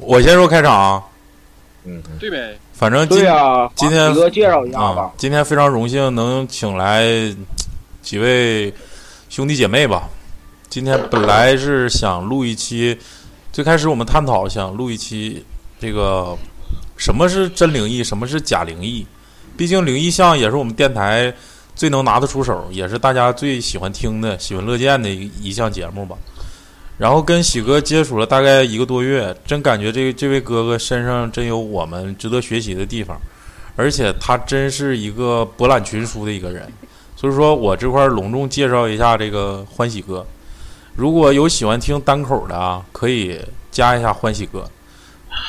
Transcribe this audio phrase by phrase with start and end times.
[0.00, 1.04] 我先说开场啊，
[1.84, 2.58] 嗯，对呗。
[2.72, 5.12] 反正今对呀，今天把几个介绍一下啊吧，。
[5.18, 7.04] 今天非常荣幸能请来
[8.00, 8.72] 几位
[9.28, 10.08] 兄弟姐妹吧。
[10.70, 12.98] 今天本来是想录一期，
[13.52, 15.44] 最开始我们探讨想录一期
[15.78, 16.36] 这个
[16.96, 19.06] 什么是真灵异，什么是假灵异。
[19.56, 21.30] 毕竟灵异像也是我们电台
[21.74, 26.16] 最能拿得出手，也是大家最喜欢听的、喜闻乐见的一一项节目吧。
[27.00, 33.18] 然后跟喜哥接触了大概一个多月，真感觉这这位哥哥身上真有我们值得学习的地方。
[33.74, 36.70] 而且他真是一个博览群书的一个人，
[37.16, 40.26] 所以说我这块儿隆重介绍一下这个欢喜哥。
[40.94, 43.40] 如果有喜欢听单口的啊，可以
[43.70, 44.68] 加一下欢喜哥，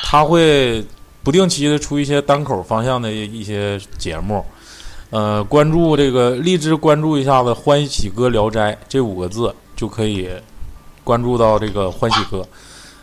[0.04, 0.82] 他会
[1.22, 4.42] 不定期的出一些单口方向的一些节目。
[5.10, 10.30] 呃，关注这个荔枝，关注一下子“欢喜哥聊斋”这五个字就可以
[11.04, 12.46] 关注到这个欢喜哥。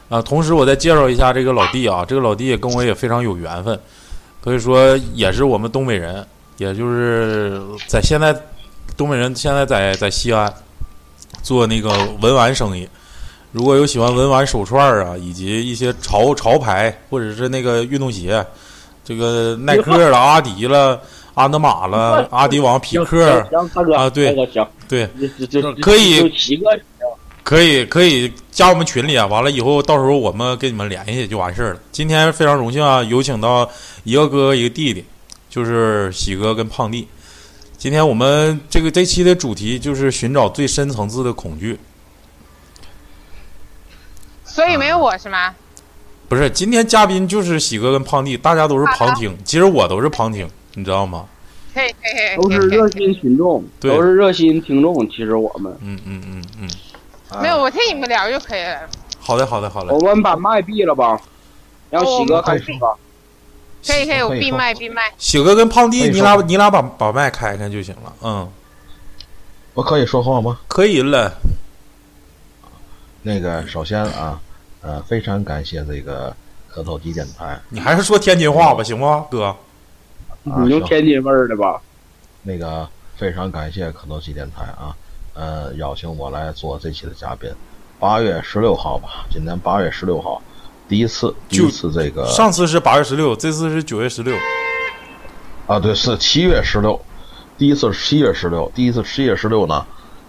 [0.09, 3.80] 啊，同时我再介绍一下这个老弟啊，这个老弟也跟我也非常有缘分。
[4.42, 6.25] 可以说也是我们东北人，
[6.58, 8.36] 也就是在现在
[8.97, 10.52] 东北人现在在在西安
[11.44, 11.89] 做那个
[12.22, 12.88] 文玩生意。
[13.52, 18.45] 如果有喜欢文玩手串儿啊，以及一些潮潮牌或者是那个运动鞋，
[19.03, 21.02] 这个耐克了、阿迪了、
[21.33, 23.45] 安德玛了、阿迪王、匹克，
[23.95, 25.09] 啊对行，对，
[25.81, 26.31] 可以
[27.50, 31.80] 可以可以加我们群里啊，完了以后到时候我们跟你们联系就完事儿了。
[31.92, 33.67] 今天非常荣幸啊，有请到
[34.03, 35.03] 一个哥哥一个弟弟，
[35.50, 37.08] 就是喜哥跟胖弟。
[37.75, 41.80] 今天我们这个这期的主题就是寻找最深层次的恐惧，
[44.45, 45.55] 所以没有我是吗？
[46.27, 51.25] 不是今天嘉宾就是喜哥跟胖弟，大家都是旁听，其实我都是旁听，你知道吗？
[51.73, 55.09] 可以可以可以都是热心群众，对都是热心听众。
[55.09, 56.70] 其实我们，嗯嗯嗯嗯，
[57.41, 58.89] 没有，我听你们聊就可以了。
[59.19, 61.19] 好的好的好的我，们把麦闭了吧，
[61.89, 62.95] 让喜哥开始吧。
[63.86, 65.11] 可以可以，我闭麦闭麦。
[65.17, 68.52] 喜哥跟胖弟，你俩你俩把把麦开开就行了，嗯，
[69.73, 70.59] 我可以说话吗？
[70.67, 71.33] 可以了，
[73.21, 74.39] 那个，首先啊，
[74.81, 76.36] 呃，非常感谢这个
[76.67, 79.45] 磕头机电台，你还是说天津话吧，行吗，哥？
[79.45, 79.55] 啊
[80.64, 81.80] 你用天津味儿的吧？
[82.43, 84.95] 那个非常感谢磕头机电台啊，
[85.34, 87.50] 呃，邀请我来做这期的嘉宾。
[88.00, 90.42] 八月十六号吧，今年八月十六号，
[90.88, 94.36] 第一次，第就一次这个上次是八月十六，这次是九月十六。
[95.67, 97.00] 啊，对，是七月十六，
[97.58, 99.86] 第一次是七月十六，第一次七月十六呢，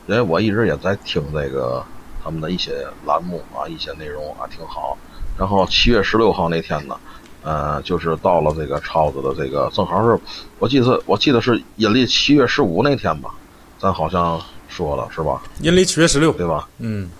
[0.06, 1.82] 因为我一直也在听这个
[2.22, 4.98] 他们的一些栏目啊，一些内容啊挺好。
[5.38, 6.94] 然后七月十六号那天呢，
[7.42, 10.20] 呃，就是到了这个超子的这个，正好是
[10.58, 13.30] 我记得我记得是阴历七月十五那天吧，
[13.78, 14.38] 咱好像
[14.70, 15.42] 说了是吧？
[15.60, 16.68] 阴历七月十六，对吧？
[16.78, 17.10] 嗯，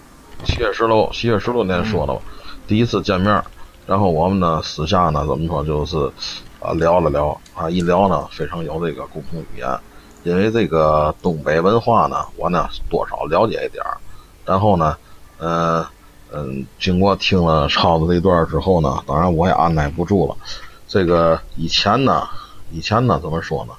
[0.45, 2.21] 七月十六，七月十六那天说的吧，
[2.67, 3.43] 第一次见面，
[3.87, 5.97] 然后我们呢私下呢怎么说就是
[6.61, 9.79] 啊聊了聊啊，一聊呢非常有这个共同语言，
[10.23, 13.99] 因为这个东北文化呢我呢多少了解一点儿，
[14.47, 14.97] 然后呢，
[15.39, 15.87] 呃
[16.33, 20.37] 嗯，经过听了超子这段之后呢，当然我也按耐不住了，
[20.87, 22.29] 这个以前呢，
[22.71, 23.73] 以前呢怎么说呢？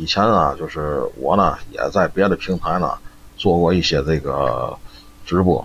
[0.00, 2.94] 以前啊，就是我呢也在别的平台呢
[3.36, 4.74] 做过一些这个
[5.26, 5.62] 直播，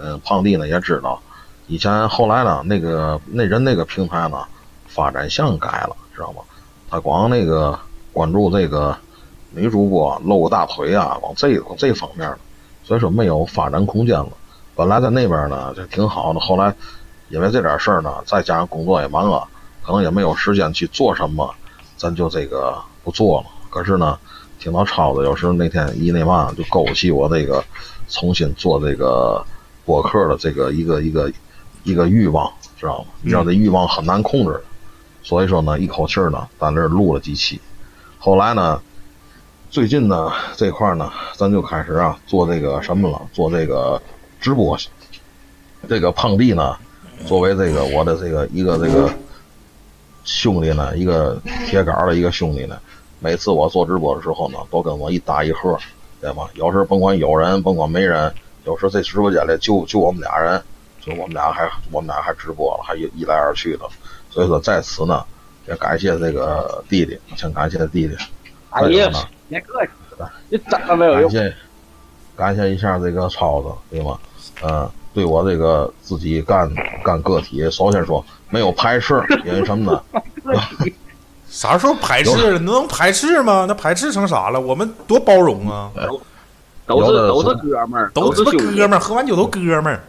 [0.00, 1.20] 嗯，胖弟呢也知道，
[1.66, 4.44] 以前后来呢，那个那人那个平台呢，
[4.86, 6.42] 发展向改了，知道吗？
[6.88, 7.76] 他光那个
[8.12, 8.96] 关注这个
[9.50, 12.38] 女主播露个大腿啊，往这往这方面了，
[12.84, 14.28] 所以说没有发展空间了。
[14.76, 16.72] 本来在那边呢就挺好的，后来
[17.30, 19.48] 因为这点事儿呢，再加上工作也忙了，
[19.84, 21.52] 可能也没有时间去做什么，
[21.96, 23.46] 咱就这个不做了。
[23.72, 24.18] 可是呢，
[24.58, 27.64] 听到超子有时候那天一那嘛就勾起我这个
[28.06, 29.42] 重新做这个
[29.86, 31.32] 播客的这个一个一个
[31.82, 33.06] 一个欲望，知道吗？
[33.22, 34.62] 你知道这欲望很难控制，
[35.22, 37.58] 所以说呢，一口气呢在那录了几期。
[38.18, 38.78] 后来呢，
[39.70, 44.00] 最近呢这块呢，咱就开始啊做这个什么了，做这个
[44.38, 44.76] 直播。
[45.88, 46.76] 这个胖弟呢，
[47.26, 49.10] 作为这个我的这个一个这个
[50.24, 52.78] 兄弟呢，一个铁杆的一个兄弟呢，
[53.22, 55.78] 每次我做直播的时候呢，都跟我一搭一合，
[56.20, 56.50] 对吧？
[56.54, 58.34] 有时候甭管有人，甭管没人，
[58.64, 60.60] 有时候这直播间里就就我们俩人，
[61.00, 63.88] 就我们俩还我们俩还直播了，还一一来二去的。
[64.28, 65.24] 所以说在此呢，
[65.68, 68.16] 也感谢这个弟弟，先感谢弟弟。
[68.70, 69.08] 哎呀
[69.48, 69.90] 别客气，
[70.48, 71.30] 你怎么没有用？
[71.30, 71.54] 感谢
[72.34, 74.18] 感谢一下这个超子，对吗？
[74.64, 76.68] 嗯，对我这个自己干
[77.04, 80.02] 干个体，首先说没有排斥，因为什么呢？
[81.52, 82.58] 啥时候排斥了？
[82.60, 83.66] 能排斥吗？
[83.68, 84.58] 那排斥成啥了？
[84.58, 85.90] 我们多包容啊！
[86.86, 90.02] 都是都是哥们儿，都是哥们儿，喝完酒都哥们儿。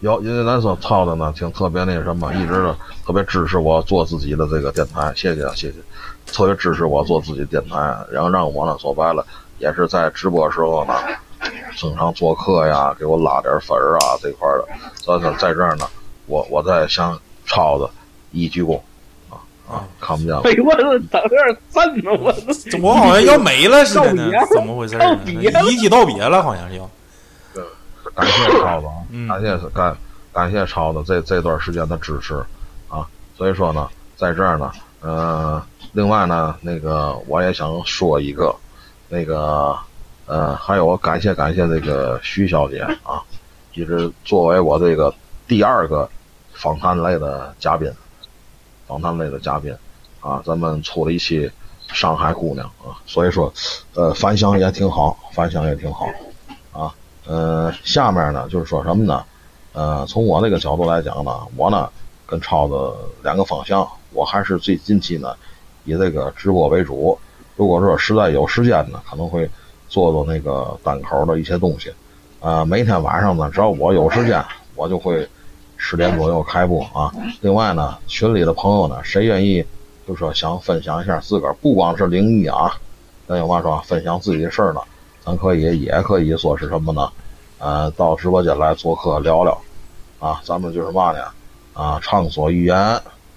[0.00, 2.74] 有，因为咱说操的呢，挺特别那什么，一直的
[3.06, 5.74] 特别支持我做自己的这个电台，谢谢啊谢谢，
[6.32, 7.76] 特别支持我做自己电台，
[8.10, 9.24] 然后让我呢说白了，
[9.58, 10.94] 也是在直播时候呢，
[11.76, 14.64] 经常做客呀，给我拉点粉儿啊这块的，
[14.96, 15.86] 所以说在这儿呢，
[16.26, 17.16] 我我在向
[17.46, 17.88] 超子
[18.32, 18.80] 一鞠躬，
[19.72, 20.42] 啊啊，看不见了。
[20.44, 22.32] 哎呦我这等点震呢，我
[22.70, 24.96] 这我好像要没了似的呢，怎么回事？
[25.26, 26.88] 遗体道别了，好像是要。
[28.14, 29.96] 感谢超子啊，嗯感谢感
[30.32, 32.34] 感谢超子这这段时间的支持
[32.88, 34.70] 啊，所以说呢，在这儿呢，
[35.00, 38.54] 呃，另外呢，那个我也想说一个，
[39.08, 39.74] 那个
[40.26, 43.22] 呃，还有感谢感谢这个徐小姐啊，
[43.74, 45.14] 一直作为我这个
[45.46, 46.06] 第二个
[46.52, 47.90] 访谈类的嘉宾，
[48.86, 49.74] 访谈类的嘉宾
[50.20, 51.50] 啊，咱们出了一期
[51.92, 53.52] 上海姑娘啊，所以说
[53.94, 56.06] 呃反响也挺好，反响也挺好
[56.72, 56.94] 啊。
[57.26, 59.24] 呃，下面呢就是说什么呢？
[59.72, 61.88] 呃，从我那个角度来讲呢，我呢
[62.26, 65.34] 跟超子两个方向，我还是最近期呢
[65.84, 67.18] 以这个直播为主。
[67.56, 69.48] 如果说实在有时间呢，可能会
[69.88, 71.92] 做做那个单口的一些东西。
[72.40, 74.44] 呃，每天晚上呢，只要我有时间，
[74.74, 75.28] 我就会
[75.84, 77.12] 十点左右开播啊。
[77.40, 79.64] 另外呢，群里的朋友呢，谁愿意
[80.06, 82.72] 就说想分享一下自个儿，不光是灵异啊，
[83.26, 84.80] 咱有嘛说分享自己的事儿呢，
[85.24, 87.10] 咱可以也可以说是什么呢？
[87.58, 89.60] 呃，到直播间来做客聊聊，
[90.20, 91.24] 啊，咱们就是嘛呢？
[91.74, 92.76] 啊，畅所欲言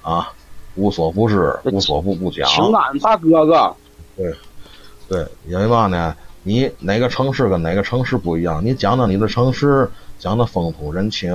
[0.04, 0.32] 啊，
[0.76, 2.48] 无所不知，无所不不讲。
[2.48, 3.76] 情感大哥哥，
[4.16, 4.36] 对
[5.10, 6.16] 对，因为嘛呢？
[6.48, 8.64] 你哪个城市跟哪个城市不一样？
[8.64, 9.90] 你讲讲你的城市，
[10.20, 11.34] 讲的风土人情，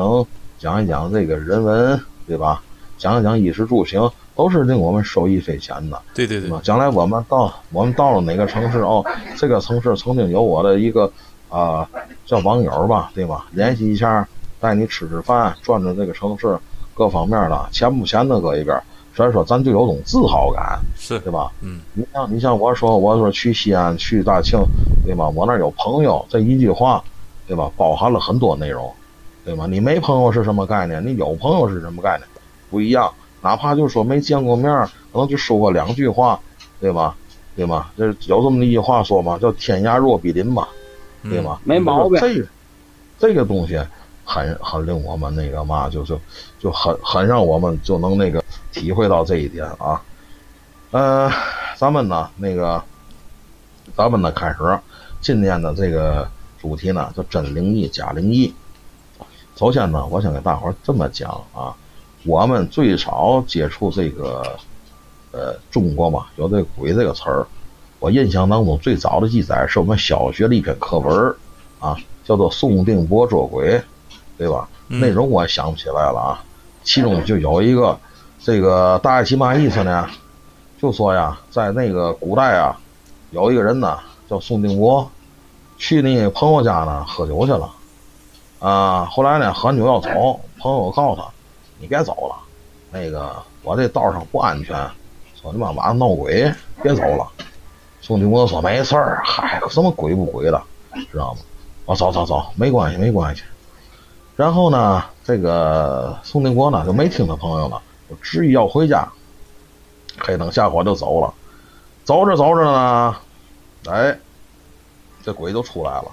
[0.60, 1.98] 讲一讲这个人文，
[2.28, 2.62] 对吧？
[2.98, 6.00] 讲一讲衣食住行，都是令我们受益匪浅的。
[6.14, 9.02] 对对对将来我们到我们到了哪个城市哦，
[9.38, 11.10] 这个城市曾经有我的一个
[11.48, 11.88] 啊、
[12.26, 13.46] 叫网友吧，对吧？
[13.52, 14.28] 联系一下，
[14.60, 16.58] 带你吃吃饭，转转这个城市
[16.92, 18.82] 各方面的，钱不钱的搁一边儿。
[19.16, 21.50] 所以说，咱就有种自豪感，是，对吧？
[21.62, 24.60] 嗯，你像你像我说，我说去西安、去大庆，
[25.04, 25.26] 对吧？
[25.30, 27.02] 我那儿有朋友，这一句话，
[27.48, 27.70] 对吧？
[27.78, 28.90] 包含了很多内容，
[29.50, 29.66] 对吧？
[29.66, 31.04] 你没朋友是什么概念？
[31.04, 32.28] 你有朋友是什么概念？
[32.70, 33.12] 不一样。
[33.42, 36.38] 哪怕就说没见过面儿，可能就说过两句话，
[36.80, 37.16] 对吧？
[37.56, 37.90] 对吧？
[37.98, 40.68] 这有这么一句话说嘛，叫“天涯若比邻”嘛，
[41.22, 41.58] 嗯对吗？
[41.64, 42.46] 没毛病这个
[43.18, 43.76] 这个东西
[44.24, 46.20] 很很令我们那个嘛，就就
[46.60, 50.00] 就很很让我们就能那个体会到这一点啊。
[50.92, 51.28] 呃，
[51.76, 52.80] 咱们呢那个，
[53.96, 54.56] 咱们呢开始
[55.20, 56.30] 今天的这个
[56.60, 58.54] 主题呢叫真灵异假灵异。
[59.60, 61.76] 首先呢，我先给大伙儿这么讲啊，
[62.24, 64.56] 我们最早接触这个
[65.32, 67.46] 呃中国嘛，有这个鬼这个词儿。
[67.98, 71.36] 我印象当中最早的记载是我们小学的一篇课文
[71.78, 73.78] 啊，叫做《宋定伯捉鬼》，
[74.38, 74.66] 对吧？
[74.88, 76.42] 嗯内容我也想不起来了啊。
[76.82, 78.00] 其中就有一个，
[78.38, 80.08] 这个大概其嘛意思呢？
[80.80, 82.74] 就说呀，在那个古代啊，
[83.30, 85.06] 有一个人呢叫宋定伯，
[85.76, 87.70] 去那个朋友家呢喝酒去了，
[88.60, 91.26] 啊，后来呢喝完酒要走，朋友告诉他，
[91.78, 92.36] 你别走了，
[92.90, 94.76] 那个我这道上不安全，
[95.34, 96.52] 说你妈晚上闹鬼，
[96.82, 97.26] 别走了。
[98.02, 100.62] 宋定国说没事儿，嗨，什么鬼不鬼的，
[101.10, 101.40] 知道吗？
[101.86, 103.42] 我走走走，没关系没关系。
[104.36, 109.06] 然后呢，这个宋定国呢就没听他朋友了，就执意要回家，
[110.18, 111.32] 黑灯瞎火就走了。
[112.04, 113.16] 走着走着呢，
[113.88, 114.18] 哎，
[115.22, 116.06] 这鬼就出来了。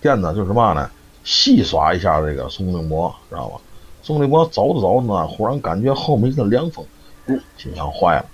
[0.00, 0.90] 惦着就是嘛呢，
[1.24, 3.56] 戏耍一下这个宋定国，知道吗？
[4.02, 6.84] 宋定国走着走着呢，忽然感觉后面一阵凉风，
[7.26, 8.24] 哟，心想坏了，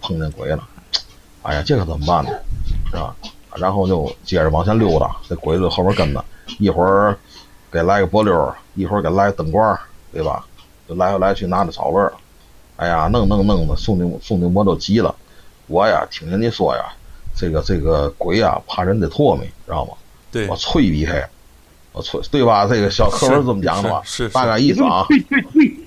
[0.00, 0.66] 碰见鬼了。
[1.42, 2.30] 哎呀，这可怎么办呢？
[2.90, 3.14] 是吧？
[3.56, 6.24] 然后就接着往前溜达，这鬼子后边跟着，
[6.58, 7.18] 一会儿
[7.70, 9.80] 给来个波溜儿，一会儿给来个灯光儿，
[10.12, 10.46] 对吧？
[10.88, 12.12] 就来回来去拿着草味儿。
[12.76, 15.14] 哎呀，弄弄弄的，宋定宋定伯都急了。
[15.66, 16.84] 我呀，听人家说呀，
[17.36, 19.92] 这个这个鬼呀，怕人得唾沫，知道吗？
[20.32, 21.28] 对我，啐避开，
[21.92, 22.66] 我啐，对吧？
[22.66, 24.00] 这个小课文这么讲的吧？
[24.04, 25.04] 是是是大概意思啊。
[25.08, 25.40] 对对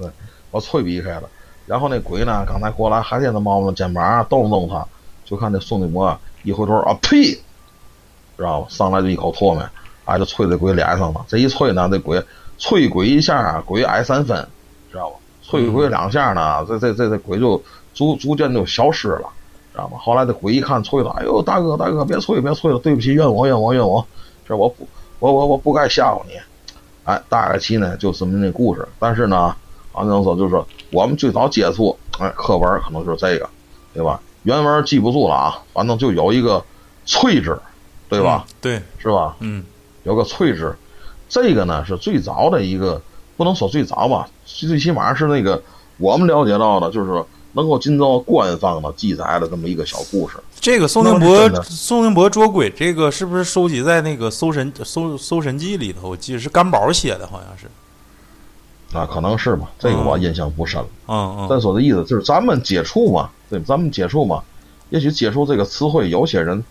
[0.00, 0.10] 对，
[0.50, 1.22] 我啐避开了。
[1.66, 4.84] 然后那鬼呢，刚才过来还在那摸摸肩膀，动了动他，
[5.24, 7.32] 就看那宋定国一回头啊，呸，
[8.36, 8.66] 知道吧？
[8.68, 9.62] 上来就一口唾沫，
[10.04, 11.24] 哎，就啐在鬼脸上了。
[11.28, 12.20] 这一啐呢，这鬼
[12.58, 14.46] 啐鬼一下，鬼挨三分，
[14.90, 15.16] 知道吧？
[15.48, 17.62] 啐鬼两下呢，这这这这鬼就
[17.94, 19.28] 逐逐渐就消失了，
[19.72, 19.96] 知道吗？
[19.98, 24.04] 后来这鬼一看啐了，哎呦，大哥大哥，别啐别啐了，对不起，怨我怨我怨我，
[24.48, 24.88] 这我不
[25.20, 26.32] 我我我不该吓唬你。
[27.04, 29.54] 哎，大概其呢就这么那故事，但是呢。
[29.92, 33.50] 啊，那说就是说，我们最早接触，哎，课文可能就是这个，
[33.92, 34.20] 对吧？
[34.44, 36.64] 原文记不住了啊，反正就有一个
[37.04, 37.60] “翠字，
[38.08, 38.44] 对吧？
[38.46, 38.54] 嗯？
[38.60, 39.34] 对，是吧？
[39.40, 39.64] 嗯
[40.04, 40.76] 有个“翠字，
[41.28, 43.02] 这个呢是最早的一个
[43.36, 45.60] 不能说最早吧，最起码是那个
[45.98, 50.36] 我们了解到的，就是说能够尽到官方的记载的这么一个小故事。
[50.60, 56.10] 这个宋宁那是波真的宋宁伯捉鬼，这个是不是收集在那个《搜神搜搜神记》里头？
[56.10, 57.66] 我记得是甘宝写的，好像是。
[58.96, 60.88] 啊，可能是吧，这个我印象不深了。
[61.06, 64.42] 嗯嗯再说的意思就是咱们接触嘛，对，咱们接触嘛，
[64.90, 66.62] 也许接触这个词汇，有些人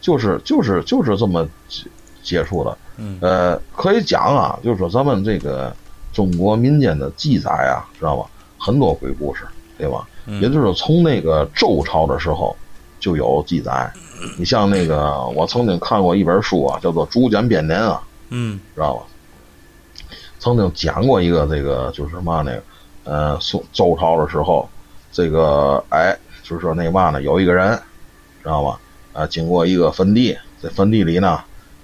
[0.00, 1.84] 就是就是就是这么接
[2.22, 2.78] 接触的。
[2.96, 5.74] 嗯呃，可以讲啊，就是说咱们这个
[6.12, 8.24] 中国民间的记载啊，知道吧？
[8.56, 9.44] 很多鬼故事，
[9.78, 10.06] 对吧？
[10.26, 12.56] 嗯也就是从那个周朝的时候
[12.98, 13.92] 就有记载。
[14.38, 19.02] 你像那个，我曾经看过一本书啊，叫做《竹简编年》啊，嗯知道吧？
[20.38, 22.62] 曾经讲过一个这个就是嘛那个，
[23.04, 24.66] 呃，宋周朝的时候，
[25.12, 27.78] 这个哎，就是说那嘛呢，有一个人，
[28.42, 28.80] 知道吧？
[29.12, 31.40] 啊，经过一个坟地，在坟地里呢，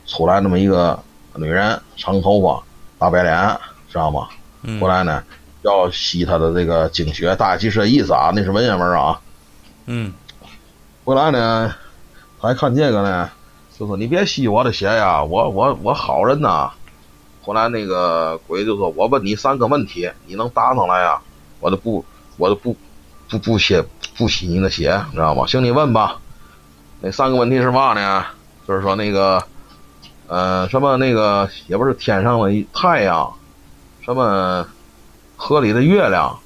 [0.06, 0.98] 出来那么一个
[1.34, 2.62] 女人，长头发，
[2.98, 3.58] 大白脸，
[3.90, 4.28] 知道吗？
[4.62, 5.22] 嗯后来呢，
[5.62, 9.20] 要吸他的这个精血，大概其实这意思啊，那是文言文啊。
[9.86, 10.12] 嗯
[11.04, 11.74] 后来呢，
[12.40, 13.30] 他还看这个呢，
[13.76, 16.70] 就说你别吸我的血呀，我我我好人呐。
[17.42, 21.18] 后来那个鬼就说：“我问你三个问题，你能答上来呀？
[21.58, 22.04] 我就不，
[22.36, 22.76] 我就不，
[23.30, 23.82] 不不吸
[24.16, 25.46] 不吸你的血，知道吗？
[25.46, 26.20] 行，你问吧。
[27.00, 28.24] 那三个问题是嘛呢？
[28.68, 29.42] 就是说那个，
[30.28, 33.32] 呃，什么那个也不是天上的太阳，
[34.02, 34.66] 什么
[35.42, 36.38] 河里的月亮，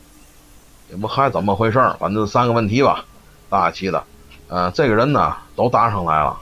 [0.89, 3.05] 也不还怎么回事儿反正三个问题吧，
[3.51, 4.05] 大齐的。
[4.47, 6.39] 呃，这个人呢都答上来了，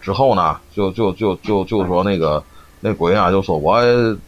[0.00, 2.42] 之后呢，就就就就就说那个
[2.80, 3.80] 那鬼啊，就说我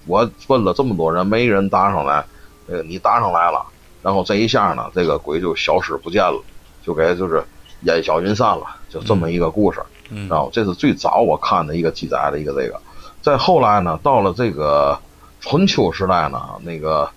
[0.06, 2.24] 我问了这么多人，没人答上来，
[2.68, 3.66] 呃，你答上来了，
[4.00, 6.40] 然后这一下呢，这个鬼就消失不见了，
[6.84, 7.42] 就给就是
[7.82, 9.82] 烟消云散了，就这么一个故事。
[10.10, 12.80] 嗯然后这是最早我看的一个记载的一个这个，
[13.20, 14.96] 再后来呢，到了这个
[15.40, 17.10] 春秋时代呢，那个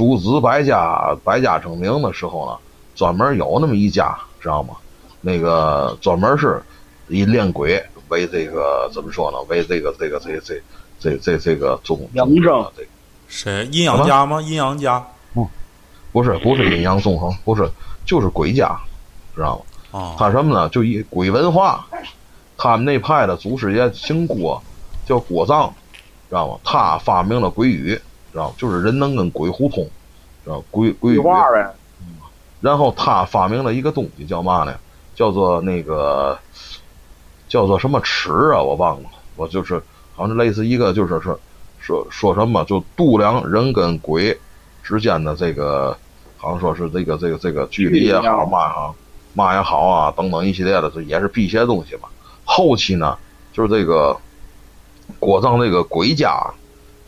[0.00, 2.56] 诸子百家百家争鸣的时候呢，
[2.96, 4.74] 专门有那么一家，知道吗？
[5.20, 6.62] 那个专门是
[7.08, 9.38] 以练鬼为这个怎么说呢？
[9.50, 10.58] 为这个这个这这
[10.98, 12.88] 这这这个宗嬴政这个
[13.28, 13.68] 谁？
[13.70, 14.40] 阴阳家吗？
[14.40, 15.06] 阴阳家
[16.12, 17.70] 不是不是阴阳纵横，不是
[18.06, 18.80] 就是鬼家，
[19.34, 20.00] 知道吗？
[20.00, 20.66] 啊他什么呢？
[20.70, 21.86] 就一鬼文化，
[22.56, 24.62] 他们那派的祖师爷姓郭，
[25.04, 25.70] 叫郭藏，
[26.30, 26.58] 知道吗？
[26.64, 28.00] 他发明了鬼语，
[28.32, 28.54] 知道吗？
[28.58, 29.84] 就是人能跟鬼互通，
[30.44, 31.74] 知道吗鬼鬼话呗，
[32.60, 34.74] 然后他发明了一个东西叫嘛呢？
[35.14, 36.38] 叫做那个
[37.48, 38.62] 叫做什么尺啊？
[38.62, 39.82] 我忘了，我就是
[40.14, 41.38] 好像是类似一个就是说
[41.78, 44.38] 说说什么就度量人跟鬼
[44.82, 45.96] 之间的这个，
[46.36, 48.94] 好像说是这个这个这个距离也好嘛啊
[49.34, 52.08] 嘛也好啊等等一系列的，这也是辟邪东西嘛。
[52.44, 53.16] 后期呢，
[53.52, 54.16] 就是这个
[55.18, 56.40] 裹上这个鬼家，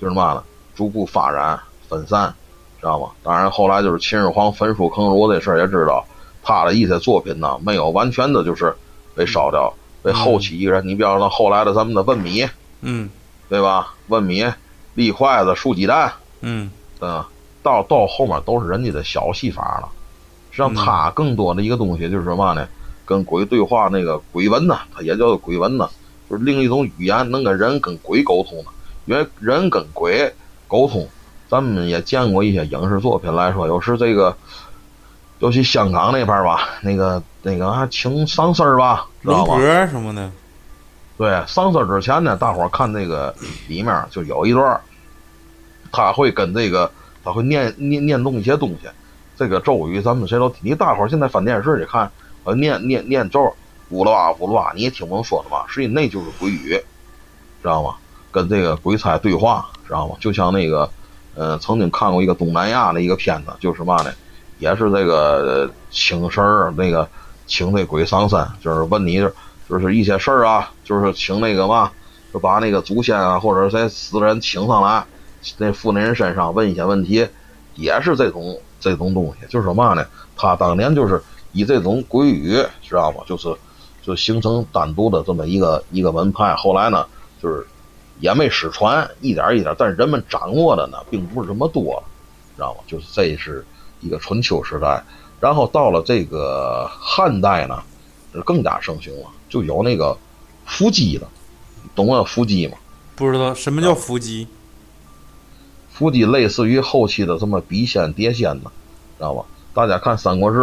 [0.00, 2.34] 就是嘛呢，逐步发展分散，
[2.80, 3.10] 知道吗？
[3.22, 6.04] 当然后来就是秦始皇焚书坑儒这事儿也知道，
[6.42, 8.74] 他的一些作品呢，没有完全的就是
[9.14, 12.48] 被烧掉，被后期一个人，你比方说后来的咱们的问米，
[12.80, 13.08] 嗯
[13.48, 13.94] 对吧？
[14.08, 14.44] 问米、
[14.94, 17.22] 立筷子、竖鸡蛋，嗯嗯，
[17.62, 19.88] 到到后面都是人家的小戏法了。
[20.50, 22.66] 实际上，他更多的一个东西就是什么呢？
[23.04, 25.88] 跟鬼对话那个鬼文呢，它也叫做鬼文呢，
[26.30, 28.64] 就是另一种语言，能跟人跟鬼沟通的。
[29.04, 30.32] 因为人跟鬼
[30.72, 31.06] 沟通，
[31.50, 34.34] 咱们也见过一些影视作品来说，有时这个，
[35.38, 39.54] 尤其香港那边儿吧，那个那个还请丧尸儿吧，知道龙吧？
[39.56, 40.30] 婆什么的，
[41.18, 43.34] 对，上色之前呢，大伙儿看那个
[43.68, 44.80] 里面就有一段，
[45.92, 46.90] 他会跟这个
[47.22, 48.88] 他会念念念动一些东西，
[49.36, 50.60] 这个咒语咱们谁都听。
[50.62, 52.10] 你大伙儿现在翻电视去看，
[52.44, 53.54] 呃，念念念咒，
[53.90, 56.70] 呜啦哇呜啦哇，你也听不懂说什么，实际那就是鬼语，
[57.60, 57.96] 知道吗？
[58.32, 60.16] 跟这个鬼差对话，知道吗？
[60.18, 60.90] 就像那个，
[61.36, 64.12] 呃，曾经看过一个东南亚的一个片子，就是嘛呢，
[64.58, 67.08] 也是这个请神儿，那个
[67.46, 69.20] 请那鬼上身，就是问你，
[69.68, 71.92] 就是一些事儿啊，就是请那个嘛，
[72.32, 75.04] 就把那个祖先啊，或者谁死人请上来，
[75.58, 77.28] 那附那人身上问一些问题，
[77.74, 80.04] 也是这种这种东西，就是嘛呢？
[80.36, 81.22] 他当年就是
[81.52, 83.18] 以这种鬼语，知道吗？
[83.26, 83.54] 就是
[84.02, 86.54] 就形成单独的这么一个一个门派。
[86.56, 87.06] 后来呢，
[87.40, 87.64] 就是
[88.22, 92.04] 也没失传，一点一点，但是人们掌握的呢，并不是这么多了，
[92.54, 92.80] 知道吗？
[92.86, 93.66] 就是这是
[94.00, 95.02] 一个春秋时代，
[95.40, 97.82] 然后到了这个汉代呢，
[98.44, 100.16] 更加盛行了，就有那个
[100.64, 101.26] 伏击了，
[101.96, 102.78] 懂吗伏击吗？
[103.16, 104.46] 不知道什么叫伏击。
[105.90, 108.70] 伏击类似于后期的什么笔仙、碟仙呢，
[109.18, 109.44] 知道吧？
[109.74, 110.58] 大家看《三国志》，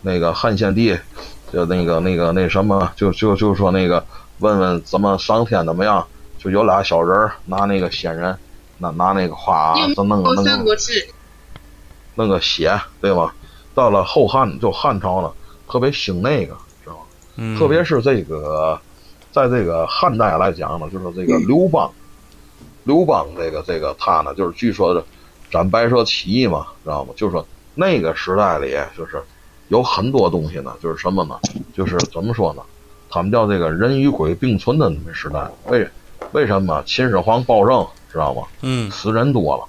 [0.00, 0.98] 那个汉献帝，
[1.52, 4.02] 就那个那个那什么，就就就说那个
[4.38, 6.06] 问问怎么上天怎么样，
[6.42, 8.34] 就有俩小人儿拿那个仙人
[8.78, 10.74] 拿拿那个花咱弄个弄个，
[12.14, 13.34] 弄个血，对吧？
[13.74, 15.32] 到了后汉就汉朝了，
[15.68, 17.00] 特别兴那个，知道吗？
[17.36, 18.80] 嗯，特别是这个，
[19.30, 21.90] 在这个汉代来讲呢，就是这个刘邦，
[22.84, 25.04] 刘邦这个这个他呢，就是据说
[25.50, 27.12] 斩白蛇起义嘛，知道吗？
[27.14, 29.22] 就是说那个时代里，就是
[29.68, 31.38] 有很多东西呢，就是什么呢？
[31.74, 32.62] 就是怎么说呢？
[33.10, 35.46] 他们叫这个人与鬼并存的那么时代。
[35.66, 35.86] 为
[36.32, 36.82] 为什么？
[36.86, 38.42] 秦始皇暴政，知道吗？
[38.62, 38.90] 嗯。
[38.90, 39.64] 死人多了，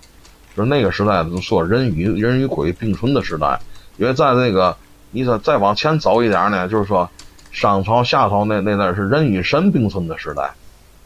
[0.56, 3.60] 就是那个时代就说人与人与鬼并存的时代，
[3.98, 4.76] 因为在那个
[5.12, 7.10] 你说再往前走一点呢，就是说
[7.52, 10.52] 商朝夏朝那那那是人与神并存的时代，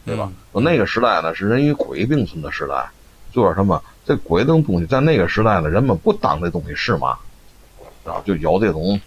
[0.04, 0.30] 对吧？
[0.52, 2.88] 那个时代呢是人与鬼并存的时代，
[3.32, 3.82] 就是什么？
[4.04, 7.16] 这鬼这种东西在那个时代呢，人们不当这东西是嘛，
[8.04, 9.00] 然后就有这种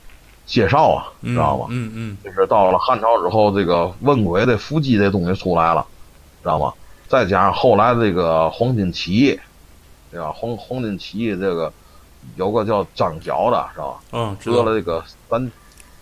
[0.45, 1.67] 介绍啊，嗯，知道吗？
[1.69, 5.85] 嗯嗯就是到了汉朝之后，这个问鬼的伏击这东西出来了，
[6.41, 6.73] 知道吗？
[7.07, 9.39] 再加上后来这个黄巾起义，
[10.11, 10.31] 对吧？
[10.31, 11.71] 黄黄巾起义这个
[12.35, 13.99] 有个叫张角的，是吧？
[14.11, 15.51] 嗯，得了这个三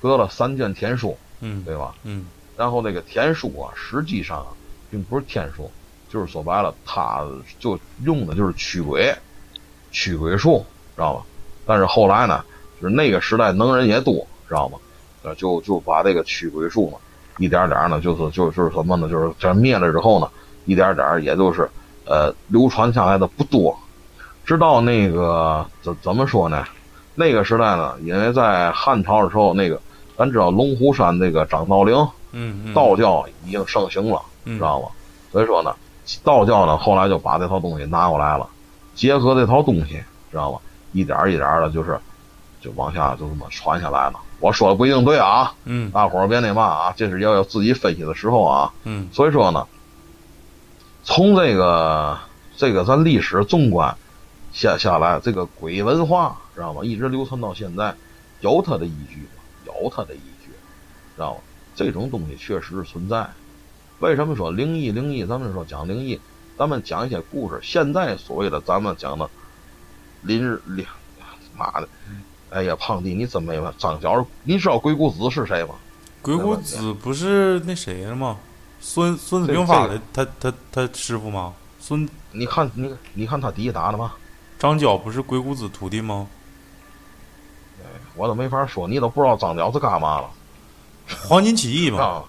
[0.01, 1.95] 得了三卷天书，嗯对吧？
[2.03, 2.25] 嗯
[2.57, 4.47] 然后那个天书啊，实际上啊
[4.89, 5.69] 并不是天书，
[6.09, 7.25] 就是说白了，他
[7.59, 9.15] 就用的就是驱鬼，
[9.91, 10.65] 驱鬼术，
[10.95, 11.23] 知道吗？
[11.65, 12.43] 但是后来呢，
[12.81, 14.77] 就是那个时代能人也多，知道吗？
[15.23, 16.97] 呃，就就把这个驱鬼术呢，
[17.37, 19.07] 一点点呢，就是就是什么呢？
[19.09, 20.29] 就是这灭了之后呢，
[20.65, 21.69] 一点点也就是
[22.05, 23.77] 呃流传下来的不多，
[24.45, 26.63] 直到那个怎怎么说呢？
[27.15, 29.79] 那个时代呢，因为在汉朝的时候，那个
[30.17, 31.95] 咱知道龙虎山那个张道陵。
[32.33, 34.89] 嗯嗯，道教已经盛行了，嗯知道吗？
[35.31, 35.73] 所以说呢，
[36.23, 38.47] 道教呢后来就把这套东西拿过来了，
[38.93, 40.59] 结合这套东西，知道吗？
[40.91, 41.97] 一点一点的，就是
[42.61, 44.19] 就往下就这么传下来了。
[44.39, 48.73] 我说的不一定对啊，嗯大伙儿别那嘛啊，这是要有自己分析的时候啊。
[48.83, 49.67] 嗯所以说呢，
[51.03, 52.17] 从这个
[52.55, 53.95] 这个咱历史纵观
[54.53, 56.83] 下下来，这个鬼文化知道吗？
[56.83, 57.95] 一直流传到现在，
[58.41, 59.41] 有它的依据吗？
[59.65, 60.49] 有它的依据，
[61.15, 61.39] 知道吗？
[61.75, 63.27] 这种东西确实是存在。
[63.99, 64.91] 为什么说灵异？
[64.91, 66.19] 灵异，咱们说讲灵异，
[66.57, 67.59] 咱们讲一些故事。
[67.63, 69.29] 现在所谓的咱们讲的
[70.21, 70.85] 林日林，
[71.55, 71.87] 妈的，
[72.49, 75.75] 哎呀，胖弟，你真没问张角，你知道鬼谷子是谁吗？
[76.21, 78.37] 鬼谷子不是那谁吗？
[78.79, 81.53] 孙孙子兵法的他他他师傅吗？
[81.79, 84.13] 孙你看你你看他底下打的吗？
[84.59, 86.27] 张角不是鬼谷子徒弟吗？
[88.15, 90.29] 我都没法说，你都不知道张角是干嘛了
[91.27, 92.03] 黄巾起义嘛。
[92.03, 92.23] 啊！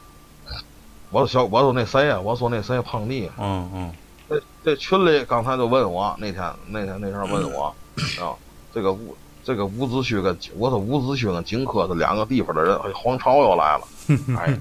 [1.11, 2.21] 我小我说那谁啊？
[2.21, 3.93] 我说那谁胖弟，嗯嗯
[4.29, 7.75] 这这群里刚才就问我，那天那天那天问我
[8.21, 8.37] 啊，
[8.75, 9.17] 这个伍
[9.49, 13.89] 这个伍子胥跟我说伍子胥跟荆轲是两个地方的人，哎，黄巢又来了，
[14.37, 14.61] 哎，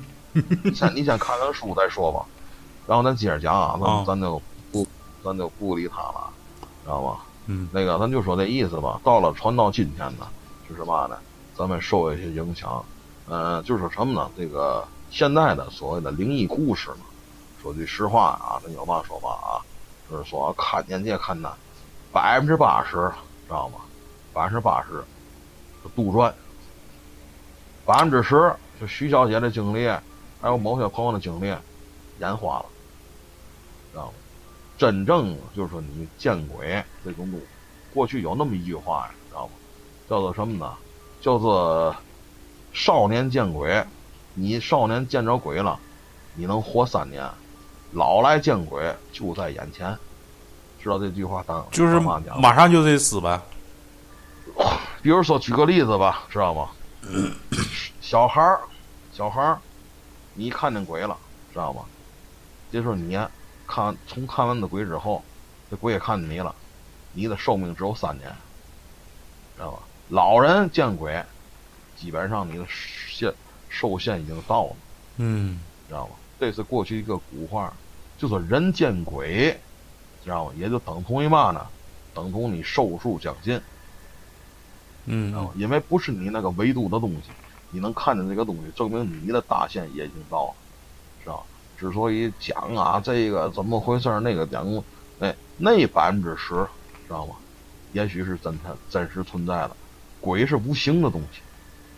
[0.63, 2.26] 你先你先看看书再说吧，
[2.88, 4.88] 然后咱接着讲啊，咱啊咱就不
[5.21, 6.30] 咱就不理他了，
[6.86, 7.17] 知道吗？
[7.47, 8.97] 嗯那个咱就说这意思吧。
[9.04, 10.26] 到了传到今天呢，
[10.69, 11.17] 就是嘛呢？
[11.54, 12.82] 咱们受一些影响，
[13.28, 14.32] 呃，就是说什么呢？
[14.38, 17.04] 这个现在的所谓的灵异故事呢，
[17.62, 19.60] 说句实话啊，咱有嘛说嘛啊，
[20.10, 21.52] 就是说看见这看那，
[22.13, 22.95] 百分之八十，
[23.47, 23.80] 知道吗？
[24.38, 25.04] 百分之八十
[25.82, 26.32] 是杜撰，
[27.88, 29.88] 百分之十是徐小姐的经历，
[30.39, 31.52] 还有某些朋友的经历
[32.19, 32.65] 眼花了，
[33.91, 34.13] 知道吗？
[34.78, 37.45] 真正就是说你见鬼这种东西，
[37.91, 39.54] 过去有那么一句话呀，知道吗？
[40.08, 40.71] 叫做什么呢？
[41.19, 41.95] 叫做
[42.73, 43.84] 少年见鬼，
[44.36, 45.80] 你少年见着鬼了，
[46.36, 47.28] 你能活三年；
[47.91, 49.97] 老来见鬼就在眼前。
[50.80, 52.00] 知道这句话当就是？
[52.39, 53.41] 马上就得死呗。
[55.02, 56.70] 比如说举个例子吧，知道吗？
[58.02, 58.60] 小孩儿，
[59.13, 59.60] 小孩儿，
[60.34, 61.17] 你看见鬼了，
[61.54, 61.84] 知道吗？
[62.72, 63.17] 这时候你
[63.65, 65.24] 看从看完的鬼之后，
[65.70, 66.54] 这鬼也看见你了，
[67.13, 68.30] 你的寿命只有三年，
[69.56, 69.80] 知道吧？
[70.10, 71.24] 老人见鬼，
[71.96, 73.34] 基本上你的限
[73.70, 74.76] 寿限已经到了，
[75.17, 76.15] 嗯知道吗？
[76.39, 77.72] 这是过去一个古话，
[78.17, 79.60] 就说人见鬼，
[80.24, 80.52] 知道吗？
[80.58, 81.65] 也就等同于嘛呢？
[82.13, 83.62] 等同你寿数将近。
[85.10, 87.32] 嗯因为不是你那个维度的东西，
[87.72, 90.54] 你能看见这个东西，证明你的大限也已经到了，
[91.24, 91.39] 是吧？
[91.78, 94.65] 之所以讲啊，这个怎么回事儿，那个讲，
[95.20, 96.56] 哎，那百分之十，
[97.08, 97.36] 知道吗？
[97.93, 99.76] 也许是真的真实存在的，
[100.20, 101.39] 鬼是无形的东西，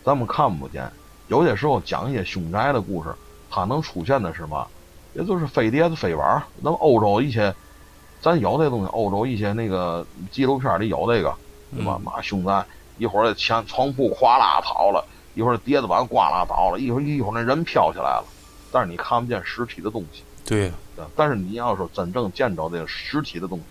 [0.04, 0.88] 咱们看不见。
[1.28, 3.12] 有些时候讲一些凶宅的故事，
[3.50, 4.66] 它能出现的是嘛？
[5.14, 6.40] 也就是飞碟子、飞碗。
[6.60, 7.52] 那么欧洲一些，
[8.20, 11.34] 咱有这东西，欧洲一些那个纪录片里有这个，
[11.74, 11.98] 对吧？
[12.04, 12.64] 嘛凶宅。
[13.00, 15.02] 一会儿墙床铺哗啦倒了，
[15.34, 18.24] 一会儿碟子碗呱啦倒了，一会儿一会儿那人飘起来了，
[18.70, 20.22] 但是你看不见实体的东西。
[20.44, 23.64] 对，对但是你要说真正见着这个实体的东西，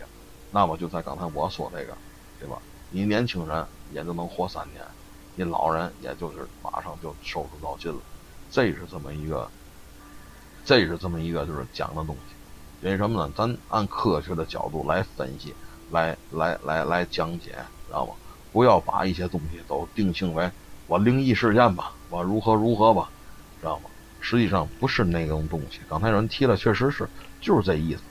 [0.49, 1.95] 那么就在刚才我说这个，
[2.39, 2.57] 对吧？
[2.89, 3.63] 你年轻人
[3.93, 4.83] 也就能活三年，
[5.35, 7.99] 你老人也就是马上就收拾到尽了，
[8.49, 9.47] 这是这么一个，
[10.65, 12.35] 这是这么一个就是讲的东西。
[12.81, 13.31] 因为什么呢？
[13.37, 15.53] 咱按科学的角度来分析，
[15.91, 17.51] 来来来来讲解，
[17.85, 18.13] 知道吗？
[18.51, 20.49] 不要把一些东西都定性为
[20.87, 23.09] 我灵异事件吧，我如何如何吧，
[23.61, 23.89] 知道吗？
[24.21, 25.79] 实际上不是那种东西。
[25.87, 27.07] 刚才有人提了，确实是，
[27.39, 28.01] 就是这意思。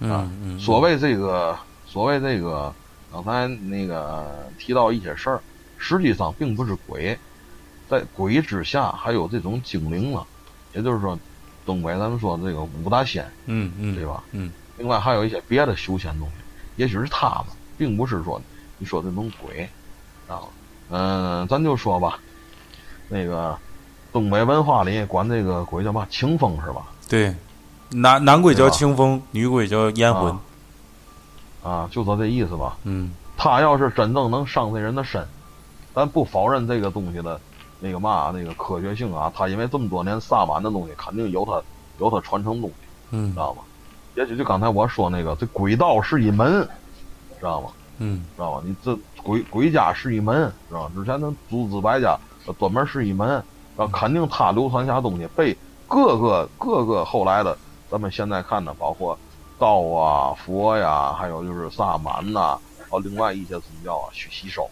[0.00, 2.74] 嗯嗯，所谓这个，所谓这个，
[3.10, 5.40] 刚才那个提到一些事儿，
[5.78, 7.18] 实际上并不是鬼，
[7.88, 10.26] 在鬼之下还有这种精灵了，
[10.74, 11.18] 也就是说，
[11.64, 14.22] 东北咱们说这个五大仙，嗯嗯，对吧？
[14.32, 16.34] 嗯，另外还有一些别的修仙东西，
[16.76, 18.40] 也许是他们，并不是说
[18.78, 19.68] 你说这种鬼，
[20.26, 20.40] 啊，
[20.90, 22.18] 嗯，咱就说吧，
[23.08, 23.56] 那个
[24.12, 26.86] 东北文化里管这个鬼叫嘛，清风是吧？
[27.08, 27.34] 对。
[27.90, 30.38] 男男鬼叫清风，女鬼叫烟魂。
[31.62, 32.76] 啊，就说这意思吧。
[32.84, 35.26] 嗯他要是真正能伤这人的身，
[35.94, 37.40] 咱不否认这个东西的
[37.80, 39.32] 那个嘛那个科学性啊。
[39.34, 41.62] 他因为这么多年萨满的东西，肯定有他
[41.98, 42.76] 有他传承东西，
[43.12, 43.62] 嗯知道吗？
[44.16, 46.68] 也许就刚才我说那个，这鬼道是一门，
[47.38, 47.70] 知道吗？
[47.98, 48.62] 嗯知道吧？
[48.64, 50.92] 你这鬼鬼家是一门，知道吧？
[50.94, 53.28] 之前那诸子百家呃专门是一门，
[53.76, 55.56] 然后肯定他流传下东西被
[55.86, 57.56] 各个各个后来的
[57.90, 59.18] 咱们现在看的，包括
[59.58, 62.58] 道啊、佛呀，还有就是萨满呐、
[62.88, 64.70] 还有另外一些宗教啊去吸收，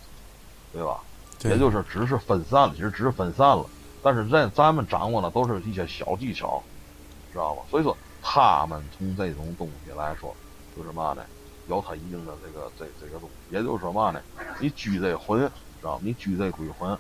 [0.73, 1.01] 对吧？
[1.39, 3.67] 对也就是只是分散了，其实只是分散了，
[4.03, 6.63] 但是在咱们掌握的都是一些小技巧，
[7.33, 7.63] 知道吧？
[7.69, 10.35] 所以说他们从这种东西来说，
[10.77, 11.23] 就是嘛呢？
[11.69, 14.21] 有它一定的这个这这个东西，也就是说嘛呢？
[14.61, 15.51] 你拘这魂，知
[15.83, 16.01] 道吗？
[16.03, 16.91] 你拘这鬼魂，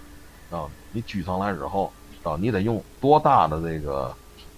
[0.48, 0.70] 知道吗？
[0.92, 4.14] 你拘上来之后，知道你得用多大的这个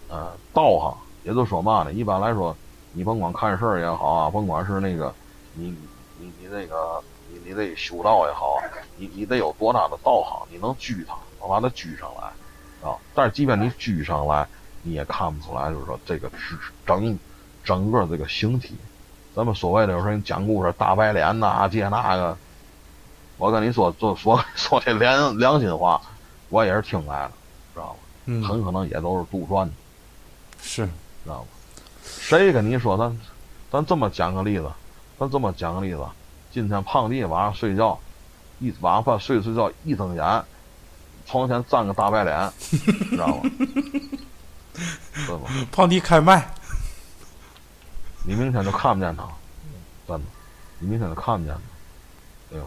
[0.09, 0.97] 呃道行？
[1.25, 1.93] 也就是说嘛呢？
[1.93, 2.57] 一般来说，
[2.93, 5.15] 你甭管看事儿也好啊，甭管是那个
[5.55, 5.77] 你
[6.19, 8.57] 你你那个你你得修道也好，
[8.97, 12.97] 你你得有多大的道行，你能拘它，能把它拘上来啊？
[13.15, 14.49] 但是即便你拘上来，
[14.83, 17.19] 你也看不出来，就是说这个是整
[17.63, 18.75] 整个这个形体。
[19.39, 22.37] 咱们所谓的有时候你讲故事大白脸呐、这那个，
[23.37, 26.03] 我跟你说，就说 说这良良心话，
[26.49, 27.31] 我也是听来了，
[27.73, 27.99] 知道吗？
[28.25, 29.71] 嗯，很可能也都是杜撰的，
[30.61, 31.47] 是知道吗？
[32.03, 33.17] 谁跟你说咱
[33.71, 34.69] 咱这么讲个例子，
[35.21, 36.05] 咱这么讲个例子，
[36.51, 37.97] 今天胖弟晚上睡觉，
[38.59, 40.45] 一晚上饭睡睡觉一睁眼，
[41.27, 43.43] 床前站个大白脸，知道吗？
[45.29, 45.49] 对吧？
[45.71, 46.45] 胖弟开麦。
[48.29, 49.27] 你明天就看不见他，
[50.07, 50.25] 真的，
[50.79, 51.61] 你明天就看不见他，
[52.51, 52.67] 对吧？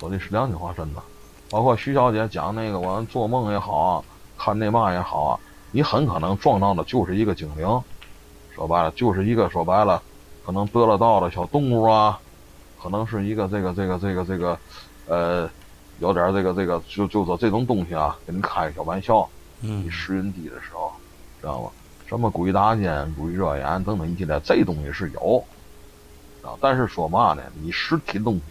[0.00, 1.00] 说的是良心话，真的。
[1.48, 4.04] 包括徐小姐讲那个，我们做梦也好啊，
[4.36, 7.80] 看那嘛也好啊，你很可能撞到的就是一个精灵，
[8.52, 10.02] 说白了就是一个说白了，
[10.44, 12.18] 可能得了道的小动物啊，
[12.82, 14.58] 可能是一个这个这个这个这个，
[15.06, 15.48] 呃，
[16.00, 19.28] 有点这个这个，就就说这种东西啊，给你开个小玩笑，
[19.60, 20.92] 嗯你时运低的时候，
[21.40, 21.70] 知道吗？
[22.10, 25.44] 什么鬼打尖、鬼热眼等等一系列，这东西是有，
[26.42, 27.42] 啊，但是说嘛呢？
[27.62, 28.42] 你实体东西，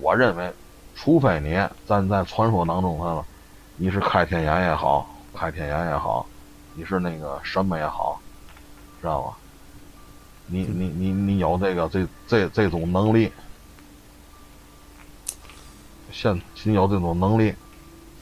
[0.00, 0.50] 我认为，
[0.94, 3.22] 除非你咱在传说当中了，
[3.76, 6.26] 你是开天眼也好，开天眼也好，
[6.74, 8.18] 你是那个什么也好，
[9.02, 9.36] 知道吧？
[10.46, 13.30] 你你你你有这个这这这种能力，
[16.10, 17.54] 现你有这种能力，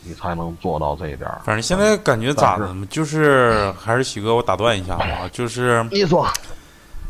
[0.05, 1.41] 你才能做到这一点儿。
[1.45, 6.27] 反正现在感觉咋的嘛，就是还是喜哥，我打断一下啊，就是你说，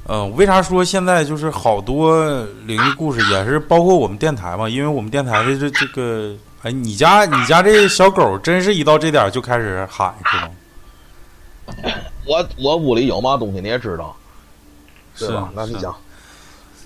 [0.09, 2.24] 嗯，为啥说现在就是好多
[2.64, 4.68] 灵异故事也是包括我们电台嘛？
[4.68, 10.50] 因为我们电台的这这个，哎，你家你家这小狗真是一到这点就开始喊是吗？
[12.26, 14.14] 我我屋里有嘛东西你也知道，
[15.14, 15.50] 是对吧？
[15.54, 15.94] 那你是讲，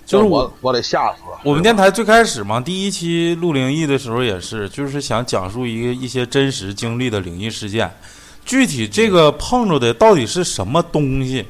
[0.08, 1.38] 就是我我得吓死了。
[1.44, 7.94] 我们电台最开始嘛，第一期录灵异的时候也是，就是想讲述一个一些真实经历的灵异事件。
[8.42, 11.44] 具体这个碰着的到底是什么东西，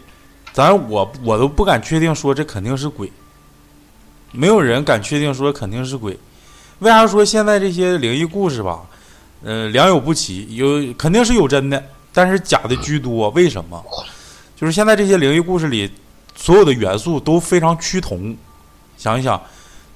[0.52, 3.12] 咱我我都不敢确定说这肯定是鬼，
[4.32, 6.18] 没有人敢确定说肯定是鬼。
[6.80, 8.80] 为啥说现在这些灵异故事吧，
[9.44, 11.80] 呃，良莠不齐，有肯定是有真的，
[12.12, 13.30] 但是假的居多。
[13.30, 13.80] 为什么？
[14.56, 15.88] 就是现在这些灵异故事里，
[16.34, 18.36] 所有的元素都非常趋同。
[18.98, 19.40] 想一想，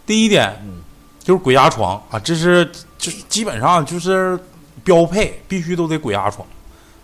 [0.06, 0.80] 第一点嗯
[1.22, 2.64] 就是鬼压床啊，这是
[2.96, 4.38] 就是基本上就是
[4.82, 6.46] 标配，必须都得鬼压床。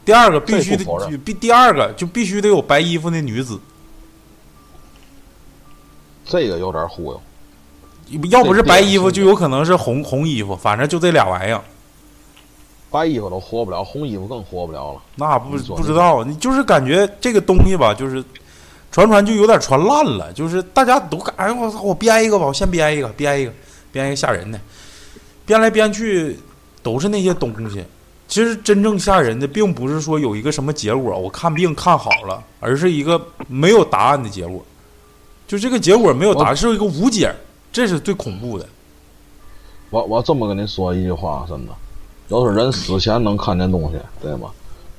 [0.05, 3.61] 第二个必须得必第二个就必须得有白衣服的女子，
[6.25, 7.21] 这个有点忽悠，
[8.31, 11.63] 要不是白衣服，就有可能是红红衣服，反正就这俩玩意儿。
[12.91, 15.03] 白衣服都活不了，红衣服更活不了了。
[15.17, 18.25] 那不不知道，你就是感觉这个东西吧，就是
[18.91, 23.53] 传传就有点传烂了，就是大家都赶，哎我操，我编一个吧，我先编一个，编一个，
[23.93, 24.59] 编一个吓人的，
[25.45, 26.39] 编来编去
[26.83, 27.85] 都是那些东西。
[28.27, 34.63] 其实真正吓人的，并不是说有一个什么结果，我看病看好了，而是一个没有答案的结果。
[35.47, 37.35] 就这个结果没有答案，是一个无解，
[37.73, 38.67] 这是最恐怖的。
[39.89, 41.73] 我我这么跟你说一句话，真的，
[42.29, 44.51] 要是人死前能看见东西，对吗？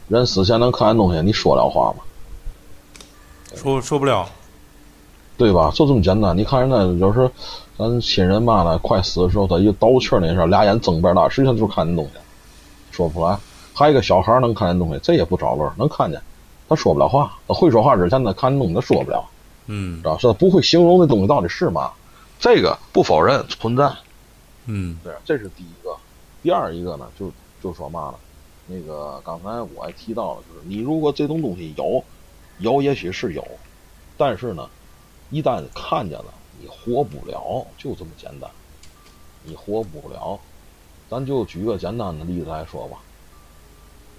[0.08, 2.04] 人死前能看见东西，你说了话吗？
[3.56, 4.28] 说说不了，
[5.38, 5.72] 对吧？
[5.74, 6.38] 就这么简单。
[6.38, 7.32] 你看人家有时候，
[7.78, 12.12] 咱亲人嘛的，快死的时候，他一倒气儿那事儿，俩眼睁边大，实际上就是看见东西，
[12.92, 13.38] 说不出来。
[13.74, 16.22] 还有一个小孩能看见东西，这也不找乐，能看见，
[16.68, 17.38] 他说不了话。
[17.48, 19.24] 他会说话之前，他看见东西他说不了，
[19.68, 21.92] 嗯知，道是他不会形容那东西到底是嘛。
[22.40, 23.92] 这个不否认存在，
[24.66, 25.96] 嗯对，这是第一个。
[26.42, 27.32] 第二一个呢，就
[27.62, 28.16] 就说嘛了？
[28.68, 32.04] 那个刚才我还提到了，就是你如果这种东西有，
[32.60, 33.46] 有也许是有，
[34.18, 34.70] 但是呢，
[35.30, 36.26] 一旦看见了，
[36.62, 38.50] 你活不了，就这么简单，
[39.44, 40.40] 你活不了。
[41.10, 42.98] 咱就举个简单的例子来说吧，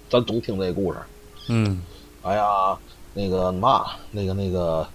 [0.09, 0.99] 咱总听这故事，
[1.47, 1.81] 嗯
[2.21, 2.77] 哎呀，
[3.13, 4.85] 那个嘛，那个那个，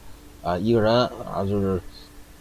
[0.42, 1.80] 啊，一个人啊，就是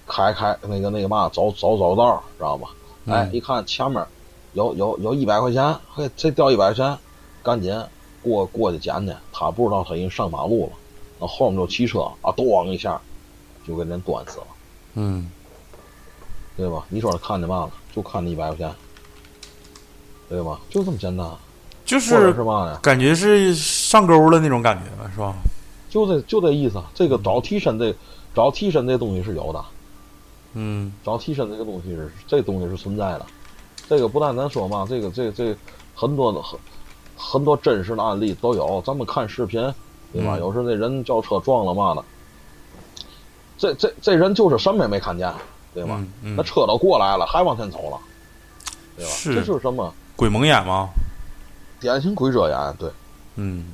[0.05, 2.69] 开开那个那个嘛，走走走道，知道吧？
[3.07, 4.05] 哎，嗯一看前面
[4.53, 6.97] 有有有一百块钱，嘿，这掉一百块钱，
[7.41, 7.81] 赶紧
[8.21, 9.13] 过过去捡去。
[9.31, 10.73] 他不知道他已经上马路了，
[11.19, 12.99] 那后面就骑车啊，咣一下
[13.65, 14.47] 就给人端死了，
[14.95, 15.29] 嗯
[16.57, 16.85] 对吧？
[16.89, 17.71] 你说他看见嘛了？
[17.93, 18.73] 就看那一百块钱，
[20.29, 20.59] 对吧？
[20.69, 21.29] 就这么简单，
[21.85, 22.79] 就是是嘛呢？
[22.81, 25.35] 感觉是上钩了那种感觉吧，是吧？
[25.89, 26.81] 就这就这意思。
[26.93, 27.93] 这个找替身这
[28.33, 29.63] 找替身这东西是有的。
[30.57, 33.25] 嗯找替身这个东西是这东西是存在的，
[33.89, 35.53] 这个不但咱说嘛，这个这这
[35.93, 36.57] 很多的很
[37.17, 39.61] 很多真实的案例都有，咱们看视频，
[40.15, 40.37] 对吧？
[40.37, 42.03] 嗯有时那人叫车撞了嘛的，
[43.57, 45.29] 这这这人就是什么也没看见，
[45.73, 46.01] 对吧？
[46.21, 47.99] 那车都过来了，还往前走了，
[48.95, 49.11] 对吧？
[49.11, 49.93] 是这是什么？
[50.15, 50.87] 鬼蒙眼吗？
[51.81, 52.89] 典型鬼遮眼，对，
[53.35, 53.73] 嗯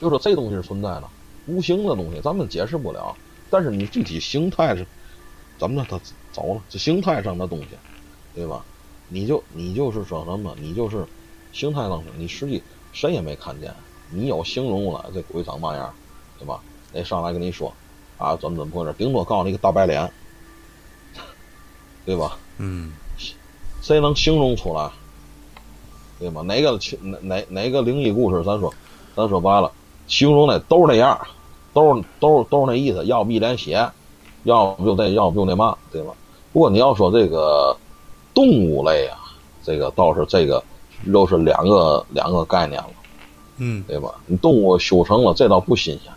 [0.00, 1.04] 就说这东西是存在的，
[1.46, 3.14] 无形的东西咱们解释不了，
[3.50, 4.86] 但是你具体形态是
[5.58, 5.90] 怎么着？
[5.90, 6.00] 他
[6.32, 7.68] 走了，这形态上的东西，
[8.34, 8.64] 对吧？
[9.08, 10.56] 你就你就是说什么？
[10.58, 11.04] 你就是
[11.52, 12.62] 形态上，你实际
[12.94, 13.72] 谁也没看见，
[14.12, 15.92] 你有形容了，这鬼长嘛样，
[16.38, 16.60] 对吧？
[16.92, 17.72] 得上来跟你说
[18.18, 18.92] 啊，怎么怎么回事？
[18.98, 20.10] 顶多告诉你个大白脸，
[22.04, 22.36] 对吧？
[22.58, 22.92] 嗯
[23.80, 24.90] 谁能形容出来？
[26.20, 26.42] 对吗？
[26.42, 28.44] 哪个哪哪哪个灵异故事？
[28.44, 28.72] 咱说，
[29.16, 29.72] 咱说白了，
[30.06, 31.18] 形容的都是那样，
[31.72, 33.90] 都是都是都是那意思，要不一脸血，
[34.44, 36.12] 要不就那要不就那嘛，对吧？
[36.52, 37.76] 不过你要说这个
[38.34, 39.18] 动物类啊，
[39.64, 40.62] 这个倒是这个
[41.06, 42.90] 又是两个两个概念了，
[43.64, 44.12] 嗯对吧？
[44.26, 46.12] 你动物修成了，这倒不新鲜，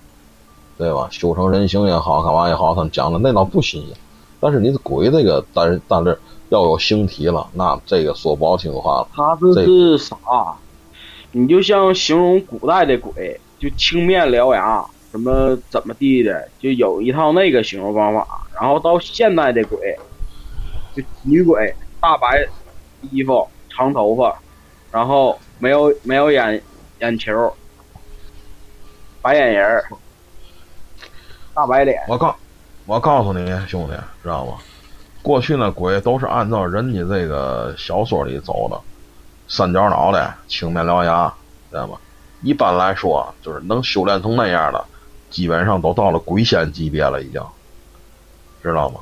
[0.79, 1.07] 对吧？
[1.11, 3.95] 修成人形也好，干嘛也好，他们讲的那倒不新鲜。
[4.39, 6.17] 但是你的鬼这个，但是但是
[6.49, 9.07] 要有形体了，那这个说不好听的话了。
[9.13, 10.17] 他这是啥？
[11.33, 18.47] 你就像形容古代的鬼，就青面獠牙，什么怎么地的，就有一套那个形容方法。
[18.59, 19.95] 然后到现代的鬼，
[20.95, 22.47] 就女鬼，大白
[23.11, 24.39] 衣服，长头发，
[24.91, 26.61] 然后没有没有眼
[26.99, 27.53] 眼球，
[29.21, 29.83] 白眼人，
[31.53, 32.01] 大白脸。
[32.07, 32.35] 我告，
[32.85, 34.57] 我告诉你兄弟，知道吗？
[35.21, 38.79] 过去那鬼都是按照人家这个小说里走的，
[39.47, 41.33] 三角脑袋，青面獠牙，
[41.69, 41.97] 知道吗？
[42.41, 44.85] 一般来说，就是能修炼成那样的，
[45.29, 47.41] 基本上都到了鬼仙级别了，已经，
[48.61, 49.01] 知道吗？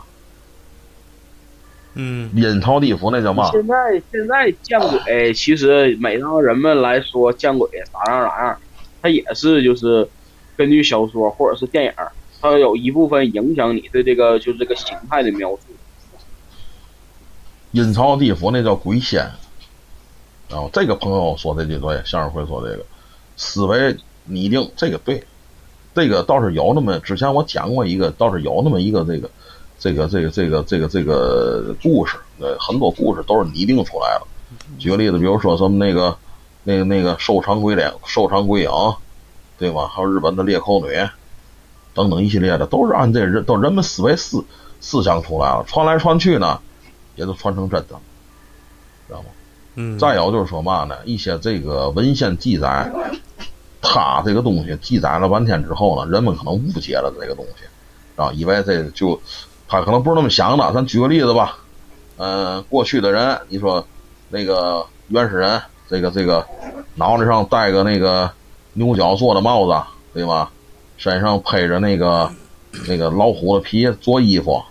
[1.95, 3.51] 嗯阴曹地府那叫嘛？
[3.51, 8.57] 现在现在见鬼，其实每当人们来说见鬼咋样咋样，
[9.01, 10.09] 它也是就是
[10.57, 11.93] 根据小说或者是电影，
[12.41, 15.61] 它有一部分影响你对这个就是这个形态的描述。
[17.71, 19.29] 阴曹地府那叫鬼仙。
[20.49, 22.85] 然后这个朋友说这句对，向日葵说这个
[23.35, 25.23] 思维拟定这个对，
[25.95, 29.27] 这个倒是有那么之前我讲过一个，倒是有那么一个这个
[29.83, 34.25] 这个这个这个这个这个故事，对，很多故事都是拟定出来的。
[34.79, 36.15] 举个例子，比如说什么那个
[36.63, 38.71] 那个那个瘦长鬼脸、瘦长鬼影，
[39.57, 39.85] 对吧？
[39.93, 40.87] 还有日本的裂口女
[41.93, 44.45] 等等一系列的，都是按这人都人们思维思
[44.79, 46.61] 思想出来了，传来传去呢，
[47.17, 47.99] 也都传成真的，
[49.09, 49.25] 知道吗？
[49.75, 52.89] 嗯，再有就是说嘛呢，一些这个文献记载，
[53.81, 57.65] 他这个东西记载了半天之后呢，人们可能误解了这个东西，
[58.15, 59.21] 啊，以为这就
[59.73, 60.71] 他可能不是那么想的。
[60.71, 61.57] 咱举个例子吧，
[62.17, 63.83] 嗯、过去的人，你说
[64.29, 65.59] 那个原始人，
[65.89, 66.45] 这个这个
[66.93, 68.29] 脑袋上戴个那个
[68.73, 69.83] 牛角做的帽子，
[70.13, 70.51] 对吧？
[70.97, 72.31] 身上配着那个
[72.87, 74.61] 那个老虎的皮做衣服，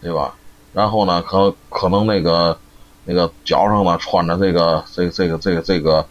[0.00, 0.34] 对吧？
[0.72, 2.56] 然后呢，可可能那个
[3.04, 6.02] 那个脚上呢穿着这个这个这个这个这个，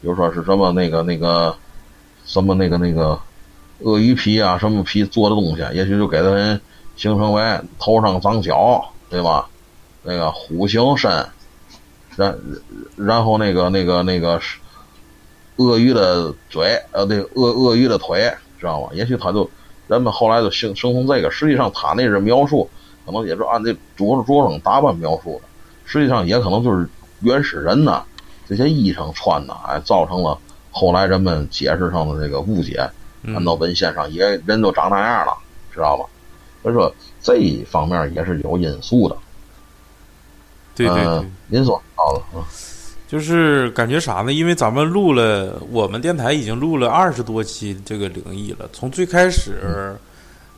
[0.00, 1.54] 比如说是什么那个那个
[2.24, 3.20] 什么那个那个
[3.80, 6.58] 鳄鱼皮啊，什么皮做的东西，也许就给他
[6.96, 9.48] 形成为头上长角，对吧？
[10.04, 11.26] 那个虎形身，
[12.16, 12.36] 然
[12.96, 14.40] 然后那个那个那个
[15.56, 18.88] 鳄鱼的嘴，呃，对鳄鳄鱼的腿，知道吗？
[18.92, 19.48] 也许他就
[19.86, 22.68] 人们后来就形形成这个，实际上他那是描述，
[23.06, 25.48] 可能也是按这着着装打扮描述的，
[25.84, 26.88] 实际上也可能就是
[27.20, 28.02] 原始人呐
[28.48, 30.36] 这些衣裳穿的，哎，造成了
[30.72, 32.90] 后来人们解释上的这个误解，
[33.26, 35.32] 按照文献上也人都长那样了，
[35.72, 36.04] 知道吧？
[36.62, 39.16] 所以说这一方面也是有因素的。
[40.74, 42.44] 对对对，您说好了，啊。
[43.06, 44.32] 就是感觉啥呢？
[44.32, 48.66] 因为咱们录了，我们电台已经录了二十多期这个灵异了。
[48.72, 49.94] 从最开始，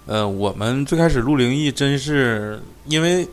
[0.06, 3.28] 呃，我们最开始录灵异，真是因为，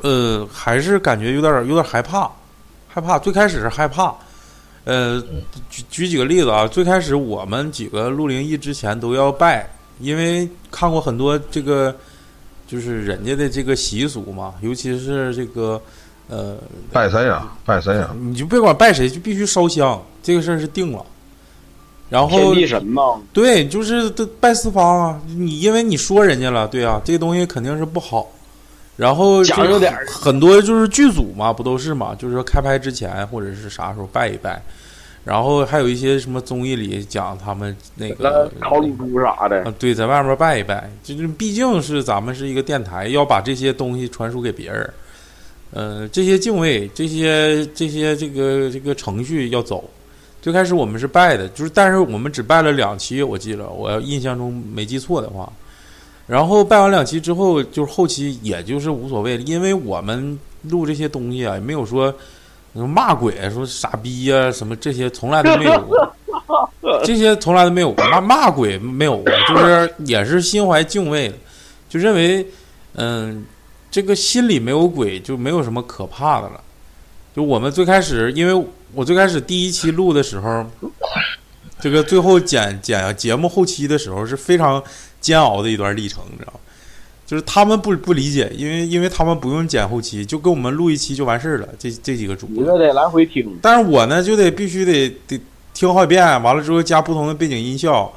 [0.00, 2.30] 呃，还是感觉有点有点害怕，
[2.88, 3.18] 害怕。
[3.18, 4.14] 最开始是害怕，
[4.84, 5.22] 呃，
[5.68, 6.66] 举举几个例子啊。
[6.66, 9.68] 最开始我们几个录灵异之前都要拜，
[10.00, 11.94] 因为看过很多这个，
[12.66, 15.80] 就是人家的这个习俗嘛，尤其是这个。
[16.26, 16.56] 呃，
[16.90, 17.46] 拜谁呀？
[17.66, 18.08] 拜谁呀？
[18.18, 21.04] 你就别管拜谁，就必须烧香，这个事儿是定了。
[22.08, 24.08] 然后天地神嘛，对，就是
[24.40, 25.20] 拜四方啊。
[25.36, 28.26] 你因为你说人家了，对啊，这个东西肯定是不好。
[28.96, 32.14] 然后讲究点很多就是剧组嘛，不都是嘛？
[32.14, 34.62] 就是说开拍之前或者是啥时候拜一拜。
[35.24, 44.92] 然后还有一些什么综艺里讲他们那个烤乳猪啥的，对，在外面拜一拜，就是毕竟是咱们是一个电台，要把这些东西传输给别人。
[45.72, 49.88] 呃，这些敬畏，这些这些这个这个程序要走。
[50.42, 55.50] 最开始我们是拜的，就是但是我们只拜了两期，我记得我印象中没记错的话。
[56.26, 62.14] 然后拜完两期之后，就是后期也就是无所谓了，因为我们录这些东西啊，也没有说
[62.74, 66.14] 骂鬼、说傻逼呀什么这些，从来都没有过。
[67.04, 71.34] 这些从来都没有 过，骂骂鬼没有过，就是也是心怀敬畏的，
[71.88, 72.46] 就认为
[72.94, 73.44] 嗯。
[73.90, 76.60] 这个心里没有鬼，就没有什么可怕的了。
[77.32, 80.66] 就我们最开始，因为我最开始第一期录的时候，
[81.80, 84.82] 这个最后剪剪节目后期的时候是非常
[85.20, 86.58] 煎熬的一段历程，你知道吗？
[87.26, 91.68] 就是他们不不理解，因为因为他们不用剪后期，就跟我们录一期就完事儿了。
[91.78, 93.56] 这这几个主播，你得来回听。
[93.62, 95.40] 但是我呢，就得必须得得
[95.72, 98.12] 听好几遍，完了之后加不同的背景音效，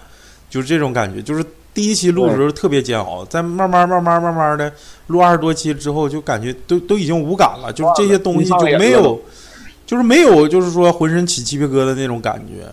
[0.50, 1.44] 就是这种感觉，就是。
[1.74, 4.74] 第一期录的时候特别煎熬，再慢慢慢慢慢慢的
[5.06, 9.22] 录二十多期之后，就感觉都都已经无感了，就是这些东西就没有，
[9.86, 12.68] 就是没有，就是说浑身起鸡皮疙瘩那种感觉，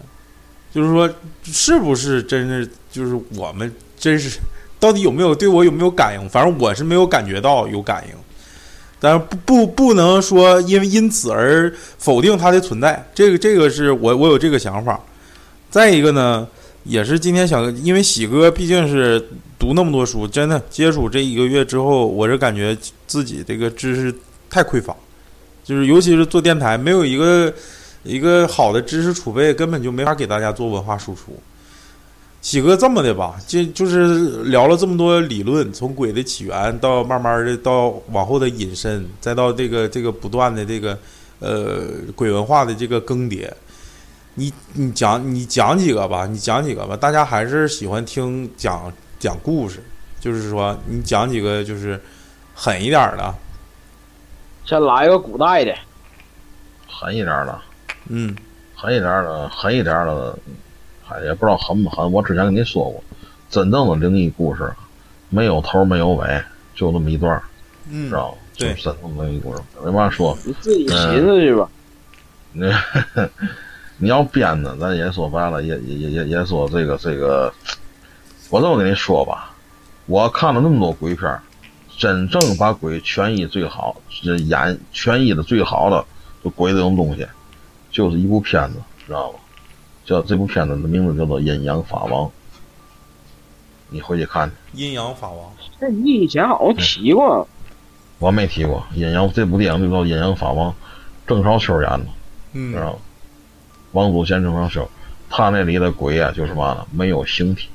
[0.73, 1.07] 就是说
[1.42, 4.40] 是不是真是就是我们真是
[4.85, 6.29] 到底有没有对我有没有感应？
[6.29, 8.14] 反正我是没有感觉到有感应，
[9.01, 15.01] 但是不不不能说因为因此而否定它的存在，这个这个是我我有这个想法。
[15.70, 16.47] 再一个呢。
[16.87, 19.18] 也是今天想，因为喜哥毕竟是
[19.59, 24.14] 读那么多书，真的接触这一个月之后，我是感觉自己这个知识
[24.51, 24.94] 太匮乏，
[25.64, 27.51] 就是尤其是做电台，没有一个
[28.03, 31.40] 一个好的知识储备，根本就没法给大家做文化输出。
[32.44, 40.96] 喜哥这么的吧，就就是聊了这么多理论，从鬼的起源到慢慢的到往后的引申，再到这个这个不断的这个
[41.38, 43.50] 呃鬼文化的这个更迭。
[44.35, 49.83] 你你讲你讲几个吧，你讲几个吧，大家还是喜欢听讲讲故事，
[50.20, 51.98] 就是说你讲几个就是
[52.54, 53.35] 狠一点的。
[54.66, 55.74] 先来一个古代的，
[56.87, 57.59] 狠一点的，
[58.11, 58.37] 嗯，
[58.76, 60.38] 狠一点的，狠一点的，还
[61.25, 62.11] 也不知道狠不狠。
[62.12, 63.03] 我之前跟你说过，
[63.51, 64.73] 真正的灵异故事
[65.31, 66.43] 没有头没有尾，
[66.75, 67.40] 就那么一段，
[67.90, 68.38] 知道吗？
[68.57, 70.37] 对，真正的灵异故事，为嘛说？
[70.45, 71.69] 你自己寻思去吧。
[72.53, 72.73] 那。
[73.97, 77.51] 你要编的，咱也说白了，也也也也也说这个这个，
[78.51, 79.55] 我这么跟你说吧，
[80.07, 81.39] 我看了那么多鬼片，
[81.97, 86.05] 真正把鬼诠释最好、演诠释的最好的，
[86.43, 87.24] 就鬼这种东西，
[87.93, 89.39] 就是一部片子，知道吗？
[90.05, 92.26] 叫这部片子的名字叫做《阴阳法王》，
[93.88, 94.50] 你回去看。
[94.72, 97.48] 阴阳法王，这你以前好像提过。
[98.18, 100.70] 我没提过阴阳这部电影就叫《阴阳法王》，
[101.26, 102.07] 郑少秋演的，
[102.52, 102.98] 嗯知道吗？
[103.92, 104.88] 王祖贤、郑少秋，
[105.30, 106.86] 他那里的鬼啊，就是嘛呢？
[106.90, 107.68] 没有形体，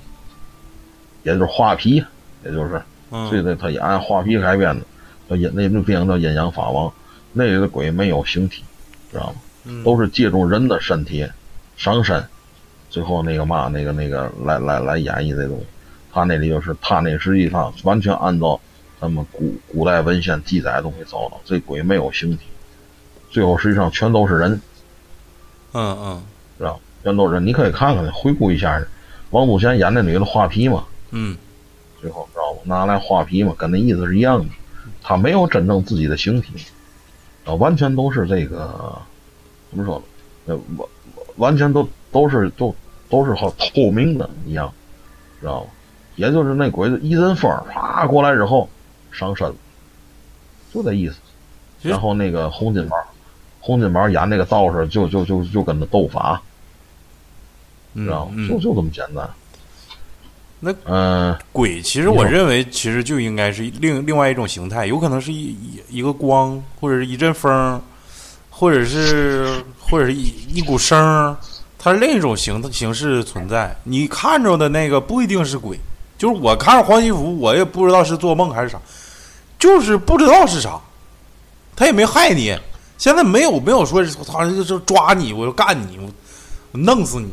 [1.23, 2.03] 也就是画皮，
[2.43, 4.85] 也就是，所以呢，他也按画皮改编的。
[5.29, 6.87] 叫阴，那部电影叫《阴阳法王》，
[7.33, 8.63] 那里的鬼没有形体，
[9.11, 9.81] 知道吗？
[9.83, 11.27] 都是借助人的身体
[11.79, 12.21] 上身，
[12.89, 15.65] 最后那个嘛，那个那个来来来演绎这东西。
[16.11, 18.59] 他那里就是他那实际上完全按照
[18.99, 22.43] 咱们古古代文献记载的东西走的，这鬼没有形体，
[23.31, 24.61] 最后实际上全都是人，
[25.71, 26.23] 嗯嗯
[26.57, 26.79] 知道吗？
[27.03, 27.45] 全都是人。
[27.45, 28.83] 你可以看看，回顾一下，
[29.29, 31.37] 王祖贤演那女的画皮嘛，嗯
[32.01, 32.59] 最后知道吗？
[32.65, 34.45] 拿来画皮嘛，跟那意思是一样的。
[35.01, 36.53] 他没有真正自己的形体，
[37.45, 39.01] 啊，完全都是这个
[39.69, 40.03] 怎么说呢？
[40.47, 40.89] 呃，完
[41.39, 42.73] 完全都都是都
[43.09, 44.71] 都是好透明的一样，
[45.41, 45.69] 知道吗？
[46.15, 48.69] 也就是那鬼子一阵风啪过来之后
[49.11, 49.55] 上身了，
[50.73, 51.15] 就这意思。
[51.81, 52.97] 然后那个洪金宝，
[53.61, 56.41] 洪金宝演那个道士就就就就跟他斗法，
[57.93, 58.33] 嗯知道吗？
[58.35, 59.29] 嗯就就这么简单。
[60.59, 67.81] 那嗯、鬼其实我认为其实就应该是另另外一种形态，有可能是一一一个光，或者是一阵风，
[68.59, 71.33] 或者是或者是一一股声儿，
[71.77, 73.73] 它是另一种形形式存在。
[73.85, 75.79] 你看着的那个不一定是鬼，
[76.17, 78.77] 就是我看着黄西福，我也不知道是做梦还是啥，
[79.57, 80.77] 就是不知道是啥，
[81.73, 82.53] 他也没害你。
[82.97, 87.31] 现在没有没有说是他就抓你，我就干你，我弄死你。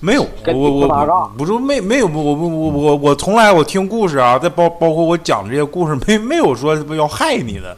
[0.00, 7.76] 没有，我跟我我我不是没没有我我我我我从来我听故事啊，再包包括我讲这些故事，没没有说要害你的，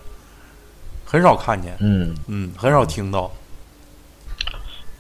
[1.17, 3.31] 很少看见，嗯，嗯，很少听到，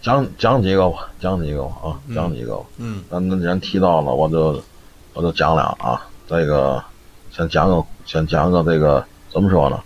[0.00, 2.64] 讲讲几个吧，讲几个吧啊，嗯讲几个吧。
[2.78, 4.58] 嗯咱那既然提到了，我就
[5.12, 6.06] 我就讲俩啊。
[6.26, 6.82] 这个
[7.30, 9.78] 先讲个先讲个这个怎么说呢？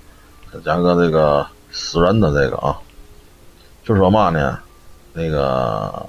[0.52, 2.78] 先讲个这个死人的这个啊，
[3.84, 4.56] 就说嘛呢？
[5.12, 6.06] 那个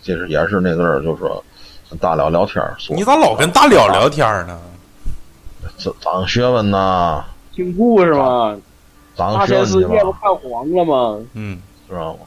[0.00, 1.42] 其实也是那阵儿，就说
[1.90, 4.56] 跟大聊聊天儿说，你咋老跟大聊聊天呢？
[5.76, 8.56] 这长学问呐，听故事嘛，
[9.16, 11.26] 长大千世学问去吧，界不看黄了吗？
[11.32, 12.20] 嗯知道吗？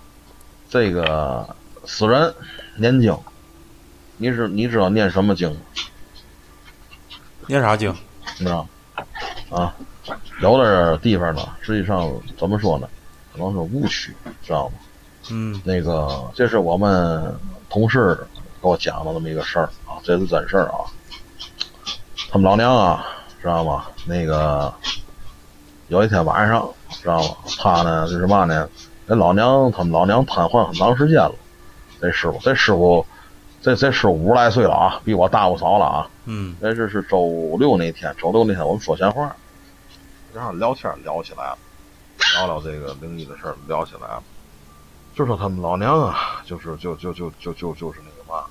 [0.69, 2.33] 这个死人
[2.77, 3.17] 念经，
[4.17, 5.57] 你知你知道念什么经吗？
[7.47, 7.93] 念啥经？
[8.39, 8.67] 你知道
[9.49, 9.75] 啊，
[10.41, 12.87] 有的地方呢，实际上怎么说呢，
[13.33, 14.75] 可能是误区，知道吗？
[15.31, 17.35] 嗯那个这是我们
[17.69, 18.15] 同事
[18.61, 20.85] 给我讲的这么一个事儿啊，这是真事儿啊。
[22.31, 23.05] 他们老娘啊，
[23.41, 23.85] 知道吗？
[24.05, 24.73] 那个
[25.89, 27.35] 有一天晚上，知道吗？
[27.57, 28.69] 他呢就是嘛呢？
[29.07, 31.33] 那老娘他们老娘瘫痪很长时间了。
[31.99, 33.05] 这师傅，这师傅，
[33.61, 36.09] 这这师傅五十来岁了啊，比我大不少了啊。
[36.25, 39.35] 嗯那是是周六那天，周六那天我们说闲话，
[40.33, 41.57] 然后聊天聊起来了，
[42.35, 44.23] 聊聊这个灵异的事儿聊起来了，
[45.15, 48.45] 就说他们老娘啊，就是就就就就就就是那个嘛，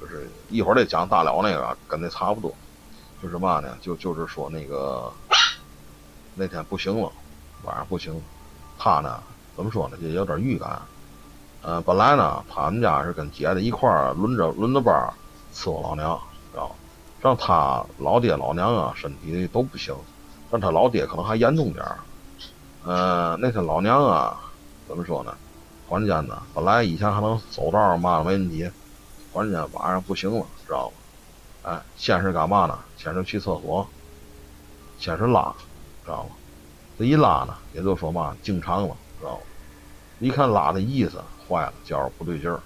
[0.00, 2.52] 就是一会儿得讲大辽那个跟那差不多，
[3.22, 5.10] 就是嘛呢，就就是说那个
[6.34, 7.10] 那天不行了，
[7.62, 8.20] 晚上不行，
[8.78, 9.22] 他呢
[9.56, 10.82] 怎么说呢，也有点预感，
[11.62, 14.94] 呃，本来呢他们家是跟姐姐一块儿轮着轮着班
[15.52, 16.20] 伺候老娘，
[16.52, 16.74] 知道吗？
[17.20, 19.94] 让他老爹老娘啊身体都不行，
[20.50, 21.98] 但他老爹可能还严重点儿。
[22.84, 24.38] 呃，那天老娘啊，
[24.86, 25.34] 怎么说呢？
[25.88, 28.70] 关键呢，本来以前还能走道嘛没问题，
[29.32, 30.94] 关键晚上不行了，知道吗？
[31.70, 32.78] 哎，先是干嘛呢？
[32.96, 33.86] 先是去厕所，
[34.98, 35.54] 先是拉，
[36.04, 36.30] 知道吗？
[36.98, 39.40] 这一拉呢，也就说嘛，经常了，知道吗？
[40.20, 42.60] 一看拉的意思，坏了，觉着不对劲儿，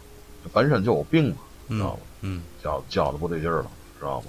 [0.44, 1.36] 这本身就有病嘛，
[1.68, 2.00] 知道吗？
[2.20, 4.26] 嗯觉觉着不对劲儿了，知道吗？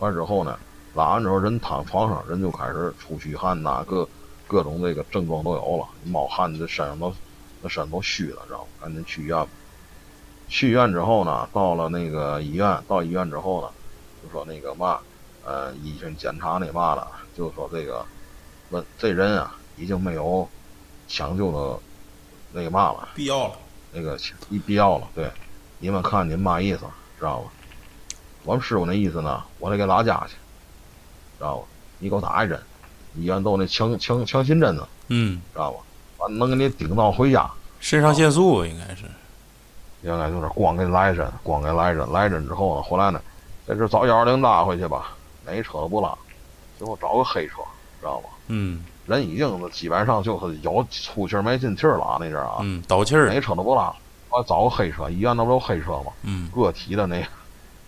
[0.00, 0.58] 完之后呢，
[0.94, 4.06] 拉完之后人躺床上，人就开始出虚汗呐，各
[4.46, 7.14] 各种这个症状都有了，冒汗，这身上都
[7.62, 8.66] 那身都虚了，知道吗？
[8.80, 9.48] 赶紧去医院吧。
[10.48, 13.68] 去医院之后呢，到了那个医院，到医院之后呢，
[14.22, 14.98] 就说那个嘛，
[15.44, 18.04] 呃，医生检查那嘛了，就说这个
[18.72, 20.48] 问这人啊，已经没有
[21.06, 21.78] 抢救的
[22.52, 23.10] 那个嘛了。
[23.14, 23.54] 必要了。
[23.92, 24.18] 那个
[24.48, 25.30] 一必要了，对，
[25.78, 26.80] 你们看你们嘛意思，
[27.18, 27.50] 知道吧？
[28.44, 30.34] 我们师傅那意思呢，我得给拉家去，
[31.38, 31.64] 知道吧？
[31.98, 32.58] 你给我打一针，
[33.14, 35.80] 医院都有那强强强心针呢，嗯，知道吧？
[36.16, 37.48] 完能给你顶到回家，
[37.78, 39.04] 肾上腺素应该是。
[40.02, 43.20] 应该就是光给你来一针，光给你来一针，来一针之后呢，回来呢，
[43.66, 45.12] 在这找幺二零拉回去吧，
[45.44, 46.16] 哪车都不拉，
[46.78, 47.56] 最后找个黑车，
[48.02, 48.28] 知道吧？
[48.48, 53.40] 嗯人已经基本上就是有出气儿没进气儿了啊，那阵儿啊，嗯，倒气儿哪。
[53.40, 53.94] 车都不拉，
[54.30, 56.12] 我找个黑车，医院那不有黑车吗？
[56.24, 57.26] 嗯个体的那个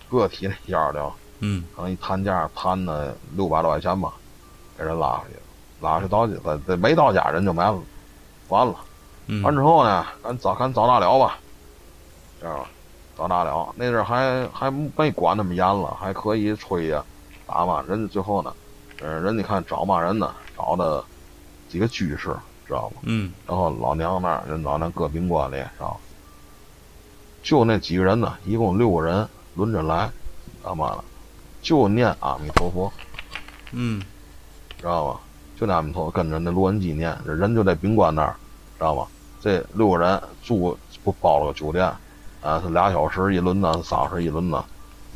[0.08, 1.02] 个体的幺二零，
[1.40, 4.12] 嗯可能一谈价谈的六百多块钱吧，
[4.78, 5.42] 给人拉回去了，
[5.80, 7.78] 拉回去到家，没到家人就没了，
[8.48, 8.74] 完了，
[9.26, 9.42] 嗯。
[9.42, 11.38] 完之后呢，赶找赶找大了吧，
[12.40, 12.68] 知道吧？
[13.16, 17.04] 找大了，那阵儿还还没管那么严了，还可以吹呀、
[17.46, 17.84] 打嘛。
[17.88, 18.52] 人家最后呢，
[19.04, 21.04] 呃，人你看找嘛人呢，找的
[21.68, 22.34] 几个居士，
[22.66, 23.02] 知道吗？
[23.02, 25.96] 嗯然后老娘那儿人老娘搁宾馆里，知道吗？
[27.42, 30.10] 就那几个人呢，一共六个人轮着来，
[30.62, 31.04] 干嘛了？
[31.60, 32.90] 就念阿弥陀佛，
[33.72, 34.02] 嗯
[34.78, 35.20] 知道吗？
[35.60, 38.34] 就那阿弥陀佛，跟着那录音机念，这人就在宾馆那儿，
[38.78, 39.06] 知道吗？
[39.38, 41.84] 这六个人住不包了个酒店，
[42.40, 44.64] 啊，是俩小时一轮呢，仨小时一轮呢，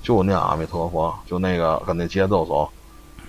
[0.02, 2.70] 就念阿弥陀佛，就那个跟那节奏走，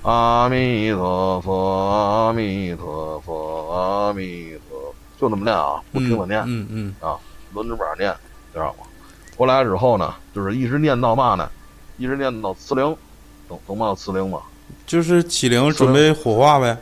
[0.03, 1.53] 阿弥陀佛，
[1.89, 7.17] 阿弥陀佛，阿弥陀，就那么念啊，不停的念，嗯嗯啊
[7.53, 8.15] 轮着边念，
[8.53, 8.85] 知道吗？
[9.35, 11.49] 回来之后呢，就是一直念到嘛呢？
[11.97, 12.95] 一直念到慈灵，
[13.49, 13.93] 懂懂嘛？
[13.93, 14.39] 慈灵吗？
[14.85, 16.77] 就是起灵准备火化呗。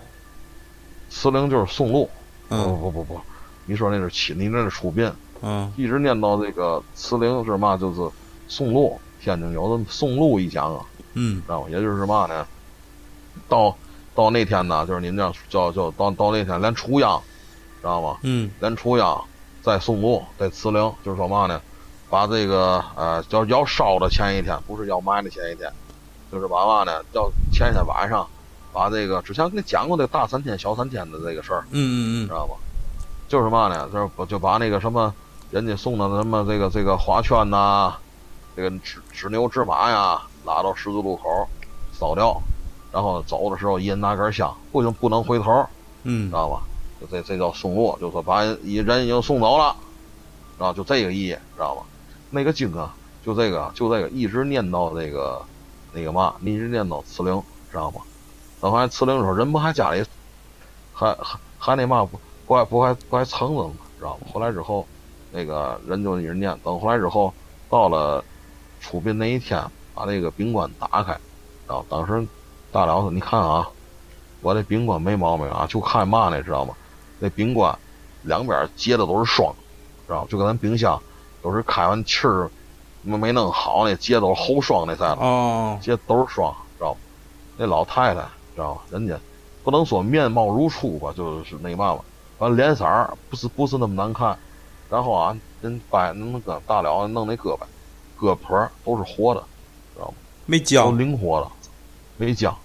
[1.09, 2.07] 慈灵就是送路，
[2.47, 3.19] 不嗯不不不，
[3.65, 5.11] 你说那是起，你那是出殡，
[5.41, 7.75] 嗯一直念到这个慈灵是嘛？
[7.75, 8.11] 就是
[8.47, 11.67] 送路，天津有这么送路一讲啊，嗯知道吗？
[11.69, 12.45] 也就是嘛呢？
[13.47, 13.75] 到
[14.15, 17.21] 到那天呢，就是您这叫叫到到那天连初央，
[17.81, 18.17] 知道吗？
[18.23, 19.23] 嗯连初央
[19.61, 21.61] 再送路再辞灵，就是说嘛呢？
[22.09, 25.71] 把这个呃要要烧的前一天，不是要埋的前一天，
[26.31, 27.03] 就是把嘛呢？
[27.11, 28.25] 要前一天晚上，
[28.71, 32.55] 把这个之前跟你讲过这个大三天小三天的这个事儿，嗯嗯嗯知道吗？
[33.27, 33.89] 就是嘛呢？
[33.91, 35.13] 就是不就把那个什么
[35.51, 37.93] 人家送的什么这个这个花圈呐、
[38.55, 41.47] 这个纸纸牛纸马呀，拉到十字路口
[41.91, 42.41] 烧掉，
[42.91, 45.65] 然后走的时候一人拿根香，不行不能回头，
[46.03, 46.63] 嗯知道吧？
[46.99, 49.75] 就这这叫送路，就说把一人已经送走了，
[50.57, 51.83] 然后就这个意义，知道吧？
[52.31, 55.41] 那个经啊，就这个就这个一直念到那个
[55.93, 58.01] 那个嘛，一直念到慈灵，知道吗？
[58.59, 60.03] 等回来慈灵的时候，人不还家里
[60.91, 63.73] 还还还那嘛不不还不还不还层子吗？
[63.99, 64.27] 知道吗？
[64.33, 64.87] 回来之后，
[65.31, 67.31] 那个人就一直念，等回来之后
[67.69, 68.23] 到了
[68.79, 69.63] 出殡那一天，
[69.93, 71.11] 把那个宾棺打开，
[71.67, 72.27] 然后当时
[72.77, 73.67] 大辽子：“你看啊，
[74.41, 76.75] 我这宾馆没毛病啊，就看嘛呢，知道吗？
[77.17, 77.75] 那宾馆
[78.21, 79.51] 两边结的都是霜，
[80.05, 80.27] 知道吗？
[80.29, 81.01] 就跟咱冰箱
[81.41, 82.47] 都是开完气儿
[83.01, 86.99] 没没弄好，那结都是后霜那赛了，哦结都是霜，知道吗？
[87.57, 88.21] 那老太太
[88.53, 88.81] 知道吗？
[88.91, 89.17] 人家
[89.63, 92.01] 不能说面貌如初吧，就是那嘛嘛，
[92.37, 94.37] 反正脸色儿不是不是那么难看。
[94.87, 97.61] 然后啊，人掰那个大了弄那胳膊，
[98.19, 99.43] 胳膊儿都是活的，
[99.95, 100.13] 知道吗
[100.45, 100.85] 没僵。
[100.85, 101.51] 都灵活了，
[102.17, 102.55] 没僵，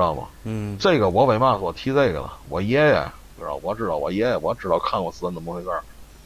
[0.00, 0.28] 知道吗？
[0.44, 2.32] 嗯这个我为嘛说提这个了？
[2.48, 2.94] 我爷爷
[3.38, 5.82] 知道，我知道我爷爷，我知道看过死人怎么回事儿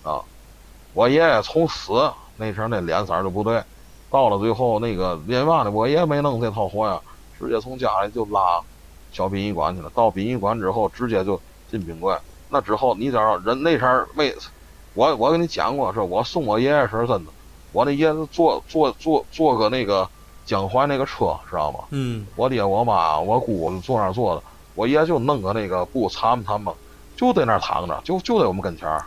[0.09, 0.23] 啊。
[0.93, 1.93] 我爷爷从死
[2.37, 3.61] 那时候那脸色儿就不对，
[4.11, 5.71] 到了最后那个因为嘛呢？
[5.73, 7.01] 我爷爷没弄这套活呀，
[7.39, 8.61] 直接从家里就拉
[9.11, 9.91] 小殡仪馆去了。
[9.93, 12.17] 到殡仪馆之后，直接就进冰柜。
[12.49, 14.33] 那之后你知道人那前儿没，
[14.95, 17.33] 我我跟你讲过，是我送我爷爷时候真的，
[17.73, 20.09] 我那爷爷坐坐坐坐个那个
[20.45, 21.81] 江淮那个车，知道吗？
[21.91, 24.43] 嗯我爹我妈我姑就坐那儿坐的，
[24.75, 26.75] 我爷就弄个那个布擦嘛擦嘛，
[27.17, 29.05] 就在那儿躺着，就就在我们跟前儿，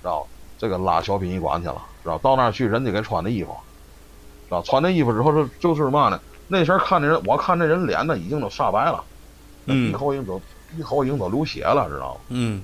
[0.00, 0.26] 知道吧？
[0.58, 3.56] 这个拉小殡仪馆去了，知道到那儿去人家给穿的衣服，
[4.48, 6.20] 知道穿那衣服之后就就是嘛呢？
[6.48, 9.02] 那时候看那人，我看那人脸呢已经都煞白了，
[9.64, 10.40] 鼻嗯口已经都
[10.76, 12.20] 鼻口已经都流血了，知道吗？
[12.28, 12.62] 嗯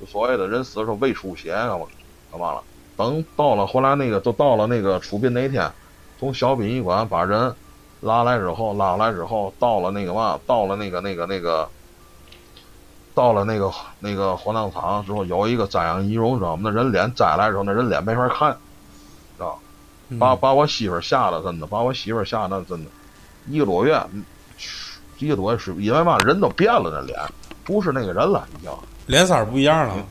[0.00, 1.86] 就所谓的人死的时候胃出血干嘛
[2.30, 2.62] 干嘛了？
[2.96, 5.70] 等到了后来那个都到了那个出殡那天，
[6.18, 7.54] 从小殡仪馆把人
[8.00, 11.68] 拉来之后，拉来之后到了那个嘛，到了那个那个那个，
[13.14, 16.62] 到了那个那个火葬场之后，有一个瞻仰仪容，知道吗？
[16.64, 18.52] 那人脸摘来之后，那人脸没法看，
[19.36, 19.58] 知道
[20.18, 22.90] 把把我媳妇吓得真的，把我媳妇吓得真的，
[23.48, 24.24] 一个多月，嗯
[25.18, 27.18] 一个多月是因为嘛，人都变了，那脸
[27.64, 28.70] 不是那个人了，已经。
[29.06, 30.04] 脸色不一样了。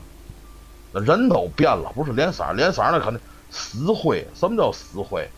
[0.92, 4.26] 那人都变了，不是脸色，脸色那肯定死灰。
[4.34, 5.28] 什么叫死灰？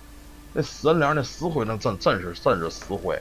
[0.58, 3.14] 那死人脸那死灰，那真真是真是死灰，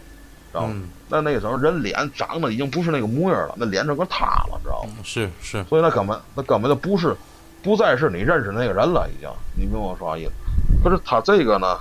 [0.52, 0.70] 知道吗？
[0.74, 4.96] 嗯那那个时候人脸长得已经不是那个模样了，那脸整个塌了，知道吗？
[5.04, 5.64] 是是。
[5.66, 7.16] 所以那根本那根本就不是，
[7.62, 9.30] 不再是你认识那个人了，已经。
[9.56, 10.32] 你明白我说啥意思？
[10.84, 11.78] 可是他这个呢，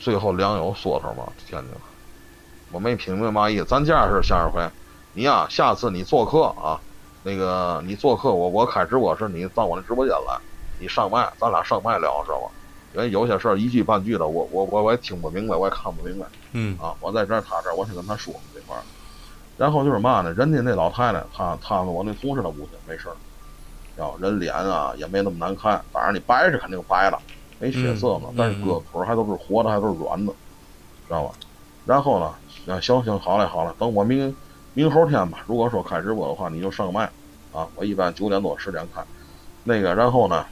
[0.00, 1.70] 最后良友说头嘛，天津，
[2.72, 3.64] 我没品明白嘛意思。
[3.64, 4.68] 咱这样式儿，向日葵，
[5.14, 6.80] 你呀、下次你做客啊，
[7.22, 10.36] 那个你做客，我我开直播时，你到我那直播间来，
[10.82, 12.50] 你上麦，咱俩上麦聊，知道吧？
[12.90, 16.26] 因为有些事儿一句半句的，我我我我也听不明白，我也看不明白。
[16.52, 18.82] 嗯啊，我在这儿，他这儿，我先跟他说这块儿。
[19.56, 23.16] 然后就是嘛呢，人家那老太太，她她我那同事的母亲没事儿，
[23.94, 27.22] 然后人脸啊也没那么难看，当然你白是肯定白了，
[27.58, 30.32] 没血色嘛，嗯但是胳膊腿儿还都是活的，还都是软的，
[31.06, 31.32] 知道吧？
[31.84, 32.26] 然后呢，
[32.74, 34.36] 啊行行好嘞好嘞，等我明
[34.72, 37.04] 明后天吧，如果说开直播的话，你就上麦
[37.52, 39.06] 啊，我一般九点多十点开，
[39.62, 40.44] 那个然后呢，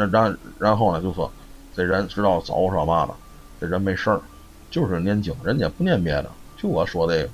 [0.00, 1.30] 然然然后呢就说
[1.74, 3.14] 这人知道走说嘛呢？
[3.60, 4.20] 这人没事儿，
[4.70, 6.30] 就是念经，人家不念别的。
[6.56, 7.28] 就我说这个，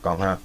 [0.00, 0.36] 刚才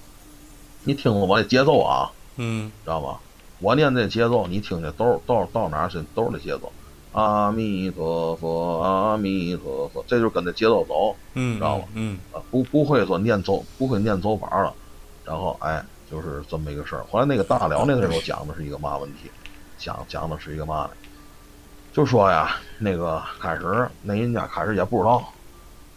[0.84, 3.18] 你听了我的节奏啊，嗯知道吗？
[3.60, 6.72] 我念这节奏，你听听都是都是到哪儿去都是这节奏
[7.14, 14.74] 阿弥陀佛，阿弥陀佛，这就跟着节奏走，嗯，知道吧嗯啊，不不会说念走，不会念走板了，
[15.26, 17.04] 然后哎，就是这么一个事儿。
[17.10, 19.32] 后来那个大辽那时候讲的是一个嘛问题，
[19.80, 20.90] 讲讲的是一个嘛呢？
[21.98, 25.34] 就说呀，那个开始那人家开始也不知道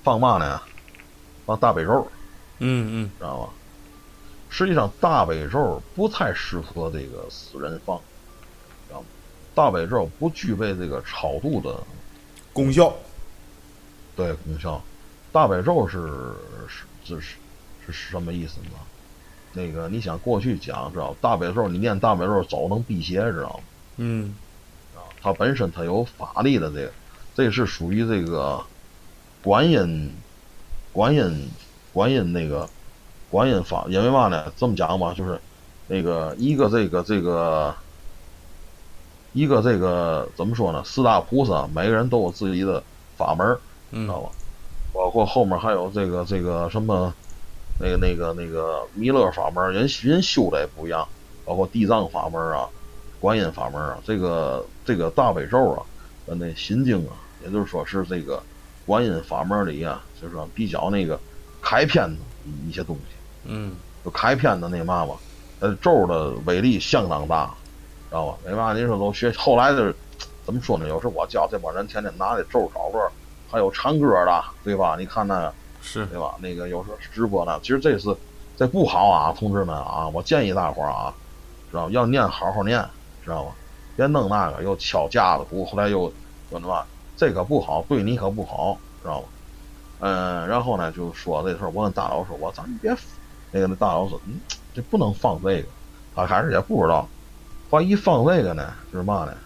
[0.02, 0.58] 放嘛呢，
[1.44, 2.10] 放大悲咒，
[2.58, 3.50] 嗯嗯知道吧？
[4.48, 7.98] 实际上大悲咒不太适合这个死人放，
[8.88, 9.06] 知道吗？
[9.54, 11.78] 大悲咒不具备这个超度的
[12.54, 12.94] 功效，
[14.16, 14.82] 对功效。
[15.30, 15.98] 大悲咒是
[16.66, 18.70] 是是是是什么意思呢？
[19.52, 23.60] 那个你想过去讲知道，大悲咒你念大悲咒走能辟邪，知道吗？
[23.98, 24.49] 嗯啊，
[25.22, 26.92] 它本身它有法力的这个，
[27.34, 28.62] 这是属于这个
[29.42, 30.12] 观音
[30.92, 31.48] 观音
[31.92, 32.68] 观音那个
[33.30, 34.52] 观音法，因为嘛呢？
[34.56, 35.40] 这么讲吧，就是
[35.86, 37.74] 那个一个这个这个
[39.32, 40.82] 一个这个怎么说呢？
[40.84, 42.82] 四大菩萨每个人都有自己的
[43.16, 43.60] 法门儿，
[43.92, 44.30] 知道嗯吧？
[44.92, 47.14] 包括后面还有这个这个什么
[47.78, 51.06] 那个那个那个弥勒法门，人人修的也不一样，
[51.44, 52.68] 包括地藏法门啊。
[53.20, 55.82] 观音法门啊，这个这个大悲咒啊，
[56.26, 57.12] 跟那心经啊，
[57.44, 58.42] 也就是说是这个
[58.86, 61.20] 观音法门里啊，就是说比较那个
[61.60, 62.16] 开篇的
[62.66, 65.14] 一些东西，嗯就开篇的那嘛吧，
[65.60, 67.54] 呃，咒的威力相当大，
[68.08, 68.38] 知道吧？
[68.46, 69.94] 为嘛您说都学，后来的
[70.46, 70.88] 怎么说呢？
[70.88, 73.12] 有时候我教这帮人天天拿那咒找乐，
[73.50, 74.96] 还有唱歌的，对吧？
[74.98, 76.34] 你看那个，是，对吧？
[76.40, 78.16] 那个有时候直播呢，其实这是
[78.56, 81.12] 这不好啊，同志们啊，我建议大伙儿啊，
[81.70, 82.82] 知道要念好好念。
[83.22, 83.54] 知道吗？
[83.96, 86.12] 别弄那个又敲架子鼓，后来又
[86.50, 89.28] 又什么，这可不好，对你可不好，知道吗？
[89.98, 92.96] 嗯，然后呢就说这事儿，我跟大佬说，我咱别
[93.50, 94.40] 那个那大佬说，嗯，
[94.72, 95.68] 这不能放这个，
[96.14, 97.06] 他开始也不知道，
[97.68, 99.36] 万一放这个呢，就是嘛呢？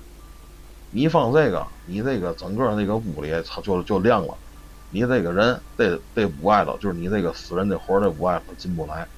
[0.90, 4.38] 你放这个，你这个整个那个屋里它就就亮了，
[4.90, 9.08] 你这个人这这屋外头，就是你这个死人的活儿这屋外头进不来，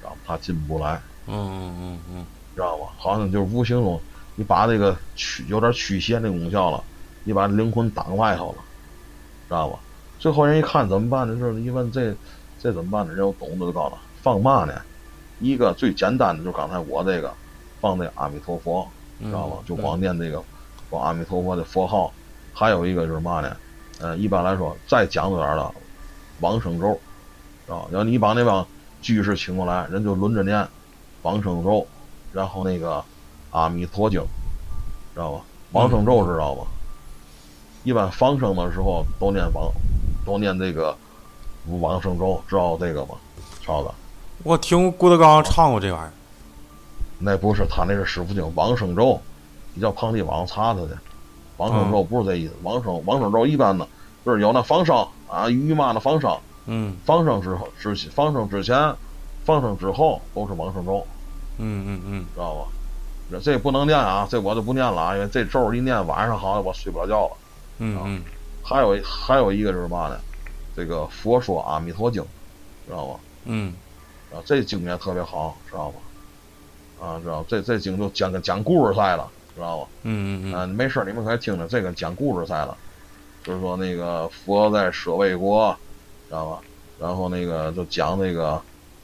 [0.00, 0.16] 知道吗？
[0.24, 1.02] 他进不来。
[1.26, 2.86] 嗯嗯嗯嗯知道吧？
[2.96, 4.00] 好像就是无形中，
[4.34, 6.82] 你把这个驱有点驱邪那功效了，
[7.24, 8.58] 你把灵魂挡外头了，
[9.48, 9.78] 知道吧？
[10.18, 11.34] 最后人一看怎么办呢？
[11.38, 12.14] 就是一问这
[12.60, 13.12] 这怎么办呢？
[13.12, 14.74] 人有懂的就告诉他放嘛呢？
[15.40, 17.32] 一个最简单的，就是刚才我这个
[17.80, 18.86] 放那阿弥陀佛，
[19.18, 19.58] 嗯，知道吧？
[19.66, 20.42] 就光念这个
[20.88, 22.12] 光阿弥陀佛的佛号。
[22.54, 23.56] 还有一个就是嘛呢？
[23.98, 25.72] 呃，一般来说再讲究点儿的
[26.40, 26.92] 往生咒，
[27.66, 27.88] 知道吧？
[27.92, 28.66] 要你把那帮
[29.00, 30.68] 居士请过来，人就轮着念
[31.22, 31.86] 往生咒。
[32.32, 33.04] 然后那个
[33.50, 34.20] 阿弥陀经，
[35.14, 35.40] 知道吧？
[35.72, 36.66] 往生咒知道吧？
[37.84, 39.70] 一般放生的时候都念往，
[40.24, 40.96] 都念这个
[41.80, 43.14] 往生咒，知道这个吗？
[43.62, 43.90] 超子，
[44.42, 46.12] 我听郭德纲唱过这玩意儿。
[47.18, 49.20] 那不是他那是师傅经往生咒，
[49.74, 50.88] 你叫旁地网查他去。
[51.58, 53.86] 往生咒不是这意思，往生往生咒一般的
[54.24, 58.94] 就是有那放生啊，鱼嘛的放生，嗯放生之后之放生之前，
[59.44, 61.06] 放生之后都是往生咒。
[61.58, 62.66] 嗯嗯嗯知道吧？
[63.30, 67.36] 这这不能念啊，这我就不念了啊，因为这咒一念晚上好像我睡不着觉了。
[67.78, 68.22] 嗯嗯
[68.62, 70.18] 还有还有一个就是嘛呢？
[70.76, 72.22] 这个佛说阿弥陀经，
[72.86, 73.20] 知道吧？
[73.44, 73.74] 嗯
[74.32, 77.06] 啊，这经也特别好，知道吧？
[77.06, 79.88] 啊，知道这这经就讲跟讲故事赛了，知道吧？
[80.02, 82.76] 嗯嗯啊，没事你们可以听听，这个讲故事赛了，
[83.42, 85.76] 就是说那个佛在舍卫国，
[86.28, 86.60] 知道吧？
[87.00, 88.60] 然后那个就讲那个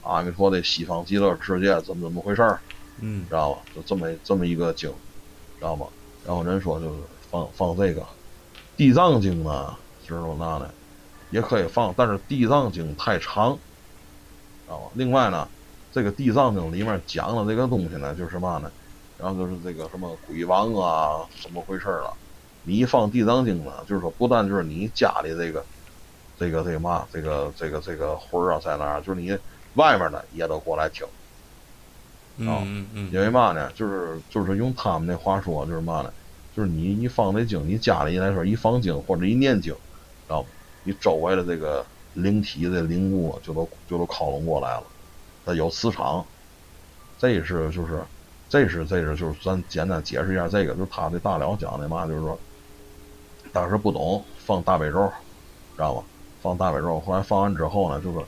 [0.09, 2.59] 阿弥陀的西方极乐世界怎么怎么回事儿。
[3.01, 3.61] 嗯知道吧？
[3.73, 4.89] 就这么这么一个经，
[5.57, 5.87] 知道吧？
[6.25, 6.95] 然后人说就是
[7.31, 8.05] 放放这个
[8.75, 9.73] 地藏经呢，
[10.05, 10.69] 知道那呢，
[11.29, 13.53] 也可以放，但是地藏经太长，
[14.65, 14.91] 知道吧？
[14.95, 15.47] 另外呢，
[15.93, 18.69] 这个地藏经里面讲的这个东西呢，就是嘛呢？
[19.17, 22.13] 然后就是这个什么鬼王啊，怎么回事了？
[22.63, 25.65] 你一放地藏经呢，就是说不但就是你家里这个
[26.37, 29.37] 这个这个嘛，这个这个这个魂儿啊在那儿，就是你
[29.79, 31.07] 外面的也都过来听。
[32.37, 36.13] 嗯嗯因为嘛呢，就是就是用他们那话说，就是嘛呢，
[36.55, 40.49] 就是你一放那经，你家里来说一放经或者一念经，知道吧？
[40.83, 44.83] 你周围的这个灵体的灵物就都就都靠拢过来了，
[45.45, 46.25] 它有磁场。
[47.17, 48.01] 这是就是，
[48.47, 52.39] 这是这是就是咱简单解释一下这个，就是他的大辽讲的嘛，就是说
[53.51, 55.11] 当时不懂放大悲咒，
[55.75, 56.03] 知道吧？
[56.41, 58.19] 放大悲咒，后来放完之后呢，就是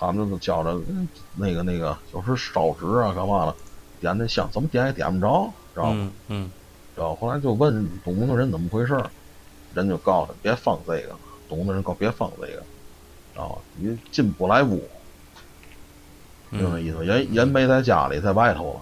[0.00, 3.54] 他们就是教着嗯那个那个，有时烧纸啊干嘛的，
[4.00, 5.92] 点那香怎么点也点不着，知道吗？
[5.92, 6.50] 嗯嗯
[6.96, 9.10] 然后后来就问懂的人怎么回事儿，
[9.74, 11.14] 人就告诉他别放这个，
[11.48, 12.62] 懂的人告别放这个，
[13.34, 13.58] 知道吧？
[13.76, 14.78] 你进不来屋，
[16.52, 17.04] 就那意思。
[17.04, 18.80] 人人没在家里，在外头了，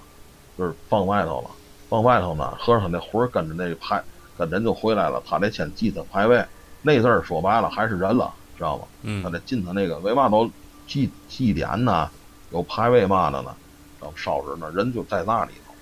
[0.56, 1.50] 就是放外头了。
[1.88, 4.02] 放外头呢，合着他那魂跟着那派，
[4.36, 6.44] 跟人就回来了，他得先记他牌位。
[6.82, 8.84] 那字儿说白了还是人了，知道吗？
[9.02, 10.50] 嗯他得进他那个，为嘛都
[10.88, 12.10] 祭祭典呢？
[12.50, 13.54] 有牌位嘛的呢？
[14.00, 15.74] 然后烧纸呢，人就在那里头。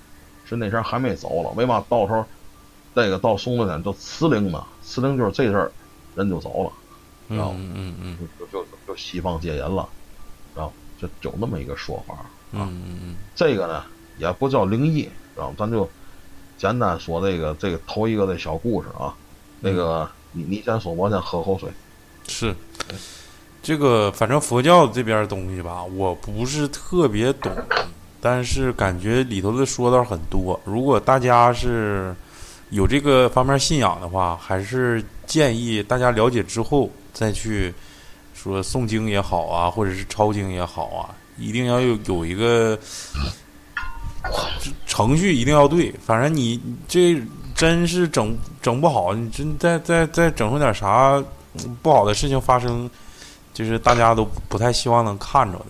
[0.44, 2.24] 是那前还没走了，为嘛到时候
[2.94, 4.64] 那个到松子天就辞灵呢？
[4.82, 5.72] 辞灵就是这阵儿
[6.14, 6.72] 人就走了，
[7.28, 9.88] 嗯知道吗嗯嗯就就就就西方戒严了，
[10.54, 12.26] 然后就有那么一个说法啊。
[12.52, 13.84] 嗯嗯这个呢
[14.18, 15.56] 也不叫灵异，知道吗？
[15.58, 15.88] 咱就
[16.56, 19.14] 简单说这个这个头一个这小故事啊。
[19.60, 21.68] 那个你你先说，我先喝口水。
[22.28, 22.54] 是，
[23.66, 27.50] 这个反正佛教这边东西吧，我不是特别懂，
[28.20, 30.60] 但是感觉里头的说道很多。
[30.62, 32.14] 如果大家是
[32.70, 37.74] 有这个方面信仰的话，还是建议大家了解之后再去
[38.36, 42.78] 说诵经也好啊，或者是抄经也好啊，一定要有有一个
[44.86, 45.92] 程序，一定要对。
[46.06, 47.20] 反正你这
[47.52, 51.20] 真是整整不好，你真再再再整出点啥
[51.82, 52.88] 不好的事情发生，
[53.56, 55.66] 就是大家都不太希望能看着的。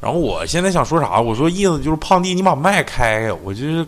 [0.00, 1.20] 然后我现在想说啥？
[1.20, 3.86] 我说意思就是胖弟，你把麦开开，我就是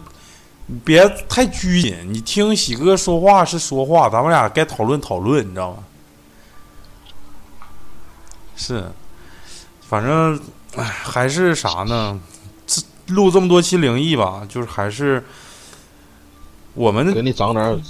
[0.84, 1.96] 别太拘谨。
[2.12, 5.78] 你听喜哥说话是说话，咱们俩该讨论讨论，你知道吗？
[8.54, 8.88] 是，
[9.88, 10.40] 反正
[10.76, 12.20] 哎，还是啥呢？
[12.66, 15.24] 这录这么多期灵异吧，就是还是
[16.74, 17.82] 我们给你讲点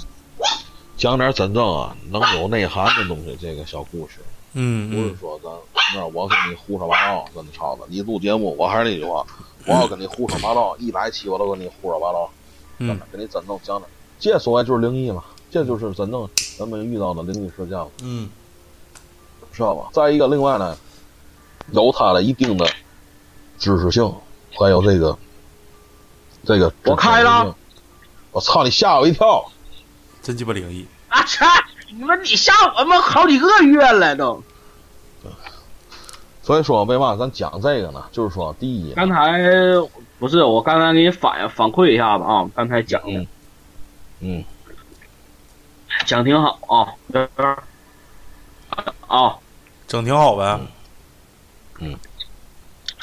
[0.97, 4.15] 讲点真正啊能有内涵的东西，这个小故事，
[4.53, 5.51] 嗯嗯不是说咱
[5.95, 7.83] 那我跟你胡说八道，跟你吵的。
[7.87, 9.25] 你录节目，我还是那句话，
[9.65, 12.29] 我要跟你胡说八道，一百期我都跟你胡说八道，
[12.77, 13.89] 真嗯的给你真正讲点儿。
[14.19, 17.89] 这所谓就是灵异嘛，这就是真正咱们遇到的灵异事件了。
[18.01, 18.29] 嗯
[19.51, 19.89] 知道吧？
[19.91, 20.77] 再一个，另外呢，
[21.71, 22.65] 有它的一定的
[23.57, 24.13] 知识性，
[24.57, 25.17] 还有这个
[26.45, 26.71] 这个。
[26.85, 27.55] 我开了。
[28.31, 28.63] 我操！
[28.63, 29.43] 你吓我一跳！
[30.21, 30.85] 真鸡巴灵异。
[31.07, 31.43] 啊切！
[31.91, 34.43] 你说你吓我们好几个月了都。
[36.41, 38.03] 所以说，为嘛咱讲这个呢？
[38.11, 39.39] 就是说，第一，刚才
[40.17, 43.27] 不是我刚才给你反反馈一下子啊，刚才讲的嗯
[44.21, 44.43] 嗯，
[46.07, 46.93] 讲挺好啊，
[49.07, 49.37] 啊，
[49.87, 50.59] 整挺好呗。
[51.81, 51.95] 嗯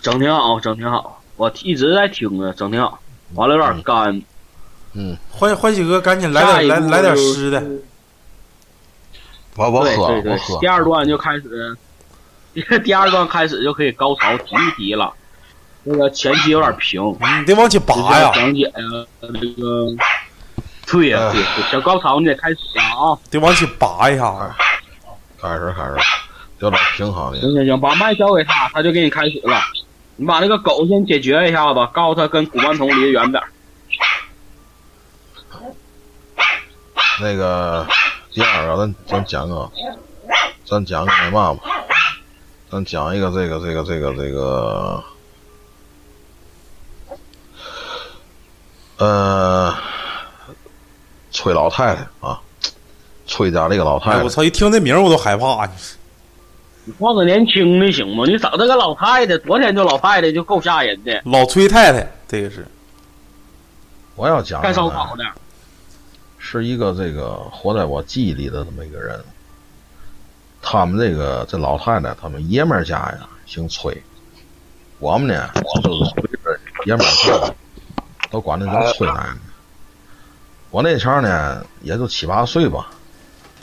[0.03, 2.99] 整挺好，整挺好，我一直在听着，整挺好。
[3.35, 4.23] 完了有点干，
[4.93, 7.63] 嗯，欢欢喜哥，赶紧来点来来点湿的。
[9.57, 11.77] 我我喝，对对对我喝，第二段就开始，
[12.85, 15.13] 第二段开始就可以高潮提一提了。
[15.89, 17.01] 那个前期有点平，
[17.41, 18.73] 你得往起拔呀，讲解呀，
[19.21, 19.87] 那个，
[20.87, 23.19] 对呀、对对，小高潮你得开始了啊！
[23.31, 24.57] 得往起拔一下。
[25.41, 25.97] 开始开始，
[26.59, 27.41] 有点平衡的。
[27.41, 29.61] 行行行，把麦交给他，他就给你开始了。
[30.17, 33.43] 你把那个狗先解决一下子，告诉他跟古曼童离得远点。
[37.21, 37.87] 那个
[38.37, 39.71] 第二个，咱咱讲个，
[40.67, 41.61] 咱讲个那嘛吧，
[42.71, 45.03] 咱讲一个这个这个这个这个，
[48.99, 49.75] 呃，
[51.31, 52.39] 崔老太太啊，
[53.27, 54.45] 崔家这个老太哎，太我，操！
[54.45, 55.67] 一听这名儿我都害怕。
[56.85, 58.25] 你换个年轻的行吗？
[58.27, 62.67] 你找这个老太太，昨天就老太太就够吓人的，老崔太太，这个是
[64.15, 65.25] 我要讲干烧烤的。
[66.49, 69.19] 是一个这个活在我记忆里的这么一个人。
[70.63, 74.01] 他们这个这老太太，他们爷们儿家呀姓崔，
[75.01, 75.51] 我们呢
[75.83, 77.55] 就是崔这爷们儿家，
[78.31, 79.37] 都管她叫崔奶奶。
[80.71, 82.91] 我那前呢也就七八岁吧，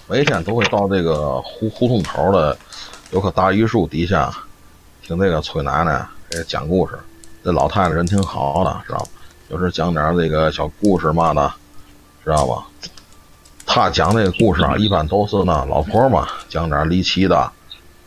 [0.08, 2.58] 每天都会到这个胡胡同口的
[3.12, 4.30] 有棵大榆树底下，
[5.02, 7.00] 听这个崔奶奶给讲故事。
[7.44, 9.06] 这老太太人挺好的，知道吧？
[9.50, 11.54] 有时讲点这个小故事嘛的，
[12.24, 12.66] 知道吧？
[13.66, 17.52] 他讲这个故事啊，一般都是呢老婆嘛，讲点离奇的，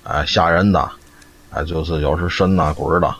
[0.04, 0.88] 哎吓人的，
[1.50, 3.12] 哎就是有时神呐鬼儿的，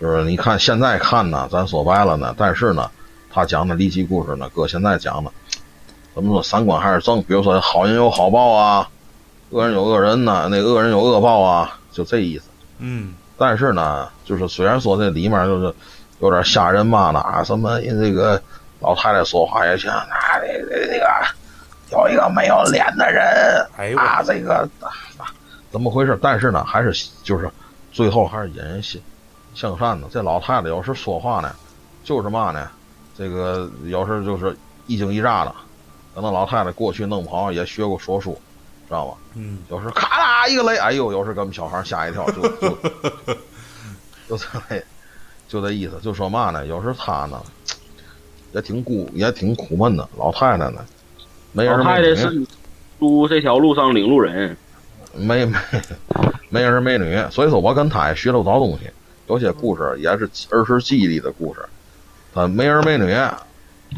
[0.00, 2.90] 就是你看现在看呢，咱说白了呢，但是呢，
[3.30, 5.30] 他讲的离奇故事呢，搁现在讲呢，
[6.14, 8.88] 怎么说三观还是正，比如说好人有好报啊，
[9.50, 12.44] 恶人有恶人呐，那恶人有恶报啊，就这意思。
[12.78, 15.74] 嗯但是呢，就是虽然说这里面就是
[16.20, 18.40] 有点吓人嘛呢啊，什么这个
[18.80, 20.15] 老太太说话也像啊，
[20.46, 21.06] 这个这个
[21.90, 23.24] 有一个没有脸的人
[23.76, 25.26] 哎呦我啊，这个啊
[25.70, 26.18] 怎么回事？
[26.22, 27.50] 但是呢，还是就是
[27.92, 29.02] 最后还是引人心
[29.54, 30.08] 向善的。
[30.10, 31.54] 这老太太有时说话呢，
[32.02, 32.70] 就是嘛呢，
[33.16, 35.54] 这个有时就是一惊一乍的。
[36.14, 38.40] 可能老太太过去弄不好也学过说书，
[38.88, 39.18] 知道吧？
[39.34, 42.68] 嗯有时咔啦一个雷，哎呦，有时给我们小孩吓一跳，就就
[44.26, 44.84] 就这，
[45.46, 46.00] 就这意思。
[46.00, 46.66] 就说嘛呢？
[46.66, 47.38] 有时他呢
[48.56, 50.08] 也挺孤，也挺苦闷的。
[50.18, 50.80] 老太太呢
[51.52, 52.46] 没儿老太没女，太是
[52.98, 54.56] 住这条路上领路人，
[55.12, 55.58] 没没
[56.48, 58.90] 没儿没女，所以说我跟她也学了不少东西，
[59.26, 61.60] 有些故事也是儿时记忆里的故事。
[62.32, 63.14] 她没儿没女，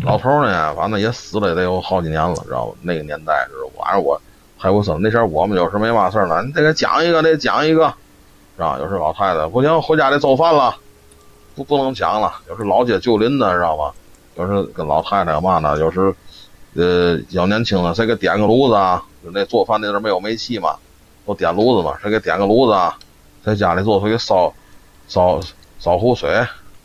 [0.02, 2.76] 老头呢，反正也死了也得有好几年了，知道吧？
[2.82, 4.20] 那个年代就是反正我
[4.56, 7.94] 还有什么那前儿我们有时没嘛事儿呢，你得给讲一个，得讲一个，
[8.56, 8.76] 是吧？
[8.80, 10.74] 有时老太太不行，回家得做饭了，
[11.54, 12.32] 不不能讲了。
[12.48, 13.94] 有时老街旧邻的，知道吧？
[14.38, 16.14] 有时跟老太太嘛呢，有时
[16.74, 19.02] 呃要年轻了，谁给点个炉子啊？
[19.24, 20.76] 就那做饭那阵儿没有煤气嘛，
[21.26, 22.96] 都点炉子嘛，谁给点个炉子啊？
[23.42, 24.54] 在家里做出去烧
[25.08, 25.40] 烧
[25.80, 26.30] 烧壶水，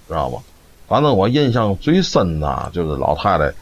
[0.07, 0.39] 知道吗？
[0.87, 3.53] 反正我印象最深的就是老太太，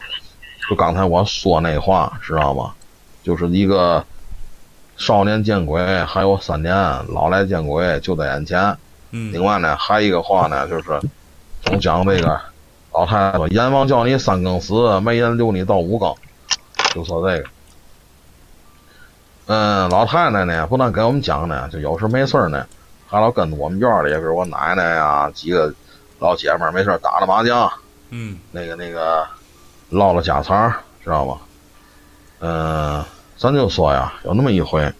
[0.70, 2.72] 就刚才我说那话，知道吗？
[3.22, 4.02] 就是一个
[4.96, 6.74] 少年见鬼还有三年，
[7.08, 8.74] 老来见鬼就在眼前。
[9.10, 10.98] 嗯另外呢，还一个话呢，就是
[11.62, 12.40] 总讲这个
[12.92, 16.14] 老太太说：“阎王叫你三更死，没人留你到五更。”
[16.94, 17.48] 就说这个。
[19.46, 22.66] 嗯，老太太呢，不但给我们讲呢，就有时没事呢，
[23.08, 25.72] 还老跟我们院里，比如我奶奶呀，几个
[26.20, 27.70] 老姐们儿没事打打麻将，
[28.10, 29.26] 嗯那个那个
[29.90, 30.72] 唠唠家常，
[31.02, 31.38] 知道吗？
[32.40, 33.04] 嗯，
[33.36, 34.92] 咱就说呀，有那么一回，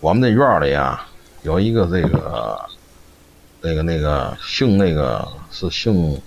[0.00, 1.06] 我们那院里啊，
[1.42, 2.60] 有一个这个
[3.60, 6.20] 那个那个姓那个是姓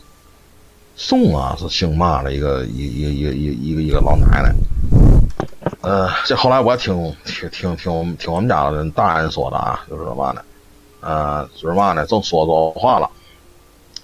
[1.01, 4.53] 宋啊，是姓嘛的一个一一一一一个一个老奶奶。
[5.79, 10.41] 呃，这后来我听听听听我们听我们家的人大人说的啊，就是什么呢？
[10.99, 13.09] 呃，就是嘛呢，正说着话了，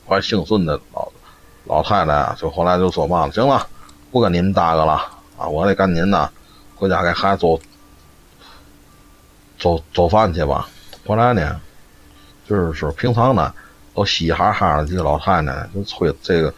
[0.08, 1.12] 后来姓孙的老
[1.66, 3.68] 老太太啊，就后来就说嘛了，行了，
[4.10, 4.94] 不跟您搭个了
[5.38, 6.30] 啊，我得赶紧呢
[6.78, 7.60] 回家给孩子做
[9.58, 10.70] 做做饭去吧。
[11.06, 11.60] 后来呢，
[12.48, 13.54] 就是说平常呢
[13.94, 16.54] 都嘻嘻哈哈的这个老太太，就催这个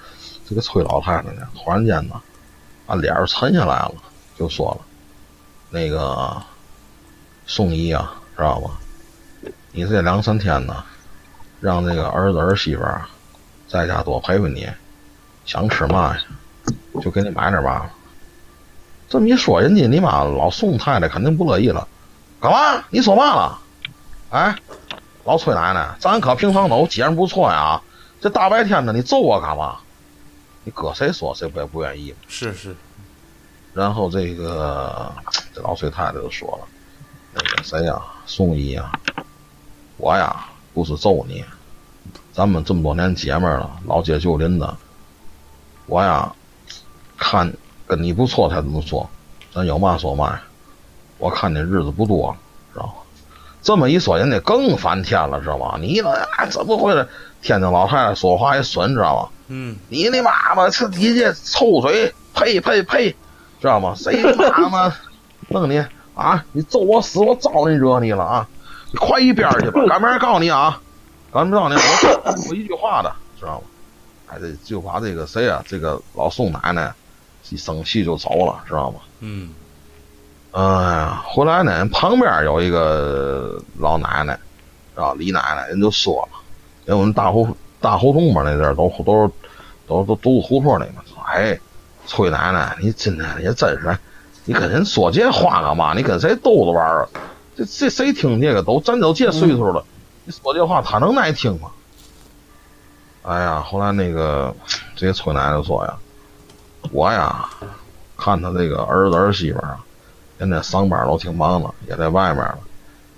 [0.47, 2.15] 这个崔老太太呢，突然间呢，
[2.85, 3.93] 把脸儿沉下来了，
[4.37, 4.85] 就说了，
[5.69, 6.41] 那个
[7.45, 8.71] 宋姨啊，知道吧？
[9.73, 10.81] 你这两三天呢，
[11.59, 13.03] 让这个儿子儿媳妇儿
[13.67, 14.69] 在家多陪陪你，
[15.45, 16.15] 想吃嘛，
[17.01, 17.89] 就给你买点吧。
[19.09, 21.85] 这么一说，人家你妈老宋太太肯定不乐意了，
[22.39, 22.81] 干嘛？
[22.89, 23.59] 你说嘛了？
[24.29, 24.55] 哎，
[25.25, 27.81] 老崔奶奶，咱可平常都节目不错呀，
[28.21, 29.77] 这大白天的你揍我干嘛？
[30.67, 32.17] 你搁谁说谁不也不愿意嘛。
[32.27, 32.75] 是是，
[33.73, 35.09] 然后这个
[35.53, 36.67] 这老崔太太就说了，
[37.33, 38.91] 那个谁呀，宋姨呀，
[39.95, 41.41] 我呀不是揍你，
[42.33, 44.77] 咱们这么多年姐妹了，老街旧邻的，
[45.85, 46.35] 我呀
[47.15, 47.49] 看
[47.87, 49.09] 跟你不错才这么说，
[49.53, 50.43] 咱有嘛说嘛呀。
[51.17, 52.35] 我看你日子不多，
[52.73, 52.93] 知道吗？
[53.67, 55.75] 这么一说，人家更翻天了，知道吗？
[55.77, 56.09] 你那？
[56.09, 57.05] 啊怎么回事？
[57.41, 59.29] 天津老太太说话也损，知道吗？
[59.49, 63.09] 嗯你你妈妈是你这臭嘴，呸呸呸，
[63.59, 63.93] 知道吗？
[63.93, 64.21] 谁
[64.53, 64.93] 他妈
[65.51, 65.83] 弄你
[66.15, 66.45] 啊？
[66.53, 68.47] 你揍我死，我招你惹你了啊？
[68.89, 69.81] 你快一边去吧！
[69.89, 70.79] 赶明儿告诉你啊，
[71.33, 71.81] 赶明儿告诉你，
[72.23, 73.65] 我我 一句话的，知道吗？
[74.27, 76.93] 哎，这就把这个谁啊，这个老宋奶奶
[77.49, 78.99] 一生气就走了，知道吗？
[79.19, 79.49] 嗯
[80.51, 84.33] 哎呀，后来呢，旁边有一个老奶奶，
[84.95, 86.39] 啊，李奶奶，人就说了，
[86.85, 89.31] 因为我们大胡大胡同嘛，那阵儿都都是
[89.87, 91.59] 都都都胡同里嘛，说，哎，
[92.07, 93.97] 崔奶奶，你今天也真是，
[94.45, 95.93] 你跟人说这话干嘛？
[95.93, 97.07] 你跟谁逗着玩儿？
[97.55, 99.83] 这这谁听这个都咱都这岁数了，
[100.25, 101.69] 你说这话他能耐听吗？
[103.23, 104.55] 哎呀，后来那个
[104.95, 105.93] 这崔奶奶说呀，
[106.91, 107.47] 我呀
[108.17, 109.83] 看他这个儿子儿媳妇儿啊。
[110.39, 112.59] 现在上班都挺忙的，也在外面了。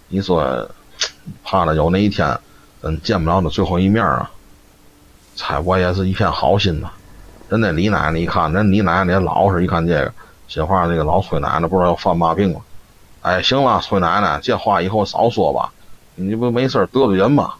[0.07, 0.69] 你说，
[1.43, 2.37] 怕了有那一天，
[2.81, 4.29] 咱见不着他最后一面啊！
[5.35, 6.89] 猜我也是一片好心呐。
[7.49, 10.13] 人家李奶奶一看，人李奶奶也老实，一看这个，
[10.47, 12.61] 心话这个老崔奶奶不知道要犯嘛病了。
[13.21, 15.71] 哎，行了，崔奶奶，这话以后少说吧，
[16.15, 17.53] 你不没事得罪人吗？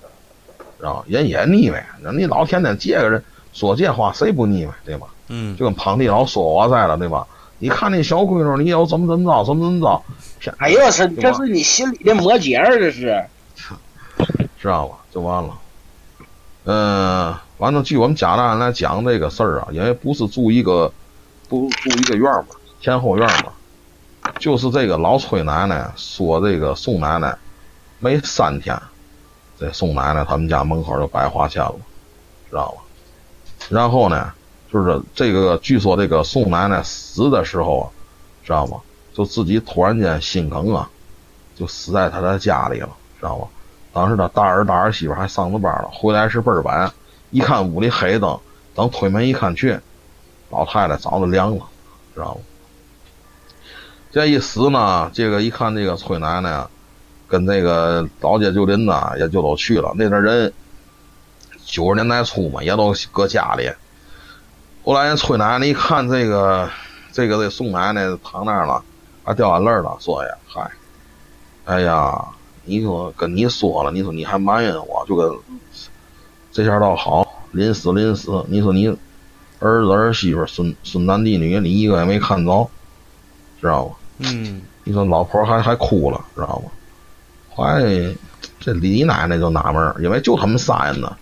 [0.77, 5.07] 知道人也腻歪，人你老天天这个人说这话，谁不腻歪，对吧？
[5.27, 7.27] 嗯就跟庞弟老说我在了，对吧？
[7.59, 10.01] 你看那小闺女，你要怎么怎么着，怎么怎么着，
[10.39, 13.23] 偏哎呦，是这是你心里的魔结儿，这是。
[14.59, 14.97] 知道吧？
[15.11, 15.57] 就完了。
[16.65, 20.91] 嗯，完了，据我们家大人来讲这个事儿啊，因为不是住一个，
[21.47, 23.51] 不住一个院儿嘛，前后院儿嘛，
[24.39, 27.35] 就是这个老崔奶奶说这个宋奶奶
[27.99, 28.77] 没三天，
[29.57, 31.75] 这宋奶奶他们家门口就摆花钱了，
[32.49, 32.81] 知道吧？
[33.69, 34.31] 然后呢，
[34.71, 37.85] 就是这个据说这个宋奶奶死的时候啊，
[38.43, 38.79] 知道吗？
[39.13, 40.89] 就自己突然间心梗啊，
[41.55, 42.89] 就死在她的家里了，
[43.19, 43.47] 知道吗？
[43.91, 46.91] 当时他大儿大儿媳妇还上着班了，回来是倍儿晚，
[47.31, 48.39] 一看屋里黑灯，
[48.75, 49.79] 等推门一看去，
[50.51, 51.65] 老太太早就凉了，
[52.13, 52.41] 知道吗？
[54.11, 56.67] 这一死呢，这个一看这个崔奶奶
[57.27, 59.91] 跟这个老街旧邻呢，也就都去了。
[59.95, 60.53] 那阵人
[61.65, 63.71] 九十年代初嘛，也都搁家里。
[64.89, 66.67] 后来人崔奶奶一看这个
[67.11, 68.83] 这个这宋奶奶躺那儿了，
[69.23, 70.67] 还掉眼泪了，说呀：“嗨，
[71.65, 72.25] 哎呀，
[72.63, 75.31] 你说跟你说了，你说你还埋怨我，就跟
[76.51, 78.87] 这下倒好，临死临死，你说你
[79.59, 82.67] 儿子儿媳妇孙孙男弟女，你一个也没看着，
[83.61, 83.95] 知道吗？
[84.17, 86.71] 嗯，你说老婆还还哭了，知道吗？
[87.53, 87.79] 后来
[88.59, 91.15] 这李奶奶就纳闷因为就他们仨人呢。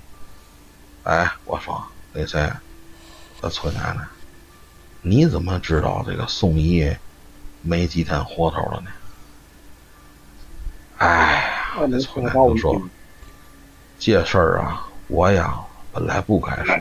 [1.04, 2.50] 哎，我说那谁，
[3.42, 4.08] 这崔奶奶，
[5.02, 6.96] 你怎么知道这个宋姨
[7.62, 8.90] 没几天活头了呢？
[10.98, 12.82] 哎，呀崔奶奶就说，
[14.00, 15.60] 这事儿啊，我呀
[15.94, 16.76] 本来不该说，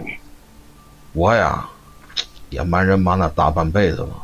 [1.13, 1.69] 我呀
[2.49, 4.23] 也瞒人瞒了大半辈子了。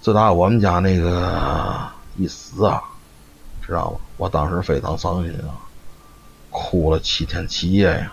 [0.00, 1.86] 自打我们家那个
[2.16, 2.82] 一死啊，
[3.60, 3.98] 知道吗？
[4.16, 5.52] 我当时非常伤心啊，
[6.48, 8.12] 哭了七天七夜呀，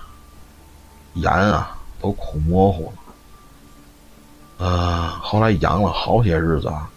[1.14, 1.75] 眼啊
[2.06, 3.02] 都哭模糊了。
[4.58, 6.88] 呃，后来养了好些日子啊，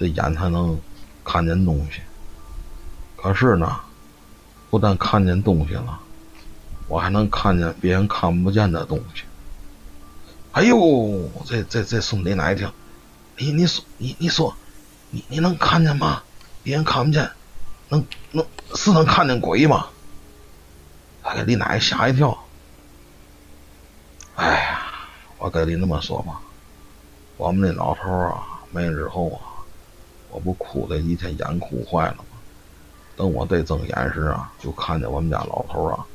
[0.00, 0.80] 这眼才能
[1.22, 2.00] 看见东西。
[3.16, 3.78] 可是呢，
[4.70, 6.00] 不但看见东西了，
[6.88, 9.24] 我还能看见别人看不见的东西。
[10.52, 12.72] 哎呦，这这这宋李奶听。
[13.36, 14.56] 你你说你你说，
[15.10, 16.22] 你你能看见吗？
[16.62, 17.30] 别人看不见，
[17.90, 18.02] 能
[18.32, 19.88] 能是能看见鬼吗？
[21.22, 22.45] 他给李奶奶吓一跳。
[24.36, 24.80] 哎呀，
[25.38, 26.40] 我跟你那么说吧，
[27.36, 29.64] 我们那老头啊没日后啊，
[30.30, 32.38] 我不哭的一天眼哭坏了吗？
[33.16, 36.06] 等我再睁眼时啊，就看见我们家老头啊，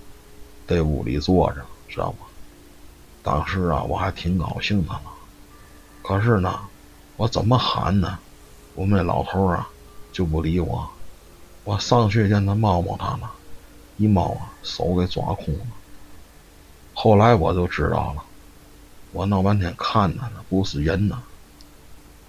[0.67, 2.28] 在屋里坐着，知道吗？
[3.24, 5.01] 当时啊，我还挺高兴的呢。
[6.01, 6.59] 可是呢。
[7.17, 8.17] 我怎么喊呢？
[8.74, 9.69] 我们那老头啊
[10.11, 10.89] 就不理我。
[11.63, 13.32] 我上去见他摸摸他了，
[13.97, 15.65] 一摸啊手给抓空了。
[16.93, 18.23] 后来我就知道了，
[19.11, 21.21] 我闹半天看他呢不是人呢，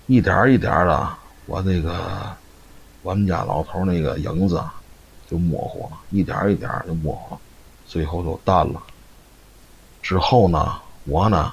[0.06, 1.08] 一点一点的，
[1.46, 2.36] 我这个
[3.02, 4.62] 我们家老头那个影子
[5.28, 7.36] 就模糊了，一点一点就模糊，
[7.86, 8.82] 最后就淡了。
[10.00, 11.52] 之后呢，我呢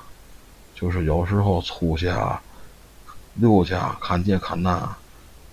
[0.76, 2.42] 就是有时候出去啊。
[3.36, 4.98] 溜去看这看那，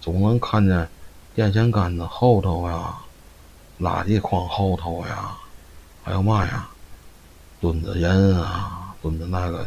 [0.01, 0.89] 总能看见
[1.37, 2.97] 电线杆子后头呀，
[3.79, 5.37] 垃圾筐后头呀，
[6.03, 6.69] 还有嘛呀，
[7.61, 9.67] 蹲着人啊，蹲着那个、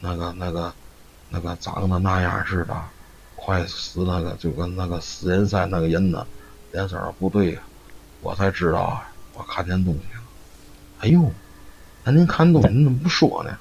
[0.00, 0.72] 那个、那个、
[1.28, 2.74] 那个长得那样似的，
[3.34, 6.26] 快死那个，就跟那个死人赛那个人呢，
[6.72, 7.58] 脸色不对，
[8.22, 10.22] 我才知道啊，我看见东西了。
[11.00, 11.30] 哎呦，
[12.04, 13.58] 那您看东西，你怎么不说呢？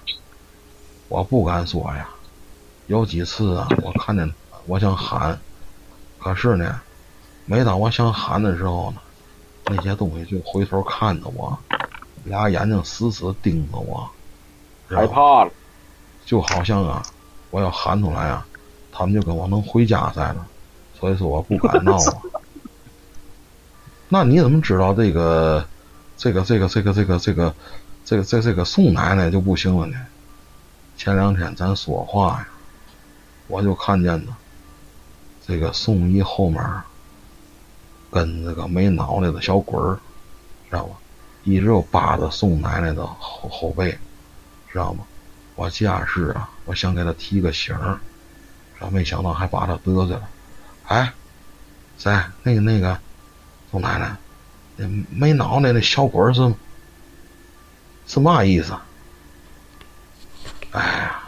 [1.08, 2.10] 我不敢说呀。
[2.88, 4.32] 有几次啊，我看见
[4.68, 5.40] 我想喊，
[6.20, 6.80] 可是呢，
[7.46, 9.02] 每当我想喊的时候呢，
[9.66, 11.58] 那些东西就回头看着我，
[12.26, 14.10] 俩眼睛死死盯着我，
[14.90, 15.52] 害怕了，
[16.26, 17.02] 就好像啊，
[17.52, 18.46] 我要喊出来啊，
[18.92, 20.36] 他们就跟我能回家似的，
[21.00, 22.22] 所以说我不敢闹啊。
[24.10, 25.66] 那你怎么知道这个，
[26.18, 27.56] 这个，这个，这个，这个，这个，
[28.04, 29.98] 这个，这这个宋奶奶就不行了呢？
[30.98, 32.50] 前两天咱说话呀。
[33.48, 34.36] 我就看见呢，
[35.46, 36.64] 这个宋姨后面
[38.10, 40.00] 跟那个没脑袋的小鬼儿，
[40.70, 40.96] 知道吧？
[41.46, 43.98] 一直又扒着宋奶奶的后后背，
[44.70, 45.06] 知道吗？
[45.56, 47.98] 我架势啊，我想给他提个醒儿，
[48.92, 50.30] 没想到还把他得罪了。
[50.88, 51.14] 哎，
[51.98, 52.14] 谁？
[52.44, 53.00] 那个那个
[53.72, 54.18] 宋奶奶，
[54.76, 56.54] 那没脑袋那小鬼是
[58.06, 58.76] 是嘛意思？
[60.72, 61.22] 哎呀！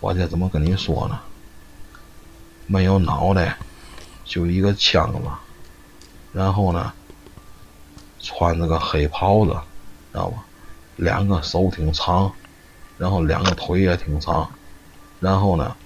[0.00, 1.20] 我这怎么跟你说呢？
[2.66, 3.56] 没有脑袋，
[4.24, 5.18] 就一个枪子，
[6.32, 6.92] 然后呢，
[8.26, 9.52] 穿着个黑袍子，
[10.12, 10.44] 知道吧？
[10.96, 12.32] 两个手挺长，
[12.98, 14.50] 然后两个腿也挺长，
[15.20, 15.76] 然后呢，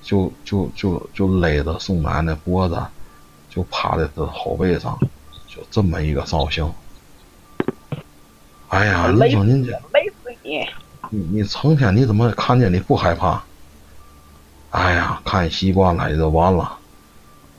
[0.00, 2.80] 就就就就勒着宋奶奶脖子，
[3.50, 4.96] 就趴在她后背上，
[5.48, 6.72] 就这么一个造型。
[8.68, 10.64] 哎呀，你说您这，勒死你！
[11.10, 13.42] 你你成天你怎么看见你不害怕？
[14.70, 16.78] 哎呀，看习惯了也就完了。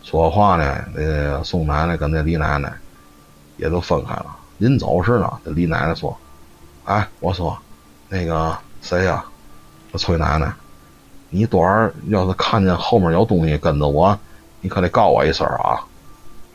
[0.04, 2.72] 说话呢，那宋奶奶跟那李奶奶
[3.60, 4.36] 也都分开了。
[4.58, 6.18] 临走时呢，这李奶奶说
[6.86, 7.58] ：“哎，我说，
[8.08, 9.24] 那个谁呀，
[9.92, 10.52] 这崔奶奶，
[11.30, 14.18] 你多儿要是看见后面有东西跟着我，
[14.62, 15.86] 你可得告我一声啊，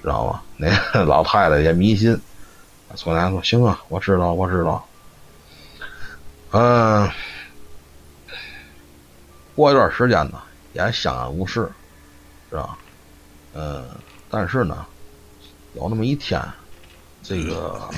[0.02, 0.68] 知道吗？”那
[1.04, 2.20] 老太太也迷信。
[2.96, 4.84] 崔奶奶说：“行啊，我知道，我知道。”
[6.52, 7.10] 嗯。
[9.56, 10.42] 过一段时间呢，
[10.72, 11.70] 也相安无事，
[12.50, 12.76] 是吧？
[13.54, 13.84] 嗯，
[14.28, 14.84] 但是呢，
[15.74, 16.42] 有那么一天，
[17.24, 17.88] 这个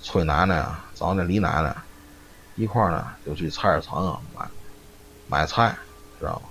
[0.00, 1.76] 崔奶奶啊找那李奶奶
[2.54, 4.46] 一块儿呢，就去菜市场啊买
[5.28, 5.74] 买菜，
[6.20, 6.42] 知道吗？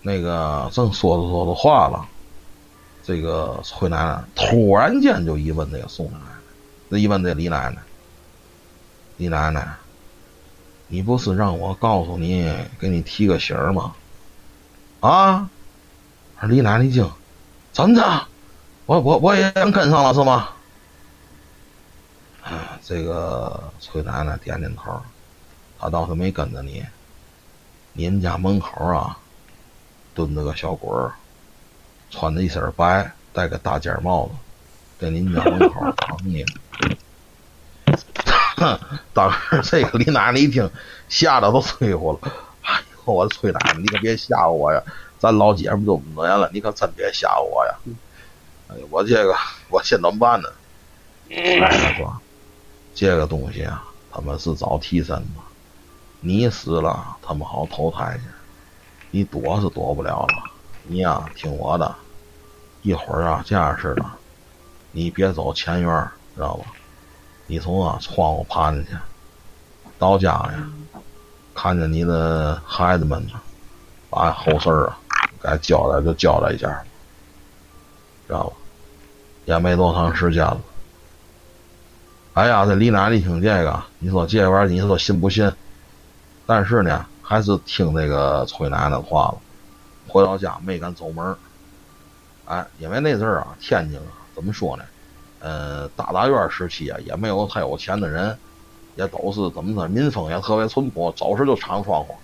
[0.00, 2.06] 那个正说着说着话了，
[3.02, 6.26] 这个崔奶奶突然间就一问这个宋奶奶，
[6.88, 7.82] 那一问这李奶奶，
[9.16, 9.74] 李奶奶，
[10.86, 13.92] 你不是让我告诉你，给你提个醒吗？
[15.00, 15.50] 啊？
[16.42, 17.10] 李奶奶一惊，
[17.72, 18.26] 怎么着？
[18.86, 20.48] 我我我也跟上了是吗？
[22.42, 25.00] 啊，这个崔奶奶点点头，
[25.78, 26.84] 她倒是没跟着你。
[27.92, 29.16] 你们家门口啊，
[30.14, 31.12] 蹲着个小鬼儿，
[32.10, 34.32] 穿着一身白，戴个大尖帽子，
[34.98, 36.44] 在您家门口等 你。
[39.12, 40.70] 当时这个李奶奶一听，
[41.08, 42.18] 吓得都催呼了。
[42.62, 44.82] 哎呦，我的崔奶奶，你可别吓唬我呀！
[45.18, 47.74] 咱老姐们都五年了，你可真别吓唬我呀！
[48.68, 49.34] 哎，我这个
[49.68, 50.48] 我现怎么办呢？
[51.28, 52.20] 奶说，
[52.94, 55.40] 这个东西啊，他们是找替身的。
[56.20, 58.24] 你死了，他们好投胎去。
[59.10, 60.50] 你躲是躲不了了。
[60.84, 61.94] 你呀，听我的，
[62.82, 64.04] 一会儿啊，这样式的，
[64.90, 66.64] 你别走前院，知道吧？
[67.46, 68.92] 你从啊窗户爬进去，
[69.98, 70.70] 到家呀，
[71.54, 73.40] 看见你的孩子们呢，
[74.08, 74.98] 把后事啊
[75.40, 76.68] 该交代就交代一下，
[78.26, 78.56] 知道吧？
[79.44, 80.60] 也没多长时间了。
[82.34, 85.52] 哎呀，这李奶奶一听这个，你说这玩意儿，你说信不信？
[86.46, 89.38] 但是呢，还是听那个崔奶奶的话了。
[90.08, 91.36] 回到家没敢走门
[92.46, 94.84] 哎，因为那阵儿啊，天津啊，怎么说呢？
[95.40, 98.36] 呃，大杂院时期啊，也没有太有钱的人，
[98.96, 102.16] 也都是怎么着，民风也特别淳朴，走时就敞窗户，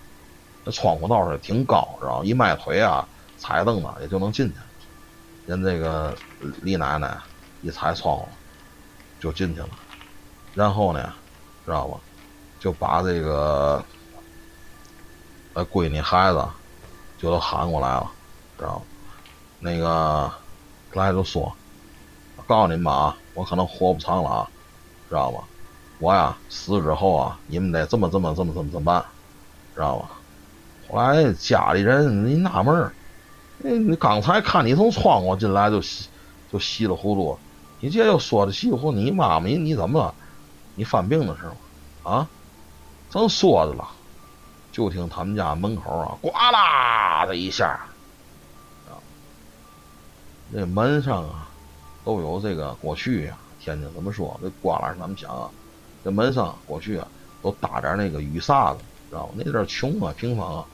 [0.64, 3.06] 那窗户倒是挺高，知道一迈腿啊，
[3.36, 4.54] 踩凳子也就能进去。
[5.44, 6.16] 人这个
[6.62, 7.18] 李奶奶
[7.60, 8.26] 一踩窗户
[9.20, 9.68] 就进去了，
[10.58, 11.12] 然后呢，
[11.64, 11.96] 知道吧？
[12.58, 13.80] 就把这个。
[15.54, 16.44] 呃，闺女孩子
[17.16, 18.10] 就都喊过来了，
[18.58, 18.82] 知道吗？
[19.60, 20.30] 那个
[20.92, 21.52] 来就说，
[22.46, 24.50] 告诉你们啊，我可能活不长了啊，
[25.08, 25.40] 知道吗？
[25.98, 29.04] 我呀死之后啊，你们得这么这么这么这么这么办，
[29.74, 30.08] 知道吗？
[30.88, 32.92] 后来家里人一纳闷儿，
[33.58, 36.08] 你刚才看你从窗户进来就稀
[36.52, 37.38] 就稀里糊涂，
[37.80, 40.14] 你这又说的稀里糊涂，你妈妈你你怎么了？
[40.78, 41.42] 你犯病的时
[42.04, 42.10] 候？
[42.10, 42.28] 啊？
[43.10, 43.88] 正说着了。
[44.70, 47.80] 就听他们家门口啊，呱啦的一下，
[48.86, 48.94] 啊，
[50.50, 51.48] 那门上啊
[52.04, 54.38] 都有这个过去啊，天津怎么说？
[54.40, 55.50] 这呱啦是怎么想啊？
[56.04, 57.08] 这门上过去啊
[57.42, 59.32] 都搭点那个雨伞子，知道吗？
[59.36, 60.64] 那阵儿穷啊，平房啊，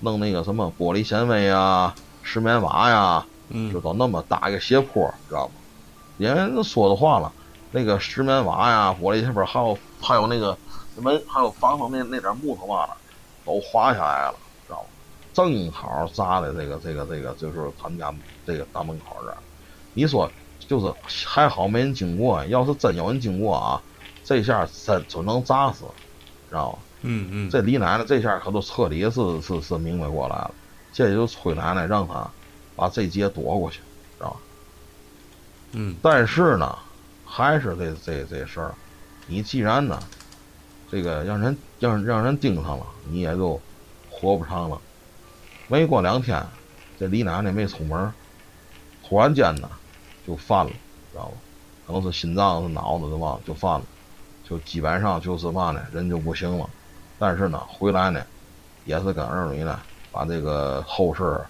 [0.00, 3.24] 弄那个什么玻璃纤维啊、石棉瓦呀，
[3.72, 5.54] 就都那么搭一个斜坡，知道吗？
[6.18, 7.32] 人家说的话了，
[7.74, 10.56] 那个石棉瓦呀、玻璃这边还有还有那个
[10.96, 12.96] 门还有房上那那点木头嘛的。
[13.44, 14.34] 都滑下来了，
[14.66, 14.88] 知道吗？
[15.34, 18.10] 正好砸在这个这个这个，就是他们家
[18.46, 19.36] 这个大门口这儿。
[19.92, 20.30] 你说，
[20.66, 20.90] 就是
[21.26, 23.82] 还好没人经过，要是真有人经过啊，
[24.24, 25.84] 这下真准能砸死，
[26.48, 26.78] 知道吗？
[27.02, 27.50] 嗯嗯。
[27.50, 30.50] 这李奶奶这下可都彻底是是是明白过来了，
[30.90, 32.26] 这就崔奶奶让他
[32.74, 33.80] 把这劫躲过去，
[34.16, 34.36] 知道吧？
[35.72, 35.94] 嗯。
[36.00, 36.78] 但是呢，
[37.36, 38.74] 还是这这这事儿，
[39.26, 40.00] 你既然呢。
[40.90, 43.60] 这个让人让让人盯上了，你也就
[44.08, 44.80] 活不长了。
[45.66, 46.46] 没过两天，
[47.00, 48.12] 这李奶奶没出门，
[49.02, 49.68] 突然间呢
[50.24, 50.70] 就犯了，
[51.10, 51.32] 知道吧？
[51.84, 53.84] 可能是心脏是脑子的吧，就犯了，
[54.48, 56.70] 就基本上就是嘛呢，人就不行了。
[57.18, 58.22] 但是呢，回来呢，
[58.84, 59.80] 也是跟儿女呢
[60.12, 61.40] 把这个后事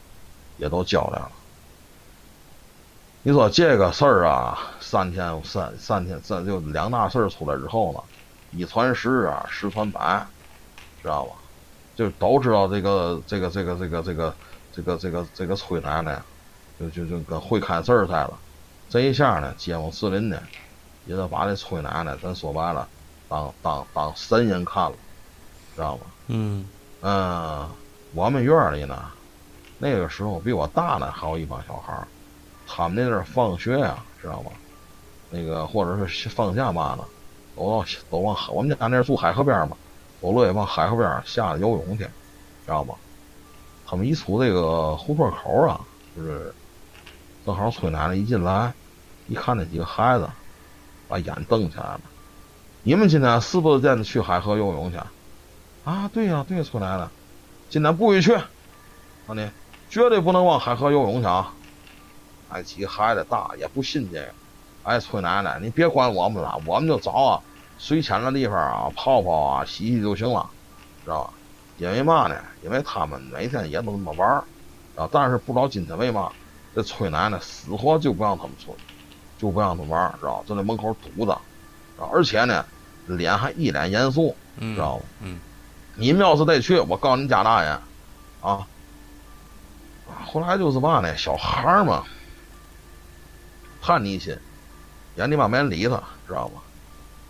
[0.56, 1.30] 也都交代了。
[3.24, 4.58] 你说这个事儿啊，
[4.94, 7.98] 三天三三天三就两大事儿出来之后呢？
[8.52, 10.24] 一传十啊，十传百，
[11.02, 11.32] 知道吧？
[11.96, 14.34] 就都知道这个这个这个这个这个
[14.72, 16.22] 这个这个这个崔奶奶，
[16.78, 18.32] 就就就跟会看事儿似的。
[18.88, 20.40] 这一下呢，街坊四邻呢，
[21.06, 22.86] 也都把这崔奶奶，咱说白了，
[23.28, 24.96] 当当当神人看了，
[25.74, 26.06] 知道吧？
[26.28, 26.64] 嗯
[27.00, 27.68] 嗯，
[28.12, 29.10] 我们院里呢，
[29.76, 32.06] 那个时候比我大呢，还有一帮小孩儿，
[32.64, 34.52] 他们那阵儿放学呀，知道吧？
[35.34, 37.04] 那个或者是放假嘛的。
[37.56, 39.76] 都往都往我们家那住海河边嘛，
[40.20, 42.10] 都乐意往海河边下游泳去，知
[42.66, 42.96] 道吗？
[43.86, 45.80] 他们一出这个胡同口啊，
[46.16, 46.52] 就是
[47.46, 48.72] 正好崔奶奶一进来，
[49.28, 50.28] 一看那几个孩子，
[51.06, 52.00] 把眼瞪起来了。
[52.82, 54.98] 你们今天是不是真的去海河游泳去？
[55.84, 57.06] 啊，对呀，对呀，崔奶奶，
[57.70, 58.34] 今天不许去。
[58.34, 58.48] 啊，
[59.28, 59.48] 你
[59.88, 61.54] 绝对不能往海河游泳去啊！
[62.50, 64.34] 哎，几个孩子大也不信这个，
[64.84, 67.42] 哎，崔奶奶，你别管我们了，我们就找啊
[67.78, 70.48] 水浅的地方啊泡泡啊洗洗就行了，
[71.04, 71.30] 知道吧？
[71.78, 72.36] 因为嘛呢？
[72.62, 74.44] 因为他们每天也都那么玩儿，
[74.94, 76.30] 啊，但是不知道今天为嘛，
[76.74, 78.94] 这崔奶奶死活就不让他们出去，
[79.38, 80.44] 就不让他们玩儿，知道吧？
[80.46, 81.40] 就在门口堵着，
[82.12, 82.64] 而且呢，
[83.06, 85.04] 脸还一脸严肃，知道吧？
[85.20, 85.40] 嗯，
[85.94, 87.70] 你们要是再去，我告诉你家大爷，
[88.40, 88.66] 啊，
[90.26, 91.16] 后来就是嘛呢？
[91.16, 92.04] 小孩儿嘛，
[93.80, 94.36] 叛逆心，
[95.16, 96.62] 也你妈没人理他，知道吧？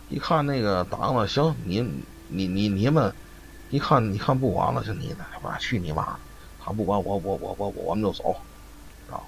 [0.09, 1.81] 一看那个档子，行，你
[2.28, 3.12] 你你你们。
[3.70, 6.16] 一看，你看不管了，就你的，我去你妈！
[6.62, 8.36] 他不管我，我我我我们就走，
[9.06, 9.24] 知道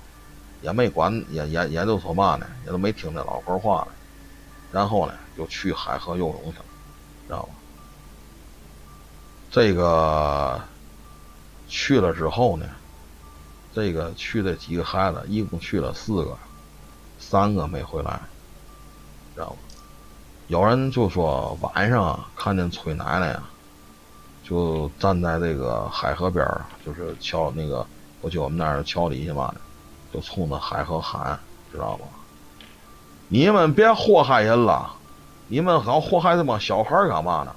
[0.62, 3.92] 也没管，也也也就说嘛呢，也都没听那老婆话呢。
[4.70, 6.64] 然后呢，就去海河游泳去了，
[7.26, 7.48] 知道吧？
[9.50, 10.60] 这个
[11.66, 12.66] 去了之后呢，
[13.74, 16.38] 这个去的几个孩子，一共去了四个，
[17.18, 18.20] 三个没回来，
[19.36, 19.56] 知道吗？
[20.48, 23.42] 有人就说晚上看见崔奶奶呀。
[24.48, 27.84] 就站在这个海河边儿，就是桥那个，
[28.20, 29.52] 我去我们那儿桥底下嘛，
[30.14, 31.36] 就冲着海河喊，
[31.72, 32.06] 知道吗？
[33.26, 34.88] 你们别祸害人了，
[35.48, 37.52] 你们好祸害这帮小孩干嘛呢？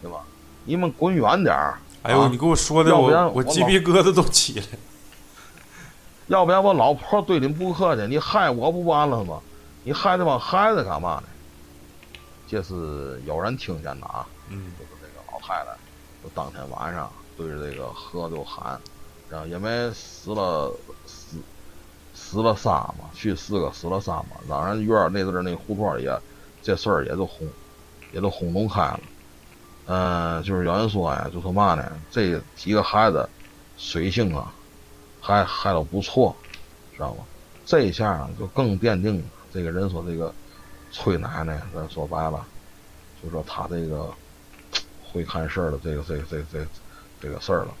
[0.00, 0.20] 对吧？
[0.64, 1.78] 你们滚远点儿！
[2.04, 4.66] 哎呦，你给我说的我我鸡皮疙瘩都起来。
[6.28, 9.38] 要不然我老婆对你不客气，你害我不完了吗？
[9.84, 11.24] 你害这帮孩子干嘛呢？
[12.46, 15.76] 这是有人听见的啊，嗯，就是这个老太太。
[16.22, 18.80] 就当天晚上对着这个河就喊，
[19.28, 20.72] 然后因为死了
[21.04, 21.36] 死
[22.14, 26.16] 死了仨嘛，去四个死了仨嘛，当然院那阵那胡同也
[26.62, 27.48] 这事儿也就轰
[28.12, 29.00] 也都轰动开了。
[29.86, 33.28] 嗯，就是有人说呀，就说嘛呢，这几个孩子
[33.76, 34.54] 水性啊
[35.20, 36.36] 还还都不错，
[36.94, 37.24] 知道吗？
[37.64, 40.32] 这一下就更奠定这个人说这个
[40.90, 42.44] 崔奶奶，咱说白了，
[43.22, 44.12] 就说他这个。
[45.14, 46.66] 会看事儿的这个这个这这
[47.20, 47.74] 这个事儿了，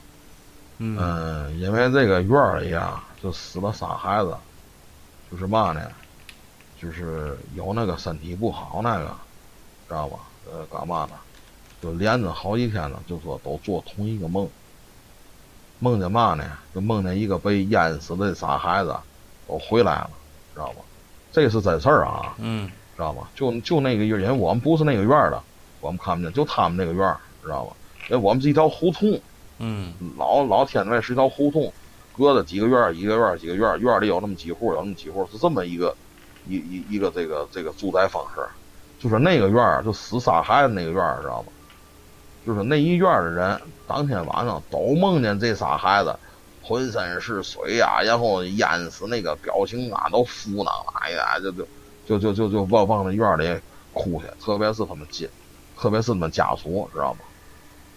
[0.76, 4.36] 嗯，因为这个院儿里啊，就死了仨孩子，
[5.30, 5.80] 就是嘛呢，
[6.78, 9.06] 就是有那个身体不好那个，
[9.88, 10.18] 知道吧？
[10.44, 11.16] 呃，干嘛呢？
[11.80, 14.46] 就连着好几天了，就说都做同一个梦，
[15.78, 16.44] 梦见嘛呢？
[16.74, 18.94] 就梦见一个被淹死的仨孩子
[19.48, 20.10] 都回来了，
[20.52, 20.80] 知道吧？
[21.32, 23.28] 这是真事儿啊，嗯，知道吧？
[23.34, 25.42] 就就那个院，因为我们不是那个院的。
[25.80, 27.72] 我们看不见，就他们那个院儿，知道吧？
[28.10, 29.20] 哎，我们是一条胡同，
[29.58, 31.72] 嗯，老老天外是一条胡同，
[32.16, 35.92] 隔着几个院儿，一个院儿，几个院儿，院里有那么几户，有那么几户，是这么一个
[36.46, 38.40] 一一一个这个这个住宅方式。
[39.00, 41.50] 就是那个院儿，就死仨孩子那个院儿，知道吧？
[42.46, 46.14] 就是那一院的人，当天晚上都梦见这仨孩子
[46.62, 50.72] 浑身是水呀，然后淹死，那个表情啊都浮囊，
[51.02, 51.66] 哎呀，就就
[52.06, 53.60] 就就就就往往那院里
[53.92, 55.28] 哭去，特别是他们进。
[55.74, 57.20] 特别是他们家属，知道吗？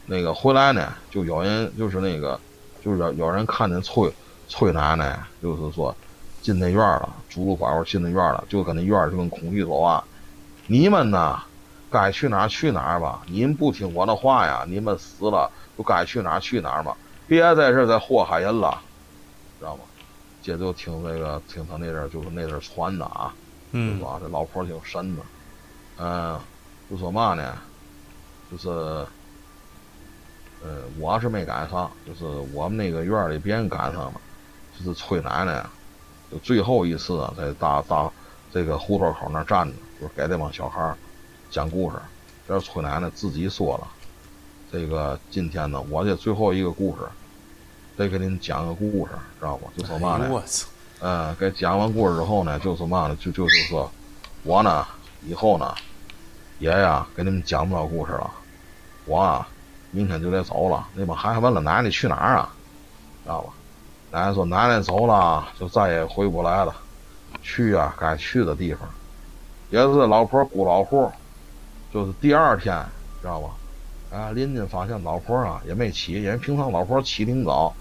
[0.08, 2.40] 那个回来呢，就有人就是那个，
[2.84, 4.12] 就是有人看见崔
[4.48, 5.96] 崔奶奶，就是说
[6.42, 10.04] 进那院了，拄着拐棍进那院了，就跟那院就跟空气说话
[10.66, 11.40] ：“你们呢，
[11.92, 13.22] 该去哪儿去哪儿吧。
[13.28, 16.98] 你们不听我的话呀，你们死了就该去哪儿去哪儿吧，
[17.28, 18.82] 别在这再祸害人了，
[19.60, 19.84] 知道吗？”
[20.42, 23.34] 这就听那个听他那阵就是那阵传的啊，
[23.74, 25.22] 就说这老婆挺神的，
[25.98, 26.40] 嗯，
[26.88, 27.58] 就说嘛呢？
[28.52, 28.70] 就是，
[30.64, 32.24] 呃，我是没赶上，就是
[32.54, 34.22] 我们那个院里别人赶上了，
[34.78, 35.66] 就是崔奶奶，
[36.32, 38.12] 就最后一次在大大
[38.54, 40.96] 这个胡同口那站着，就是给这帮小孩
[41.50, 41.98] 讲故事。
[42.48, 43.88] 这崔奶奶自己说了，
[44.76, 47.04] 这个今天呢，我这最后一个故事，
[47.96, 49.82] 得给您讲个故事，知道不？
[49.82, 50.44] 就说嘛呢？
[51.00, 53.16] 嗯，给讲完故事之后呢，就说嘛呢？
[53.16, 53.90] 就就是说，
[54.44, 54.86] 我呢，
[55.26, 55.74] 以后呢。
[56.60, 58.30] 爷呀，给你们讲不了故事了，
[59.06, 59.48] 我啊，
[59.92, 60.86] 明天就得走了。
[60.94, 62.54] 那帮孩子问了奶奶去哪儿啊？
[63.24, 63.54] 知道吧？
[64.12, 66.76] 奶奶说奶奶走了，就再也回不来了。
[67.42, 68.90] 去啊，该去的地方。
[69.70, 71.10] 也是老婆孤老户，
[71.94, 72.86] 就是第二天，
[73.22, 73.50] 知道吧？
[74.16, 77.76] 啊，邻居发现老婆啊也没起，因为平常老婆起挺早，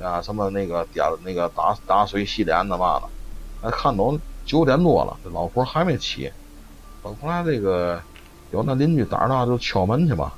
[0.00, 3.08] 啊，什么那个点那个打打水洗脸的嘛的，
[3.62, 6.30] 哎，看都九点多了，这老婆还没起。
[7.02, 8.00] 等后来这个。
[8.52, 10.34] 有那邻居胆儿大就敲门去吧，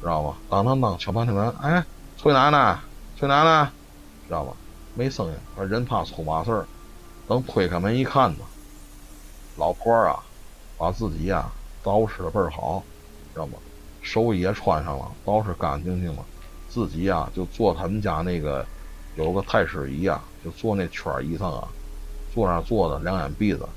[0.00, 0.36] 知道吧？
[0.48, 1.84] 当当当敲半天门，哎，
[2.16, 2.76] 崔奶奶，
[3.16, 3.70] 崔奶奶，
[4.26, 4.52] 知道吧？
[4.96, 6.66] 没声音，人怕出嘛事儿。
[7.28, 8.38] 等推开门一看呢，
[9.56, 10.18] 老婆啊，
[10.76, 11.48] 把自己呀
[11.84, 12.82] 捯饬的倍儿好，
[13.32, 13.52] 知道吗？
[14.02, 16.24] 寿衣也穿上了，倒是干干净净了，
[16.68, 18.64] 自己呀就坐他们家那个
[19.16, 21.68] 有个太师椅啊，就坐那圈椅上啊，
[22.34, 23.68] 坐那坐着，两眼闭着，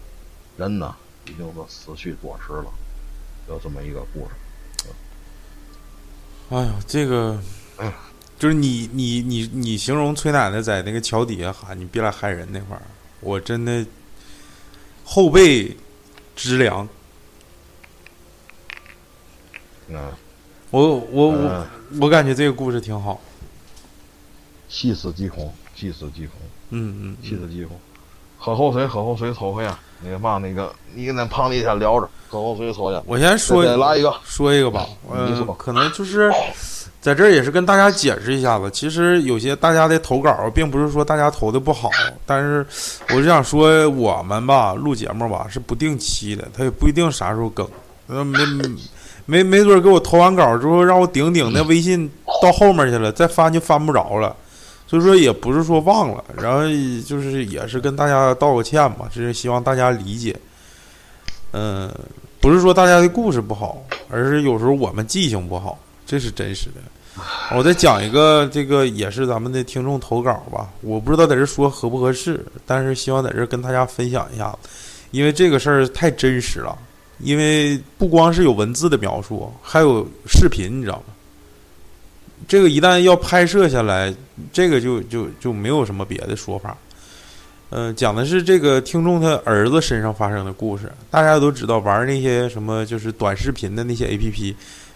[0.58, 0.96] 人呢
[1.26, 2.66] 已经是死去多时了，
[3.50, 4.90] 有这么一个故事。
[6.50, 7.40] 哎呦，这个，
[8.38, 12.84] 就是你你你你形容崔奶奶在那个桥底下喊“你别来害人”那块儿，
[13.22, 13.86] 我真的
[15.04, 15.76] 后背
[16.36, 16.88] 直凉。
[19.94, 20.00] 嗯，
[20.72, 21.68] 我我我
[22.02, 23.22] 我感觉这个故事挺好。
[24.68, 26.36] 细思极恐，细思极恐。
[26.72, 27.80] 嗯嗯，细思极恐。
[28.40, 29.80] 喝口水，喝口水，抽回啊！
[30.02, 33.00] 那个嘛，那个你跟那胖弟先聊着，喝口水抽去。
[33.06, 34.86] 我先说，来一个，说一个吧。
[35.14, 36.30] 嗯，可能就是
[37.00, 38.70] 在这儿也是跟大家解释一下子。
[38.72, 41.90] 其实有些大家的投稿，并不是说大家投的不好，
[42.26, 42.66] 但是
[43.12, 47.70] 我是想说，我们吧录节目吧是不定期的，他也不一定啥时候更。
[48.08, 48.40] 没
[49.26, 52.10] 没没准给我投完稿之后，让我顶顶那微信
[52.42, 54.36] 到后面去了，再翻就翻不着了。
[54.86, 56.62] 所以说也不是说忘了，然后
[57.06, 60.36] 就是也是跟大家道个歉嘛，是希望大家理解。
[61.52, 61.92] 嗯，
[62.40, 66.82] 不是说大家的故事不好，而是有时候我们记性不好，这是真实的。
[67.56, 74.56] 我再讲一个，这个也是咱们的听众投稿吧，我不知道在这说合不合适，但是希望在这跟大家分享一下，
[75.12, 76.76] 因为这个事儿太真实了，
[77.24, 81.04] 因为不光是有文字的描述，还有视频，你知道吗？
[82.48, 84.14] 这个一旦要拍摄下来，
[84.52, 86.78] 这个就就就没有什么别的说法。
[87.70, 90.92] 嗯，讲的是这个听众他儿子身上发生的故事。
[91.10, 94.56] 大家都知道玩那些什么就是短视频的那些 A P P，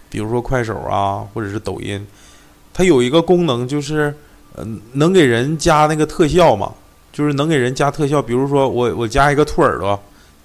[0.09, 2.05] 比如说快手啊，或者是抖音，
[2.73, 4.13] 它有一个功能就是，
[4.57, 6.71] 嗯，能给人加那个特效嘛，
[7.11, 8.21] 就是能给人加特效。
[8.21, 9.99] 比如说我我加一个兔耳朵，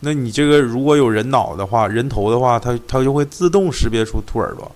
[0.04, 4.70] 那你这个如果有人脑的话，人头的话，它它就会自动识别出兔耳朵。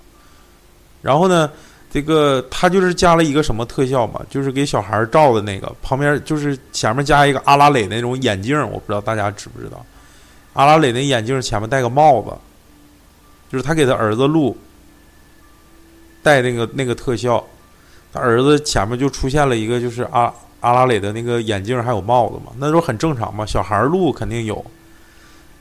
[1.03, 1.51] 然后呢？
[1.89, 4.21] 这个它就是加了一个什么特效嘛？
[4.29, 9.83] 就是给小孩照的那个，旁边就是前面加一个阿拉蕾那种眼镜，我不知道大家知不知道。
[10.53, 12.31] 阿拉蕾那眼镜前面戴个帽子，
[13.51, 14.55] 就是他给他儿子录，
[16.23, 17.43] 戴那个那个特效，
[18.13, 20.31] 他儿子前面就出现了一个就是阿
[20.61, 23.47] 阿拉蕾的那个眼镜还有帽子嘛，那都很正常嘛。
[23.47, 24.63] 小孩录肯定有，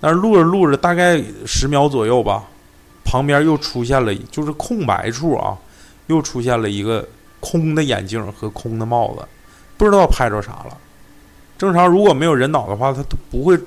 [0.06, 2.44] 但是录着录着大概十秒左右吧，
[3.04, 5.58] 旁边又出现了就是空白处啊。
[6.06, 7.04] 又出现了一个
[7.40, 9.26] 空的眼镜和空的帽子，
[9.76, 10.78] 不知道拍着啥了。
[11.58, 13.58] 正常如果没有人脑的话，它都不会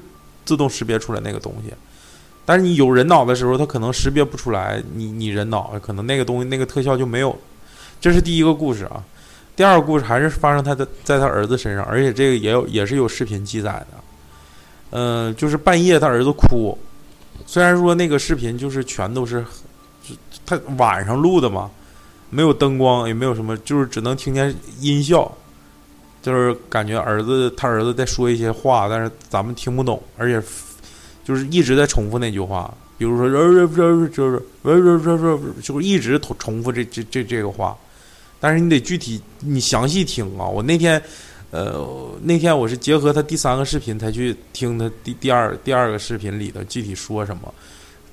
[0.45, 1.75] 自动识别出来那个东西。
[2.47, 7.37] 但是你有人脑的时候，它可能识别不出来你你人脑，可能那个东西那个特效就没有。
[8.01, 9.03] 这是第一个故事啊。
[9.57, 13.99] 第二个故事还是发生他的在他儿子身上，而且这个也有也是有视频记载的。
[14.91, 16.77] 嗯，就是半夜他儿子哭，
[17.47, 19.45] 虽然说那个视频就是全都是
[20.47, 21.71] 他晚上录的嘛。
[22.31, 25.33] 没有灯光，也没有什么，就是只能听见音效，
[26.21, 30.47] 就是感觉儿子他儿子在说一些话，但是咱们听不懂，而且
[31.25, 33.67] 就是一直在重复那句话，比如说就是
[34.11, 37.75] 就是就是就是一直重重复这这这这个话，
[38.39, 40.47] 但是你得具体你详细听啊！
[40.47, 41.03] 我那天
[41.51, 47.53] 呃那天我是结合他第三个视频才去听他第第二第二个视频里的具体说什么，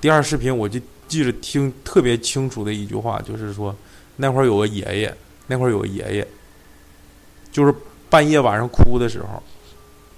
[0.00, 3.74] 第二视频我就记着听特别清楚的一句话，就是说。
[4.18, 5.14] 那会儿有个爷爷，
[5.46, 6.26] 那会儿有个爷爷，
[7.52, 7.74] 就是
[8.08, 9.42] 半夜晚上哭的时候，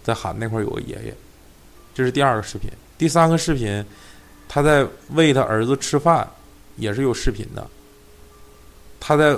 [0.04, 1.12] 在喊那块儿有个爷爷。
[1.92, 3.84] 这是第二个视频，第三个视频，
[4.48, 6.30] 他在喂他儿子吃饭，
[6.76, 7.68] 也是有视频的。
[9.00, 9.36] 他在，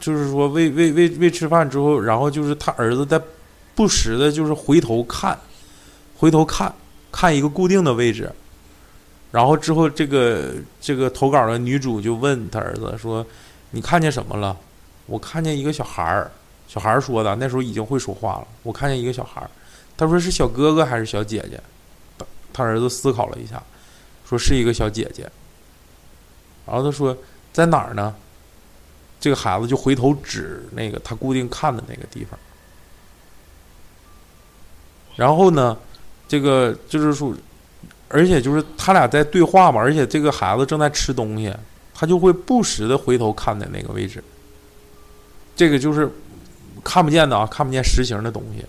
[0.00, 3.20] 就是说喂喂喂喂吃饭之后，然后就是他儿子在
[3.74, 5.38] 不时的，就是回头看，
[6.16, 6.72] 回头看
[7.10, 8.32] 看一个固定的位置，
[9.30, 13.26] 然后之后这个这个投稿的女主就问他儿子说。
[13.70, 14.56] 你看见什么了？
[15.04, 16.30] 我看见一个小孩儿，
[16.66, 18.48] 小孩儿说的，那时候已经会说话了。
[18.62, 19.50] 我看见一个小孩儿，
[19.94, 21.60] 他说是小哥哥还是小姐姐？
[22.50, 23.62] 他儿子思考了一下，
[24.26, 25.30] 说是一个小姐姐。
[26.66, 27.14] 然后他说
[27.52, 28.14] 在哪儿呢？
[29.20, 32.38] 这个孩子就回头指那个他固定看的那个地方。
[35.16, 35.76] 然后呢，
[36.26, 37.34] 这个就是说，
[38.08, 41.52] 而且就是他俩在对话嘛，而且这个孩子正在吃东西。
[42.00, 44.22] 他就会不时的回头看的那个位置，
[45.56, 46.08] 这个就是
[46.84, 48.64] 看不见的啊，看不见实形的东西。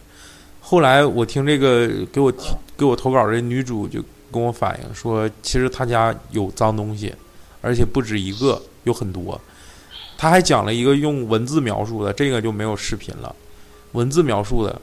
[0.59, 2.33] 后来我听这个给我
[2.75, 7.13] 给我投稿的女主就跟我反映说，其实他家有脏东西，
[7.61, 9.39] 而且不止一个，有很多。
[10.21, 13.33] 他还讲了一个用文字描述的，这个就没有视频了。
[13.93, 14.81] 文字描述的，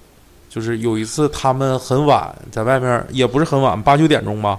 [0.49, 4.59] 就是有一次他们很晚在外面，也不是很晚，八九点钟吧。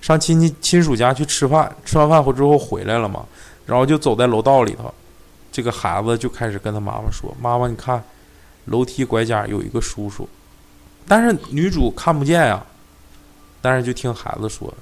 [0.00, 3.26] 上亲戚亲属家去吃饭，吃完饭后之后回来了嘛，
[3.66, 4.94] 然后就走在楼道里头，
[5.50, 8.00] 这个孩子就开始跟他妈妈说：“妈妈，你看，
[8.66, 10.28] 楼梯拐角有一个叔叔，
[11.08, 12.64] 但是女主看不见呀，
[13.60, 14.72] 但是就听孩子说：“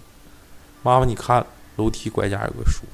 [0.84, 1.42] 妈妈，你看
[1.76, 2.86] 楼梯拐角有个叔叔。”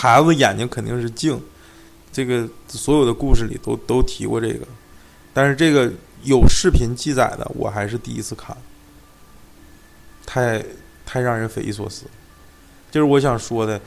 [0.00, 1.42] 孩子眼睛肯定是镜，
[2.12, 4.64] 这个所有的故事里都都提过这个，
[5.34, 5.92] 但是这个
[6.22, 8.56] 有视频记载的，我还是第一次看，
[10.24, 10.64] 太
[11.04, 12.04] 太让人匪夷所思。
[12.92, 13.80] 就是我想说的，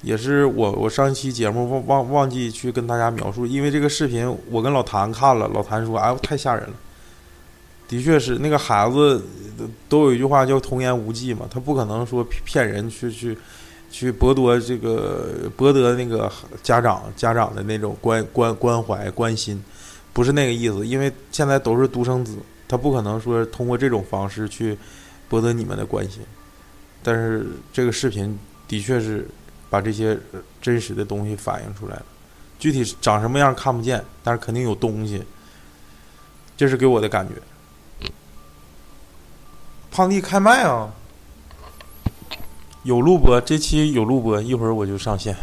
[0.00, 6.74] 也是我我上一期节目忘忘忘记去跟大家描述，因为这个视频我跟老谭看了，老谭说：“哎，太吓人了。”
[7.86, 9.22] 的确是，那个孩子
[9.86, 13.36] 都有一句话叫“童言无忌”嘛，他不可能说骗人去去。
[13.90, 16.30] 去博得这个博得那个
[16.62, 19.62] 家长家长的那种关关关怀关心，
[20.12, 20.86] 不是那个意思。
[20.86, 22.36] 因为现在都是独生子，
[22.68, 24.76] 他不可能说通过这种方式去
[25.28, 26.22] 博得你们的关心。
[27.02, 29.26] 但是这个视频的确是
[29.70, 30.18] 把这些
[30.60, 32.06] 真实的东西反映出来了。
[32.58, 35.22] 具体长什么样看不见，但是肯定有东西。
[36.56, 37.34] 这是给我的感觉。
[39.90, 40.92] 胖弟开麦啊！
[42.84, 45.36] 有录播，这期有录播，一会儿我就上线。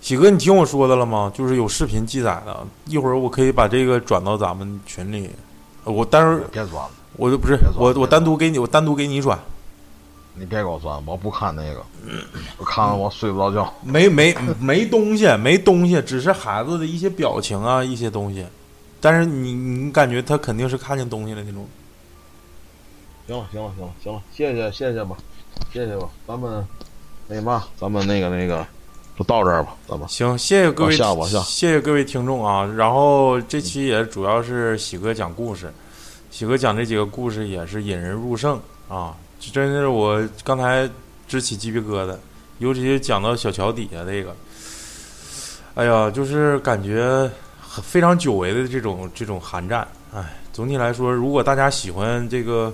[0.00, 1.32] 喜哥，你听我说的了吗？
[1.34, 5.30] 就是有视频记载的，一会儿我可以把这个转到咱们群里。
[5.84, 9.38] 我待会儿别转了，我就不是我我单独给你，我单独给你转。
[10.34, 11.82] 你别给我转，我不看那个，
[12.58, 13.72] 我看了我睡不着觉。
[13.82, 18.44] 没没没东西，没东西，只是孩子的一些表情啊，一些东西。
[19.00, 21.66] 但是你你感觉他肯定是看见东西了那种。
[23.26, 25.16] 行了，行了，行了，行了，谢谢，谢谢吧，
[25.72, 26.66] 谢谢吧，咱们
[27.26, 28.66] 那嘛，咱们那个那个，
[29.18, 32.66] 就到这儿吧，咱们行，谢谢各位，下往下，谢谢各位听众啊。
[32.76, 35.72] 然后这期也主要是喜哥讲故事，
[36.30, 38.60] 喜哥讲这几个故事也是引人入胜
[38.90, 40.86] 啊，这真是我刚才
[41.26, 42.14] 直起鸡皮疙瘩，
[42.58, 44.36] 尤其是讲到小桥底下这个，
[45.76, 47.30] 哎呀，就是感觉
[47.82, 49.88] 非常久违的这种这种寒战。
[50.12, 50.22] 哎，
[50.52, 52.70] 总体来说，如果大家喜欢这个。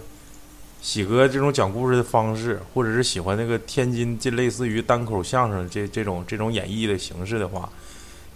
[0.81, 7.69] 喜哥这种讲故事的方式，或者是喜欢那个天津这类似于单口相声这这种这种演绎的形式的话，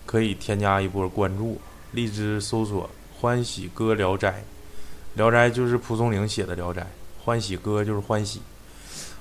[0.05, 1.59] 可以添加一波关注，
[1.93, 2.89] 荔枝搜索
[3.19, 4.45] “欢喜哥聊斋”，
[5.17, 6.87] 聊斋就是蒲松龄写的聊斋，
[7.25, 8.43] 欢喜哥就是欢喜，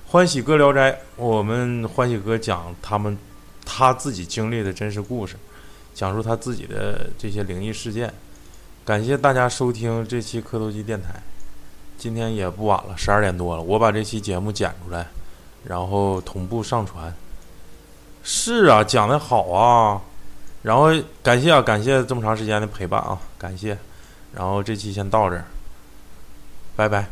[0.06, 3.16] 欢喜哥聊斋，我们欢喜哥讲他们
[3.64, 5.36] 他自己经历的真实故事，
[5.94, 8.12] 讲述他自己的这些灵异事件。
[8.84, 11.22] 感谢大家收听这期磕头机电台。
[11.96, 13.62] 今天也不晚了，十二点多了。
[13.62, 15.06] 我把这期节目剪出来，
[15.64, 17.14] 然后同步上传。
[18.22, 20.00] 是啊，讲的好啊。
[20.62, 20.90] 然后
[21.22, 23.76] 感谢啊，感谢这么长时间的陪伴啊，感谢。
[24.32, 25.44] 然后这期先到这儿，
[26.74, 27.04] 拜拜。